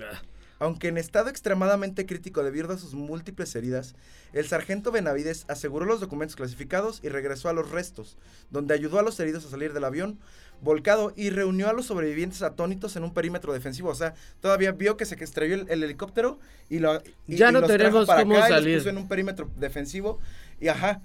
[0.00, 0.20] Ah.
[0.62, 3.96] Aunque en estado extremadamente crítico debido a sus múltiples heridas,
[4.32, 8.16] el sargento Benavides aseguró los documentos clasificados y regresó a los restos,
[8.50, 10.20] donde ayudó a los heridos a salir del avión,
[10.62, 13.90] volcado y reunió a los sobrevivientes atónitos en un perímetro defensivo.
[13.90, 16.38] O sea, todavía vio que se estrelló el, helicóptero
[16.70, 18.78] y lo ya no tenemos cómo salir.
[18.78, 20.18] puso en un perímetro defensivo
[20.60, 21.02] y ajá.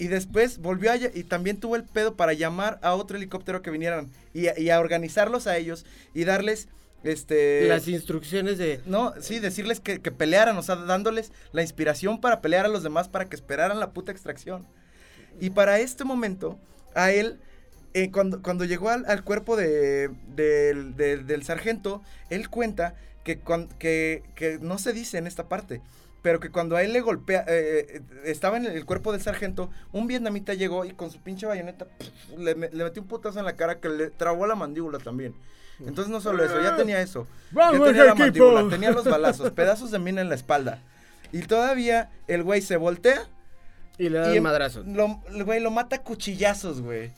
[0.00, 3.70] Y después volvió allá y también tuvo el pedo para llamar a otro helicóptero que
[3.70, 5.84] vinieran y, y a organizarlos a ellos
[6.14, 6.68] y darles
[7.04, 12.40] este las instrucciones de no sí decirles que, pelearan o sea dándoles la inspiración para
[12.40, 14.66] pelear a los demás para que esperaran la puta extracción
[15.40, 16.58] y para este momento
[16.94, 17.38] a él
[17.94, 22.94] eh, cuando, cuando llegó al, cuerpo de, del sargento él cuenta
[23.24, 23.40] que,
[23.78, 25.80] que, que no se dice en esta parte
[26.22, 29.70] pero que cuando a él le golpea, eh, eh, estaba en el cuerpo del sargento,
[29.92, 31.86] un vietnamita llegó y con su pinche bayoneta
[32.36, 35.34] le, le, metió un putazo en la cara que le trabó la mandíbula también.
[35.80, 37.26] Entonces no solo eso, ya tenía eso.
[37.52, 40.82] ya tenía la mandíbula, tenía los balazos, pedazos de mina en la espalda.
[41.30, 43.28] Y todavía el güey se voltea.
[43.98, 44.84] Y le da un madrazo.
[44.86, 47.10] Lo, el güey lo mata a cuchillazos, güey.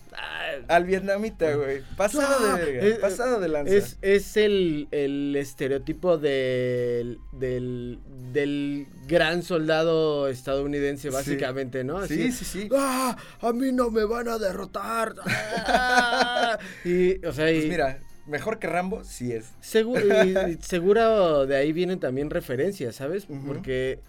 [0.66, 1.82] Al vietnamita, güey.
[1.96, 3.74] Pasado de pasado de lanza.
[3.74, 7.98] Es, es el, el estereotipo del, del,
[8.32, 12.06] del gran soldado estadounidense, básicamente, ¿no?
[12.06, 12.68] sí, sí, sí.
[12.74, 13.16] ¡Ah!
[13.40, 15.14] A mí no me van a derrotar.
[16.84, 19.52] y, o sea, pues mira, mejor que Rambo, sí es.
[19.60, 23.26] seguro de ahí vienen también referencias, ¿sabes?
[23.46, 24.00] Porque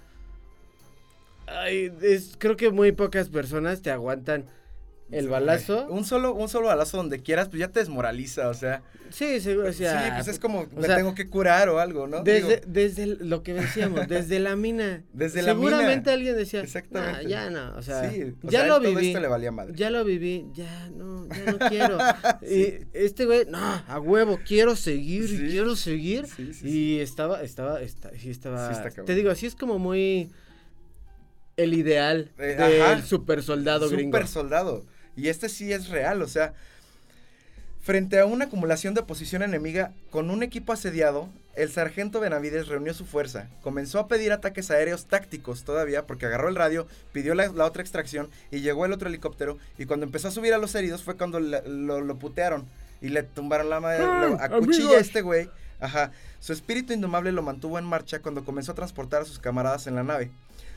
[1.67, 4.45] es, creo que muy pocas personas te aguantan
[5.11, 5.87] el balazo.
[5.89, 8.81] Un solo, un solo balazo donde quieras, pues ya te desmoraliza, o sea.
[9.09, 12.23] Sí, o sea, sí, pues es como me tengo que curar o algo, ¿no?
[12.23, 15.03] Desde, desde lo que decíamos, desde la mina.
[15.13, 15.69] Desde la mina.
[15.69, 17.27] Seguramente alguien decía, Exactamente.
[17.27, 18.09] ya no, o sea,
[18.43, 19.13] ya lo viví.
[19.73, 21.97] Ya lo viví, ya no, ya no quiero.
[22.41, 26.25] Y este güey, no, a huevo, quiero seguir y quiero seguir.
[26.63, 28.71] y estaba, estaba, está, sí estaba,
[29.05, 30.31] te digo, así es como muy
[31.63, 34.17] el ideal eh, del super soldado gringo.
[34.17, 34.85] Super soldado.
[35.15, 36.53] Y este sí es real, o sea,
[37.81, 42.93] frente a una acumulación de oposición enemiga, con un equipo asediado, el sargento Benavides reunió
[42.93, 47.51] su fuerza, comenzó a pedir ataques aéreos tácticos todavía, porque agarró el radio, pidió la,
[47.65, 51.03] otra extracción y llegó el otro helicóptero, y cuando empezó a subir a los heridos
[51.03, 52.65] fue cuando lo, putearon
[53.01, 54.03] y le tumbaron la madre,
[54.39, 55.49] a cuchilla a este güey.
[55.81, 59.87] Ajá, su espíritu indomable lo mantuvo en marcha cuando comenzó a transportar a sus camaradas
[59.87, 60.29] en la nave.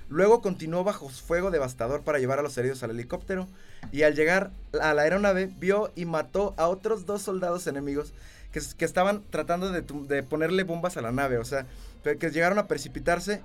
[0.08, 3.48] Luego continuó bajo fuego devastador para llevar a los heridos al helicóptero
[3.90, 4.50] y al llegar
[4.80, 8.12] a la aeronave vio y mató a otros dos soldados enemigos
[8.52, 11.66] que, que estaban tratando de, ponerle bombas a la nave, o sea,
[12.02, 13.40] que llegaron a precipitarse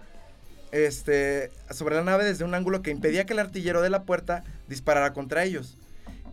[0.72, 4.44] este, sobre la nave desde un ángulo que impedía que el artillero de la puerta
[4.68, 5.78] disparara contra ellos.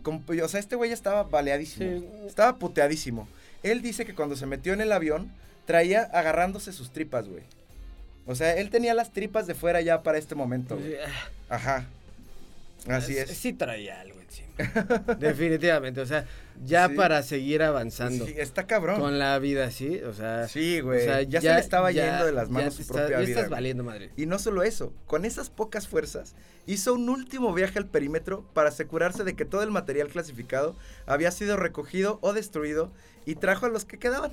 [0.03, 3.27] o sea, este güey estaba baleadísimo, estaba puteadísimo.
[3.63, 5.31] Él dice que cuando se metió en el avión
[5.65, 7.43] traía agarrándose sus tripas, güey.
[8.27, 10.77] O sea, él tenía las tripas de fuera ya para este momento.
[11.49, 11.87] Ajá.
[12.87, 13.31] Así es.
[13.31, 14.47] Sí traía algo encima.
[15.19, 16.25] Definitivamente, o sea,
[16.65, 18.25] ya para seguir avanzando.
[18.25, 18.99] Sí, está cabrón.
[18.99, 20.47] Con la vida, sí, o sea.
[20.47, 21.27] Sí, güey.
[21.27, 23.29] ya, se le estaba yendo de las manos su propia vida.
[23.29, 24.11] estás valiendo, madre.
[24.17, 26.35] Y no solo eso, con esas pocas fuerzas,
[26.65, 30.75] hizo un último viaje al perímetro para asegurarse de que todo el material clasificado
[31.05, 32.91] había sido recogido o destruido
[33.25, 34.31] y trajo a los que quedaban.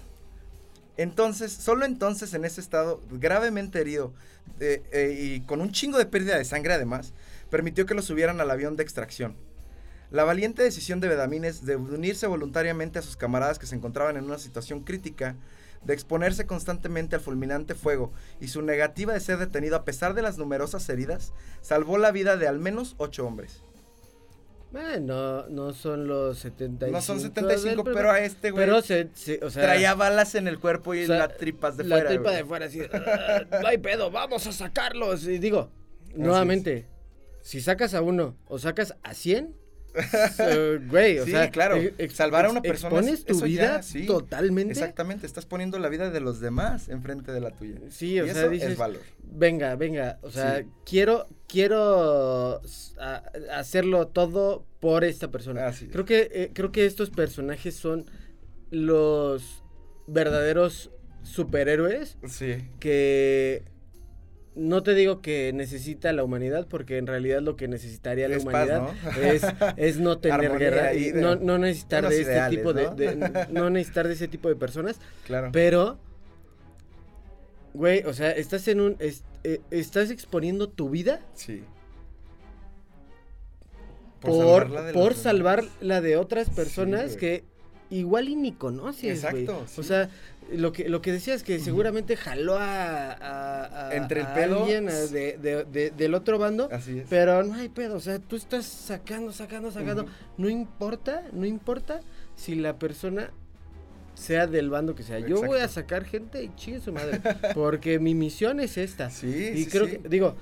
[0.96, 4.12] Entonces, solo entonces en ese estado, gravemente herido
[4.60, 7.12] eh, y con un chingo de pérdida de sangre además,
[7.50, 9.36] permitió que lo subieran al avión de extracción.
[10.10, 14.24] La valiente decisión de Bedamines de unirse voluntariamente a sus camaradas que se encontraban en
[14.24, 15.34] una situación crítica,
[15.84, 20.22] de exponerse constantemente al fulminante fuego y su negativa de ser detenido a pesar de
[20.22, 23.62] las numerosas heridas, salvó la vida de al menos ocho hombres.
[24.74, 26.90] Bueno, no son los 75.
[26.90, 28.66] No son 75, pero, a este güey.
[28.66, 29.08] Pero se,
[29.40, 32.02] o sea, traía balas en el cuerpo y las tripas de fuera.
[32.02, 32.80] La tripa de fuera, así.
[32.92, 35.28] Ah, no hay pedo, vamos a sacarlos.
[35.28, 35.70] Y digo,
[36.16, 36.88] nuevamente,
[37.40, 39.54] si sacas a uno o sacas a 100,
[40.88, 41.76] güey, o sí, sea, claro.
[42.12, 42.98] salvar a una persona.
[42.98, 44.72] Expones tu vida totalmente.
[44.72, 47.78] Exactamente, estás poniendo la vida de los demás enfrente de la tuya.
[47.90, 49.00] Sí, o sea, dices, es valor.
[49.22, 52.60] Venga, venga, o sea, quiero, quiero
[53.52, 55.72] hacerlo todo por esta persona.
[55.90, 58.06] creo que, eh, creo que estos personajes son
[58.70, 59.62] los
[60.06, 60.90] verdaderos
[61.22, 62.18] superhéroes.
[62.26, 62.68] Sí.
[62.80, 63.64] Que
[64.56, 68.82] no te digo que necesita la humanidad, porque en realidad lo que necesitaría la humanidad
[68.82, 69.74] ¿no?
[69.76, 73.70] Es, no tener guerra y no, no, necesitar de este tipo de, ¿no?
[73.70, 75.00] necesitar de ese tipo de personas.
[75.26, 75.50] Claro.
[75.52, 75.98] Pero,
[77.72, 81.20] güey, o sea, estás en un, eh, estás exponiendo tu vida.
[81.34, 81.64] Sí.
[84.20, 87.44] Por, por salvar la de otras personas que
[87.90, 89.64] igual y ni conoces, Exacto.
[89.76, 90.10] O sea,
[90.52, 94.60] lo que, lo que decía es que seguramente jaló a, Entre el pedo.
[94.60, 96.68] alguien de, del otro bando.
[96.70, 97.06] Así es.
[97.08, 97.96] Pero no hay pedo.
[97.96, 100.06] O sea, tú estás sacando, sacando, sacando.
[100.36, 102.00] No importa, no importa
[102.36, 103.30] si la persona
[104.14, 105.18] sea del bando que sea.
[105.18, 107.20] Yo voy a sacar gente y chingue su madre.
[107.54, 109.10] Porque mi misión es esta.
[109.10, 110.36] Sí, y creo que, digo,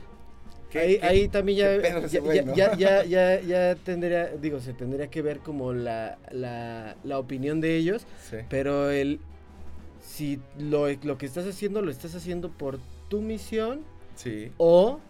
[0.75, 5.73] ahí, ahí, también ya ya, ya, ya, ya, tendría, digo, se tendría que ver como
[5.73, 8.07] la, la, la opinión de ellos,
[8.49, 9.21] pero el,
[10.13, 12.79] si lo, lo que estás haciendo lo estás haciendo por
[13.09, 13.81] tu misión.
[14.15, 14.53] Sí.
[14.59, 15.01] O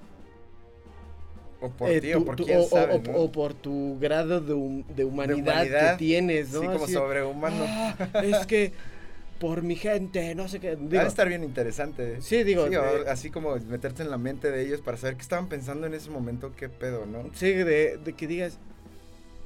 [1.61, 5.63] o por eh, ti, o por quién sabe, o, por tu grado de, de, humanidad
[5.63, 6.61] que tienes, ¿no?
[6.61, 7.65] Sí, como sobrehumano.
[7.69, 8.73] Ah, es que
[9.39, 10.77] por mi gente, no sé qué.
[10.77, 12.21] Digo, Va a estar bien interesante.
[12.21, 12.67] Sí, digo.
[13.09, 16.11] así como meterte en la mente de ellos para saber qué estaban pensando en ese
[16.11, 17.31] momento, qué pedo, ¿no?
[17.35, 18.59] Sí, de, de que digas,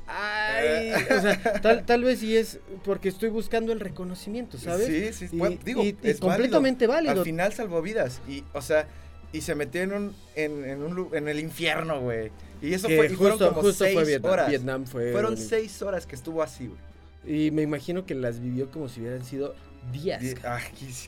[0.07, 4.87] Ay, o sea, tal, tal vez sí es porque estoy buscando el reconocimiento, ¿sabes?
[4.87, 7.13] Sí, sí, y, digo, es completamente válido.
[7.13, 8.87] Al final salvó vidas y, o sea,
[9.33, 12.31] y se metió en en, en un, en el infierno, güey.
[12.63, 14.49] Y eso fue, y fueron como seis fue Vietnam, horas.
[14.49, 16.81] Vietnam fue fueron seis horas que estuvo así, güey.
[17.27, 19.55] Y me imagino que las vivió como si hubieran sido
[19.93, 20.23] días.
[20.45, 20.61] Ah,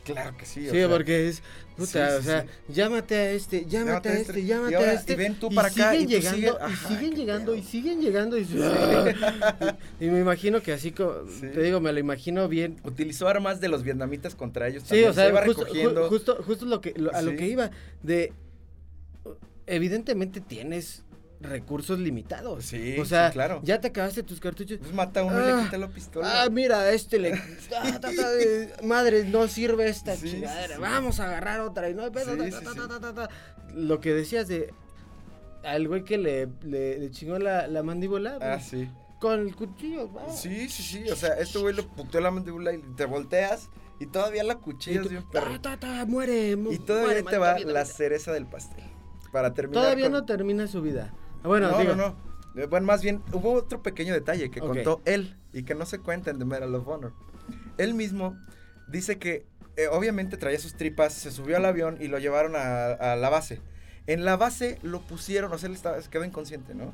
[0.05, 0.69] claro que sí.
[0.69, 1.43] Sí, porque es,
[1.77, 5.13] puta, o sea, llámate a este, llámate, a este, este llámate a este.
[5.13, 5.93] Y ven tú para acá.
[5.93, 8.39] Siguen llegando, y siguen llegando, y siguen llegando,
[10.01, 12.77] y y, me imagino que así como, te digo, me lo imagino bien.
[12.85, 14.85] Utilizó armas de los vietnamitas contra ellos.
[14.87, 15.67] Sí, o sea, justo,
[16.09, 17.71] justo, justo, lo que, a lo que iba,
[18.03, 18.33] de,
[19.67, 21.05] evidentemente tienes
[21.41, 22.65] recursos limitados.
[22.65, 23.61] Sí, o sea, claro.
[23.63, 24.79] Ya te acabaste tus cartuchos.
[24.79, 26.43] Pues mata a uno y le ah, quita la pistola.
[26.43, 27.33] Ah, mira, este le.
[27.77, 28.01] Ah,
[28.83, 30.79] madre, no sirve esta chingadera.
[30.79, 32.37] Vamos a agarrar otra y no hay pedo.
[33.75, 34.73] Lo que decías de.
[35.65, 38.39] Al güey que le, le, chingó la, la mandíbula.
[38.41, 38.89] Ah, sí.
[39.21, 41.11] Con el cuchillo, Sí, sí, sí.
[41.11, 43.69] O sea, este güey le puteó la mandíbula y te volteas.
[44.01, 45.51] Y todavía la cuchillas bien perro.
[46.07, 48.85] muere, Y todavía te va la cereza del pastel.
[49.33, 49.83] Para terminar.
[49.83, 51.13] Todavía no termina su vida.
[51.43, 52.29] Bueno, no, no, no.
[52.57, 55.99] Eh, bueno, más bien, hubo otro pequeño detalle que contó él y que no se
[55.99, 57.13] cuenta en The Medal of Honor.
[57.77, 58.37] Él mismo
[58.89, 59.47] dice que
[59.77, 63.61] eh, obviamente traía sus tripas, se subió al avión y lo llevaron a, la base.
[64.07, 66.93] En la base lo pusieron, o sea, él estaba, quedó inconsciente, ¿no?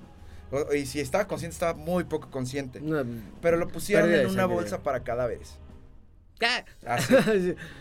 [0.73, 2.81] y si estaba consciente, estaba muy poco consciente.
[3.41, 5.59] pero lo pusieron en una bolsa para cadáveres.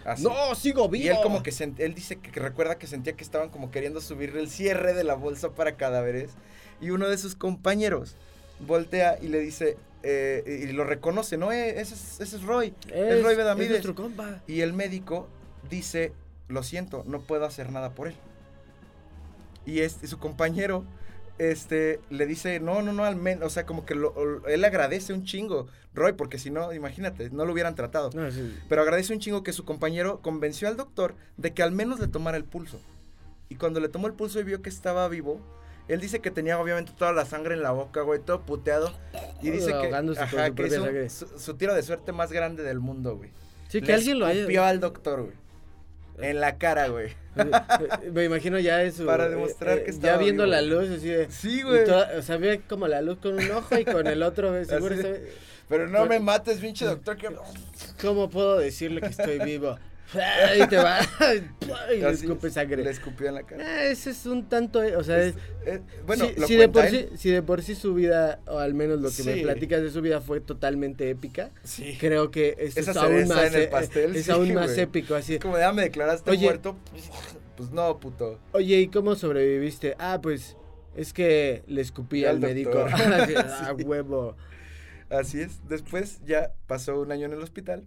[0.06, 1.06] Así, No, sigo vivo.
[1.06, 4.36] Y él como que él dice que, recuerda que sentía que estaban como queriendo subir
[4.38, 6.32] el cierre de la bolsa para cadáveres
[6.82, 8.16] y uno de sus compañeros
[8.60, 13.36] voltea y le dice, eh, y lo reconoce, no, eh, ese, es, Roy, es, Roy
[13.36, 13.86] Bedamides.
[14.48, 15.28] Y el médico
[15.70, 16.14] dice,
[16.48, 18.16] lo siento, no puedo hacer nada por él.
[19.66, 20.84] Y este, su compañero
[21.38, 23.96] este, le dice, no, no, no, al menos, o sea, como que
[24.48, 28.10] él agradece un chingo, Roy, porque si no, imagínate, no lo hubieran tratado.
[28.70, 32.08] Pero agradece un chingo que su compañero convenció al doctor de que al menos le
[32.08, 32.80] tomara el pulso.
[33.50, 35.40] Y cuando le tomó el pulso y vio que estaba vivo,
[35.88, 38.92] él dice que tenía obviamente toda la sangre en la boca, güey, todo puteado.
[39.42, 43.32] Y dice que, su, tiro de suerte más grande del mundo, güey.
[43.68, 44.68] Sí, que alguien lo haya.
[44.68, 46.30] al doctor, güey.
[46.30, 47.12] En la cara, güey.
[48.14, 49.06] Me imagino ya eso.
[49.06, 51.30] Para demostrar eh, que estaba Ya viendo la luz, así de.
[51.32, 51.84] Sí, güey.
[51.84, 54.54] o sea, ve como la luz con un ojo y con el otro.
[55.70, 57.18] Pero no me mates, pinche doctor.
[58.02, 59.78] ¿Cómo puedo decirle que estoy vivo?
[60.58, 61.00] Y te va
[61.94, 62.84] y le escupe sangre.
[62.84, 63.64] Le escupió en la cara.
[63.66, 65.36] Ah, ese es un tanto, eh, o sea, es,
[65.66, 68.74] eh, bueno, si, si de por sí, si de por sí su vida, o al
[68.74, 71.98] menos lo que me platicas de su vida fue totalmente épica, sí.
[72.00, 75.36] creo que es, es aún más, en el pastel, es aún más épico, así.
[75.36, 76.78] Es como, ya me declaraste muerto,
[77.56, 78.40] pues no, puto.
[78.52, 79.96] Oye, ¿y cómo sobreviviste?
[80.00, 80.58] Ah, pues
[80.96, 82.86] es que le escupí al, médico.
[82.92, 84.36] ah, huevo.
[85.10, 85.68] Así es.
[85.68, 87.86] Después ya pasó un año en el hospital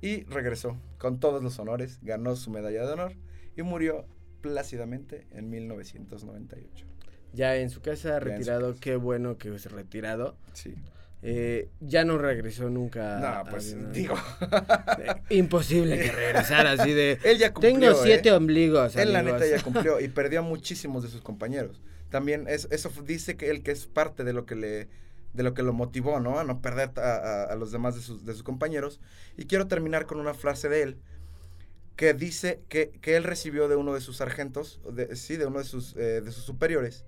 [0.00, 3.12] y regresó con todos los honores, ganó su medalla de honor
[3.56, 4.06] y murió
[4.40, 6.86] plácidamente en 1998.
[7.32, 10.36] Ya en su casa, retirado, qué bueno que se retirado.
[10.52, 10.76] Sí.
[11.22, 13.18] Eh, ya no regresó nunca.
[13.18, 14.14] No, pues digo.
[15.28, 17.18] imposible que regresara así de.
[17.24, 17.80] Él ya cumplió.
[17.80, 18.32] Tengo siete ¿eh?
[18.32, 18.94] omligos.
[18.94, 21.80] Él, la neta, ya cumplió y perdió a muchísimos de sus compañeros.
[22.10, 24.88] También eso dice que él que es parte de lo que le
[25.32, 26.38] de lo que lo motivó, ¿no?
[26.38, 29.00] A no perder a, los demás de sus, de sus, compañeros.
[29.36, 30.98] Y quiero terminar con una frase de él
[31.96, 35.58] que dice que, que él recibió de uno de sus sargentos, de, sí, de uno
[35.58, 37.04] de sus, eh, de sus superiores,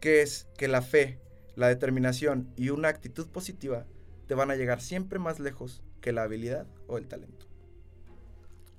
[0.00, 1.18] que es que la fe,
[1.56, 3.86] la determinación y una actitud positiva
[4.26, 7.46] te van a llegar siempre más lejos que la habilidad o el talento.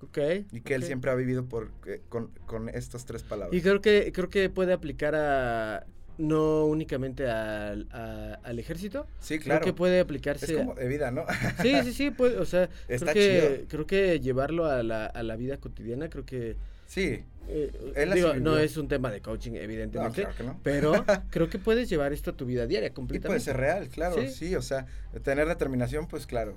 [0.02, 0.18] Ok.
[0.52, 3.58] Y que él siempre ha vivido por, eh, con, con, estas tres palabras.
[3.58, 5.86] Y creo que, creo que puede aplicar a
[6.20, 9.08] no únicamente al, al ejército.
[9.20, 9.62] Sí, claro.
[9.62, 10.46] Creo que puede aplicarse.
[10.46, 11.26] Es como de vida, ¿no?
[11.62, 15.36] sí, sí, sí, pues, o sea, creo que, creo que llevarlo a la, a la
[15.38, 16.58] vida cotidiana, creo que...
[16.88, 17.24] Sí.
[17.48, 17.72] Eh,
[18.14, 20.24] digo, no es un tema de coaching, evidentemente.
[20.24, 20.60] No, claro que no.
[20.62, 23.28] Pero creo que puedes llevar esto a tu vida diaria completamente.
[23.28, 24.56] Y puede ser real, claro, ¿Sí?
[24.56, 24.86] o sea,
[25.24, 26.54] tener determinación, pues claro.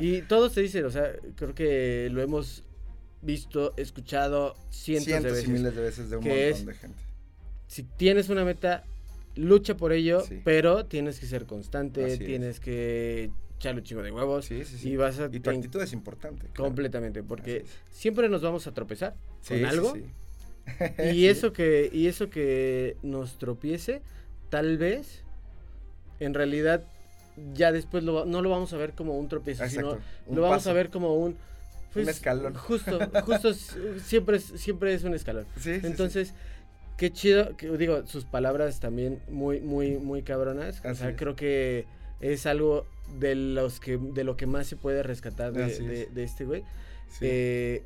[0.00, 2.64] y todos te dicen, o sea, creo que lo hemos
[3.22, 5.48] visto, escuchado cientos, cientos de veces.
[5.48, 7.11] y miles de veces de un montón de gente
[7.72, 8.84] si tienes una meta,
[9.34, 14.50] lucha por ello, pero tienes que ser constante, tienes que echarle un chingo de huevos.
[14.50, 15.30] y vas a...
[15.32, 16.48] Y tu actitud es importante.
[16.54, 19.14] Completamente, porque siempre nos vamos a tropezar
[19.48, 19.94] con algo.
[21.14, 24.02] y eso que y eso que nos tropiece,
[24.50, 25.22] tal vez,
[26.20, 26.84] en realidad,
[27.54, 29.96] ya después no lo vamos a ver como un tropiezo, sino
[30.30, 31.28] lo vamos a ver como un...
[31.30, 31.36] un
[31.94, 32.52] pues, escalón.
[32.52, 33.54] Justo, justo
[34.04, 35.46] siempre es, siempre es un escalón.
[35.64, 36.34] Entonces,
[36.96, 40.82] qué chido, que, digo, sus palabras también muy, muy, muy cabronas.
[40.84, 41.86] o sea, creo que
[42.20, 42.86] es algo
[43.18, 46.64] de los que, de lo que más se puede rescatar de, este güey.
[47.20, 47.82] Eh,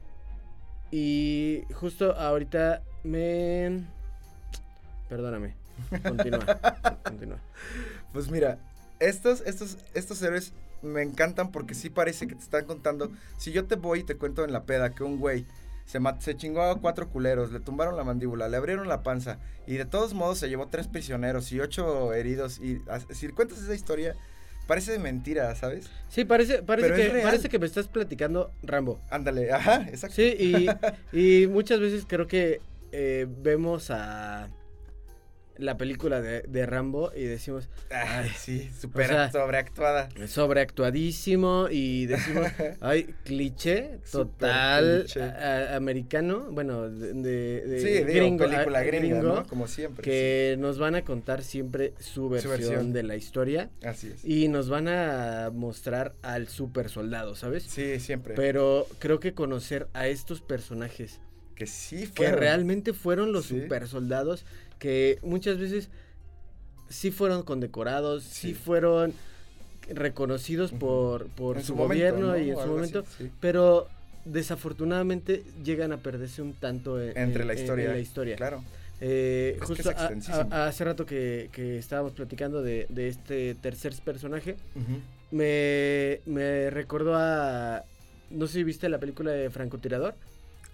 [0.90, 3.84] y justo ahorita me...
[5.08, 5.54] Perdóname.
[6.02, 6.44] Continúa.
[7.04, 7.38] continúa.
[8.12, 8.58] Pues mira,
[8.98, 10.52] estos, estos, estos héroes
[10.82, 13.10] me encantan porque sí parece que te están contando.
[13.38, 15.46] Si yo te voy y te cuento en la peda que un güey
[15.86, 19.76] se, se chingó a cuatro culeros, le tumbaron la mandíbula, le abrieron la panza y
[19.76, 22.58] de todos modos se llevó tres prisioneros y ocho heridos.
[22.58, 24.14] Y si cuentas esa historia,
[24.66, 25.88] parece de mentira, ¿sabes?
[26.08, 29.00] Sí, parece, parece, que, parece que me estás platicando Rambo.
[29.10, 30.16] Ándale, ajá, exacto.
[30.16, 30.66] Sí, y,
[31.16, 32.60] y muchas veces creo que
[32.92, 34.48] eh, vemos a
[35.58, 40.08] la película de, de Rambo y decimos, ay, sí, súper sobreactuada.
[40.26, 42.46] Sobreactuadísimo y decimos,
[42.80, 45.06] ay, cliché total
[45.72, 50.02] americano, bueno, de, de, sí, gringo, película gringo, como siempre.
[50.02, 53.70] Que nos van a contar siempre su versión, de la historia.
[53.84, 54.24] Así es.
[54.24, 57.64] Y nos van a mostrar al super soldado, ¿sabes?
[57.64, 58.34] Sí, siempre.
[58.34, 61.20] Pero creo que conocer a estos personajes
[61.56, 62.34] que sí fueron.
[62.34, 64.44] Que realmente fueron los super soldados
[64.78, 65.88] que muchas veces
[66.88, 69.12] sí fueron condecorados, sí, fueron
[69.88, 73.04] reconocidos por, por su, gobierno y en su momento,
[73.40, 73.88] pero
[74.24, 77.90] desafortunadamente llegan a perderse un tanto entre la historia.
[77.90, 78.36] la historia.
[78.36, 78.64] Claro.
[79.00, 79.90] Eh, justo
[80.50, 84.56] hace rato que, estábamos platicando de, este tercer personaje,
[85.30, 87.84] me, me recordó a...
[88.30, 90.14] No sé si viste la película de Francotirador.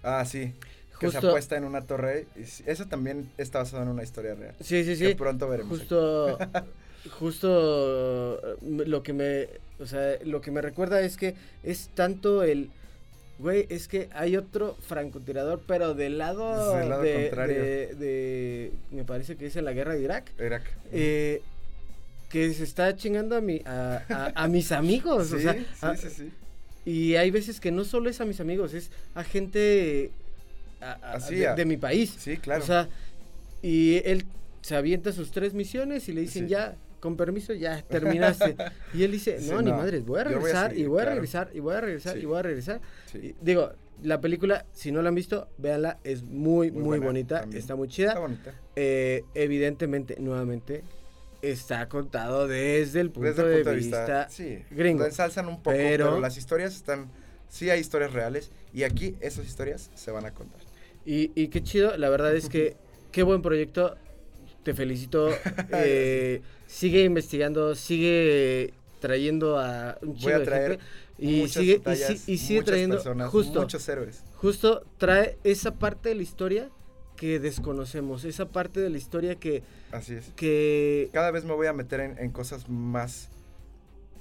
[0.01, 0.53] Ah, sí
[0.99, 2.27] que se apuesta en una torre.
[2.65, 4.55] eso también está basado en una historia real.
[4.59, 5.07] Sí, sí, sí.
[5.07, 5.79] Que pronto veremos.
[5.79, 6.37] Justo,
[7.19, 9.49] justo lo que me,
[9.79, 12.69] o sea, lo que me recuerda es que es tanto el,
[13.39, 17.61] güey, es que hay otro francotirador, pero del lado, del lado de, contrario.
[17.61, 20.31] De, me parece que es en la guerra de Irak.
[20.39, 20.63] Irak.
[20.91, 21.41] Eh,
[22.29, 25.27] que se está chingando a, mi, a, a, mis amigos.
[25.29, 25.53] sí, o sea,
[25.95, 26.31] sí, sí, sí.
[26.85, 30.11] Y hay veces que no solo es a mis amigos, es a gente
[31.55, 32.15] de, mi país.
[32.17, 32.63] Sí, claro.
[32.63, 32.89] O sea,
[33.61, 34.25] y él
[34.61, 38.55] se avienta sus tres misiones y le dicen ya, con permiso, ya terminaste.
[38.93, 41.75] y él dice, no, ni madres, voy a regresar y voy a regresar y voy
[41.75, 42.81] a regresar y voy a regresar.
[43.41, 47.87] digo, la película, si no la han visto, véanla, es muy, muy, bonita, está muy
[47.87, 48.09] chida.
[48.09, 48.53] Está bonita.
[48.75, 50.83] Eh, evidentemente, nuevamente,
[51.41, 54.27] está contado desde el punto, de, vista,
[54.71, 55.01] gringo.
[55.03, 57.09] Lo ensalzan un poco, pero, las historias están
[57.53, 60.59] sí hay historias reales y aquí esas historias se van a contar.
[61.05, 62.77] Y, y qué chido, la verdad es que
[63.13, 63.95] qué buen proyecto,
[64.63, 65.29] te felicito,
[65.71, 70.79] eh, sigue investigando, sigue trayendo a un chico de gente
[71.17, 71.81] y sigue,
[72.27, 72.97] y, sigue trayendo
[73.29, 74.23] justo, muchos héroes.
[74.35, 76.69] Justo trae esa parte de la historia
[77.15, 79.63] que desconocemos, esa parte de la historia que...
[79.91, 80.31] Así es.
[80.35, 81.09] Que...
[81.13, 83.29] Cada vez me voy a meter en, cosas más,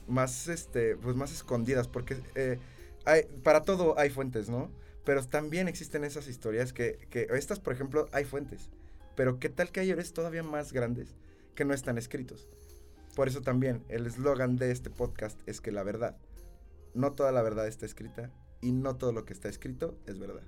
[0.07, 2.59] más, este, pues más escondidas, porque eh,
[3.05, 4.71] hay, para todo hay fuentes, ¿no?
[5.05, 8.71] Pero también existen esas historias que, que, estas, por ejemplo, hay fuentes.
[9.17, 11.15] Pero qué tal que hay héroes todavía más grandes
[11.55, 12.49] que no están escritos.
[13.15, 16.17] Por eso también el eslogan de este podcast es que la verdad,
[16.95, 18.31] no toda la verdad está escrita
[18.61, 20.43] y no todo lo que está escrito es verdad.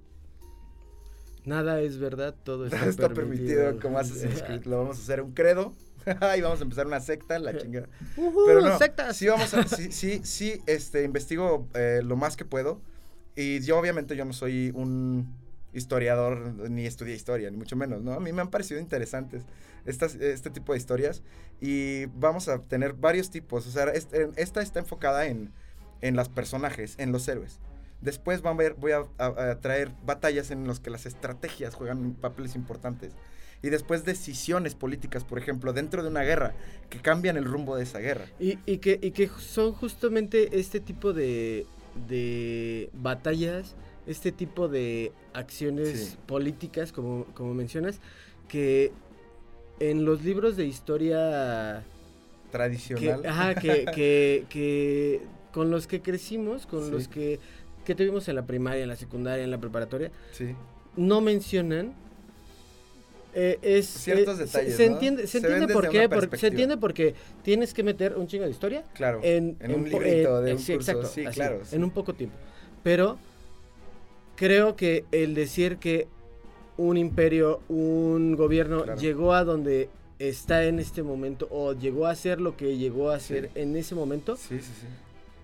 [1.44, 3.78] Nada es verdad, todo está, está permitido.
[3.78, 5.74] como haces Lo vamos a hacer un credo.
[6.36, 7.89] y vamos a empezar una secta, la chingada.
[8.47, 8.78] Pero no,
[9.12, 12.81] sí vamos a, sí, sí, sí, este, investigo eh, lo más que puedo.
[13.36, 15.35] Y yo obviamente yo no soy un
[15.73, 18.12] historiador ni estudié historia, ni mucho menos, ¿no?
[18.12, 19.43] A mí me han parecido interesantes
[19.85, 21.23] estas, este tipo de historias
[21.61, 23.66] y vamos a tener varios tipos.
[23.66, 23.86] O sea,
[24.36, 25.52] esta está enfocada en,
[26.01, 27.59] en los personajes, en los héroes.
[28.01, 32.55] Después van a ver, voy a, traer batallas en las que las estrategias juegan papeles
[32.55, 33.15] importantes.
[33.62, 36.55] Y después decisiones políticas, por ejemplo, dentro de una guerra,
[36.90, 38.27] que cambian el rumbo de esa guerra.
[38.39, 41.66] Y, y, que, y que son justamente este tipo de,
[42.09, 43.75] de batallas,
[44.07, 48.01] este tipo de acciones políticas, como, como mencionas,
[48.49, 48.93] que
[49.81, 51.85] en los libros de historia
[52.51, 53.23] tradicional.
[53.23, 55.23] Que, ajá, que, que, que,
[55.53, 57.41] con los que crecimos, con los que
[57.85, 60.55] que tuvimos en la primaria, en la secundaria, en la preparatoria, sí.
[60.97, 61.95] no mencionan
[63.35, 64.77] eh, es, ciertos eh, detalles.
[64.77, 68.51] Se, entiende, se, entiende por qué, se entiende porque tienes que meter un chingo de
[68.51, 68.85] historia.
[68.94, 69.20] Claro.
[69.23, 71.61] En, un librito de un sí, Exacto, sí, claro.
[71.73, 72.36] En un poco tiempo.
[72.82, 73.19] Pero
[74.36, 76.06] creo que el decir que
[76.77, 79.89] un imperio, un gobierno llegó a donde
[80.19, 83.94] está en este momento o llegó a ser lo que llegó a ser en ese
[83.94, 84.36] momento.
[84.36, 84.86] Sí, sí, sí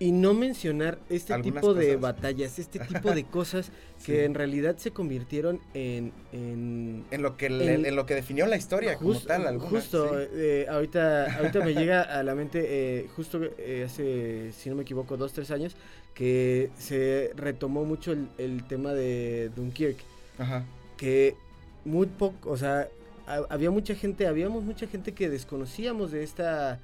[0.01, 3.71] y no mencionar este tipo de batallas, este tipo de cosas
[4.03, 6.11] que en realidad se convirtieron en...
[6.31, 9.59] En, en lo, que en, lo que definió la historia como tal.
[9.59, 14.75] justo, eh, ahorita, ahorita me llega a la mente, eh, justo eh, hace, si no
[14.75, 15.75] me equivoco, dos, tres años,
[16.15, 19.97] que se retomó mucho el, tema de Dunkirk.
[20.39, 20.65] Ajá.
[20.97, 21.35] Que
[21.85, 22.87] muy poco, o sea,
[23.27, 26.79] había mucha gente, habíamos mucha gente que desconocíamos de esta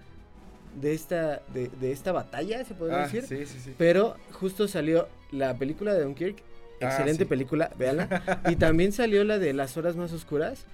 [0.76, 3.24] de esta, de, de esta batalla, se podría ah, decir.
[3.24, 3.74] Sí, sí, sí.
[3.78, 6.38] Pero justo salió la película de Dunkirk,
[6.82, 8.42] ah, excelente película, véanla.
[8.50, 10.66] y también salió la de Las Horas Más Oscuras,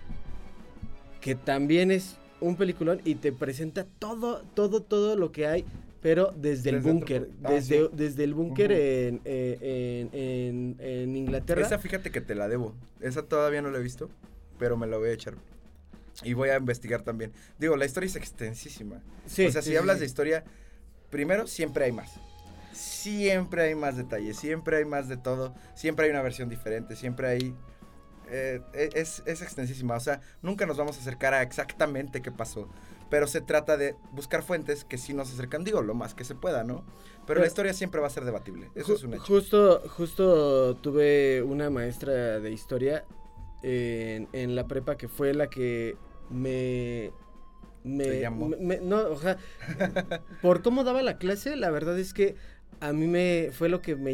[1.21, 5.65] que también es un peliculón y te presenta todo, todo, todo lo que hay,
[6.01, 11.61] pero desde, el búnker, ah, desde, desde el búnker en, eh, en, en, Inglaterra.
[11.61, 14.09] Esa fíjate que te la debo, esa todavía no la he visto,
[14.59, 15.35] pero me la voy a echar
[16.23, 17.33] y voy a investigar también.
[17.57, 19.01] Digo, la historia es extensísima.
[19.25, 20.43] Sí, o sea, si hablas de historia,
[21.09, 22.19] primero siempre hay más.
[22.73, 27.27] Siempre hay más detalles, siempre hay más de todo, siempre hay una versión diferente, siempre
[27.27, 27.55] hay...
[28.31, 32.31] Eh, e, es, es extensísima, o sea, nunca nos vamos a acercar a exactamente qué
[32.31, 32.67] pasó,
[33.09, 36.33] pero se trata de buscar fuentes que sí nos acercan, digo, lo más que se
[36.33, 36.83] pueda, ¿no?
[37.27, 39.23] Pero, la historia siempre va a ser debatible, eso es un hecho.
[39.23, 43.05] Justo, justo tuve una maestra de historia
[43.63, 45.95] en, la prepa que fue la que
[46.33, 47.11] me
[47.83, 48.51] me, llamó?
[48.81, 49.37] no, o sea,
[50.41, 52.35] por cómo daba la clase, la verdad es que
[52.79, 54.11] a mí me fue lo que me,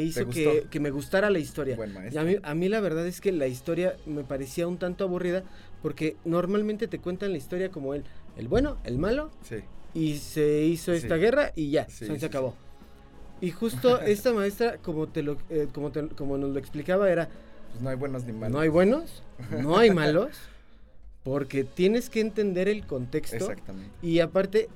[0.00, 1.78] hizo que, me gustara la historia.
[2.10, 5.04] y a mí, a mí la verdad es que la historia me parecía un tanto
[5.04, 5.44] aburrida
[5.82, 8.04] porque normalmente te cuentan la historia como el,
[8.36, 9.30] el bueno, el malo,
[9.94, 12.54] y se hizo esta guerra y ya, se acabó.
[13.40, 17.28] Y justo esta maestra, como te lo, eh, como, como nos lo explicaba, era
[17.70, 18.52] pues no hay buenos ni malos.
[18.52, 19.22] No hay buenos,
[19.62, 20.36] no hay malos,
[21.22, 23.36] porque tienes que entender el contexto.
[23.36, 23.90] Exactamente.
[24.02, 24.68] Y aparte,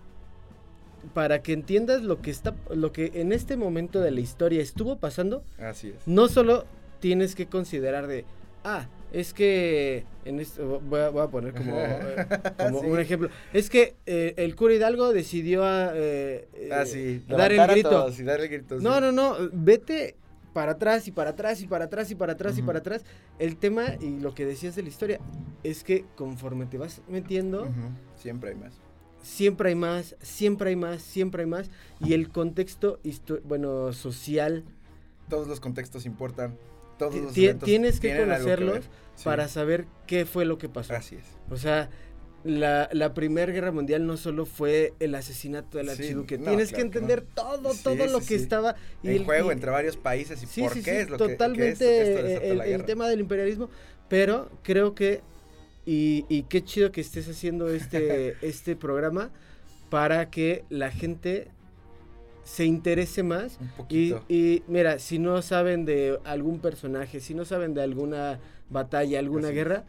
[1.12, 4.96] para que entiendas lo que está, lo que en este momento de la historia estuvo
[4.96, 5.42] pasando.
[5.58, 6.06] Así es.
[6.06, 6.64] No solo
[7.00, 8.24] tienes que considerar de,
[8.64, 12.26] ah, es que en esto voy a, poner como, eh,
[12.72, 13.28] un ejemplo.
[13.52, 17.22] Es que eh, el cura Hidalgo decidió ah, eh, ah, sí.
[17.28, 18.10] dar el grito.
[18.24, 18.80] dar el grito.
[18.80, 20.16] No, no, no, vete
[20.54, 23.04] para atrás y para atrás y para atrás y para atrás y para atrás.
[23.38, 25.20] El tema y lo que decías de la historia
[25.62, 27.68] es que conforme te vas metiendo,
[28.16, 28.80] siempre hay más.
[29.22, 31.70] Siempre hay más, siempre hay más, siempre hay más.
[32.00, 33.00] Y el contexto,
[33.44, 34.64] bueno, social.
[35.28, 36.56] Todos los contextos importan.
[36.98, 38.84] Todos los Tienes que conocerlos
[39.24, 40.94] para saber qué fue lo que pasó.
[40.94, 41.24] Así es.
[41.50, 41.90] O sea,
[42.44, 46.38] la, la Primera Guerra Mundial no solo fue el asesinato del archiduque.
[46.38, 48.76] Tienes que entender todo, todo lo que estaba.
[49.02, 53.08] En juego entre varios países y por qué es lo totalmente que, el, el tema
[53.08, 53.70] del imperialismo.
[54.08, 55.22] Pero creo que,
[55.86, 59.30] y, y qué chido que estés haciendo este, este programa
[59.88, 61.48] para que la gente
[62.44, 63.58] se interese más.
[63.88, 68.38] Y, y, mira, si no saben de algún personaje, si no saben de alguna
[68.68, 69.84] batalla, alguna guerra,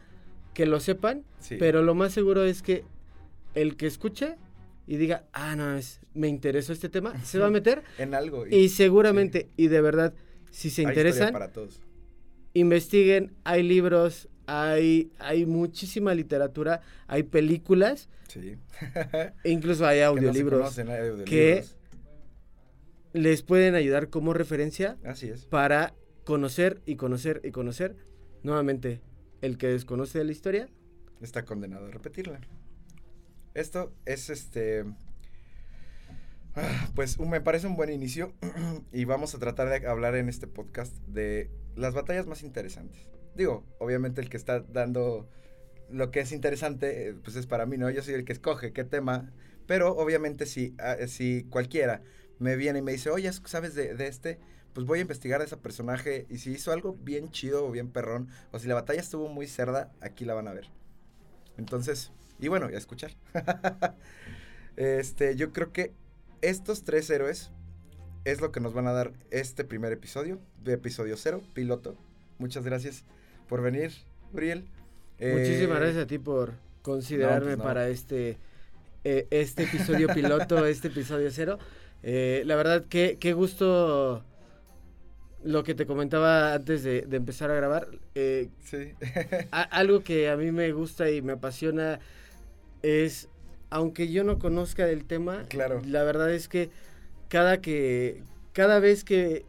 [0.56, 1.22] que lo sepan.
[1.58, 2.82] Pero lo más seguro es que
[3.54, 4.36] el que escuche
[4.86, 7.82] y diga, ah, no, es, me interesó este tema, se va a meter.
[7.98, 8.46] en algo.
[8.46, 10.14] Y, seguramente, y de verdad,
[10.50, 11.82] si se interesan, para todos.
[12.54, 18.08] investiguen, hay libros, hay, hay muchísima literatura, hay películas.
[18.28, 18.56] Sí.
[19.44, 20.74] e incluso hay audiolibros.
[21.26, 21.64] que
[23.12, 25.44] les pueden ayudar como referencia Así es.
[25.44, 25.92] para
[26.24, 27.94] conocer y conocer y conocer.
[28.42, 29.00] Nuevamente,
[29.40, 30.68] el que desconoce de la historia
[31.20, 32.40] está condenado a repetirla.
[33.54, 34.84] Esto es este.
[36.54, 38.32] Ah, pues me parece un buen inicio
[38.92, 43.08] y vamos a tratar de hablar en este podcast de las batallas más interesantes.
[43.34, 45.28] Digo, obviamente el que está dando
[45.90, 47.90] lo que es interesante, eh, pues es para mí, ¿no?
[47.90, 49.32] Yo soy el que escoge qué tema,
[49.66, 52.02] pero obviamente si, ah, si cualquiera
[52.38, 54.38] me viene y me dice, oye, ¿sabes de, de este?
[54.76, 57.88] Pues voy a investigar a ese personaje y si hizo algo bien chido o bien
[57.88, 60.66] perrón, o si la batalla estuvo muy cerda, aquí la van a ver.
[61.56, 63.12] Entonces, y bueno, ya escuchar.
[64.76, 65.94] este, yo creo que
[66.42, 67.52] estos tres héroes
[68.26, 71.96] es lo que nos van a dar este primer episodio, de episodio cero, piloto.
[72.36, 73.06] Muchas gracias
[73.48, 73.92] por venir,
[74.34, 74.68] Uriel.
[75.18, 78.36] Muchísimas eh, gracias a ti por considerarme pues para este,
[79.04, 81.58] eh, este episodio piloto, este episodio cero.
[82.02, 84.22] Eh, la verdad, qué, qué gusto
[85.44, 87.88] lo que te comentaba antes de, empezar a grabar.
[88.14, 88.92] sí.
[89.50, 92.00] algo que a mí me gusta y me apasiona
[92.82, 93.28] es,
[93.70, 95.82] aunque yo no conozca del tema, claro.
[95.86, 96.70] la verdad es que
[97.28, 98.22] cada que
[98.52, 99.44] cada vez que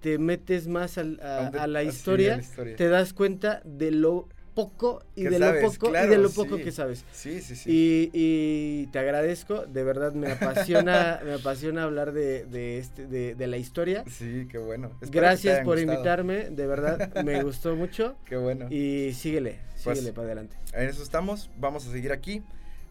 [0.00, 2.40] te metes más a, la historia,
[2.76, 6.72] te das cuenta de lo poco y de lo poco y de lo poco que
[6.72, 7.04] sabes.
[7.12, 7.70] Sí, sí, sí.
[7.70, 13.36] Y, y, te agradezco, de verdad me apasiona, me apasiona hablar de, de este, de,
[13.36, 14.02] de, la historia.
[14.10, 14.90] Sí, qué bueno.
[15.12, 18.16] Gracias por invitarme, de verdad me gustó mucho.
[18.24, 18.66] Qué bueno.
[18.68, 20.56] Y síguele, pues, síguele para adelante.
[20.72, 22.42] En eso estamos, vamos a seguir aquí.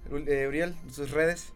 [0.10, 1.52] Eh, Uriel, sus redes,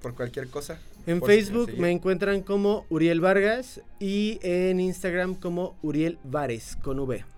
[0.00, 0.80] por cualquier cosa.
[1.06, 7.31] En Facebook me encuentran como Uriel Vargas y en Instagram como Uriel Vares con V.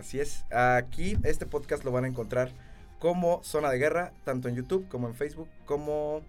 [0.00, 0.46] Así es.
[0.50, 2.50] Aquí este podcast lo van a encontrar
[2.98, 6.22] como Zona de Guerra, tanto en YouTube como en Facebook, como...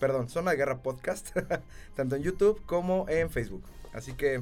[0.00, 1.36] Perdón, Zona de Guerra Podcast,
[1.94, 3.64] tanto en YouTube como en Facebook.
[3.92, 4.40] Así que,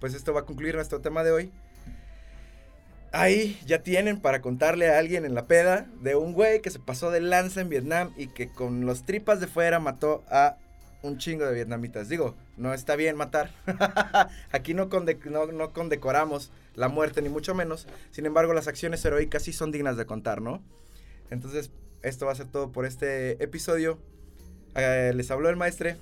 [0.00, 1.52] pues esto va a concluir nuestro tema de hoy.
[3.12, 6.80] Ahí ya tienen para contarle a alguien en la peda de un güey que se
[6.80, 10.56] pasó de lanza en Vietnam y que con los tripas de fuera mató a
[11.02, 12.08] un chingo de vietnamitas.
[12.08, 13.50] Digo, no está bien matar.
[14.50, 17.86] Aquí no, no, condecoramos la muerte, ni mucho menos.
[18.10, 20.62] Sin embargo, las acciones heroicas sí son dignas de contar, ¿no?
[21.30, 21.70] Entonces,
[22.02, 23.98] esto va a ser todo por este episodio.
[24.74, 25.96] Eh, les habló el maestre.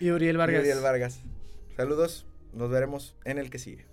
[0.00, 0.60] y Uriel Vargas.
[0.60, 1.20] Uriel Vargas.
[1.76, 2.26] Saludos.
[2.52, 3.86] Nos veremos en el que sigue.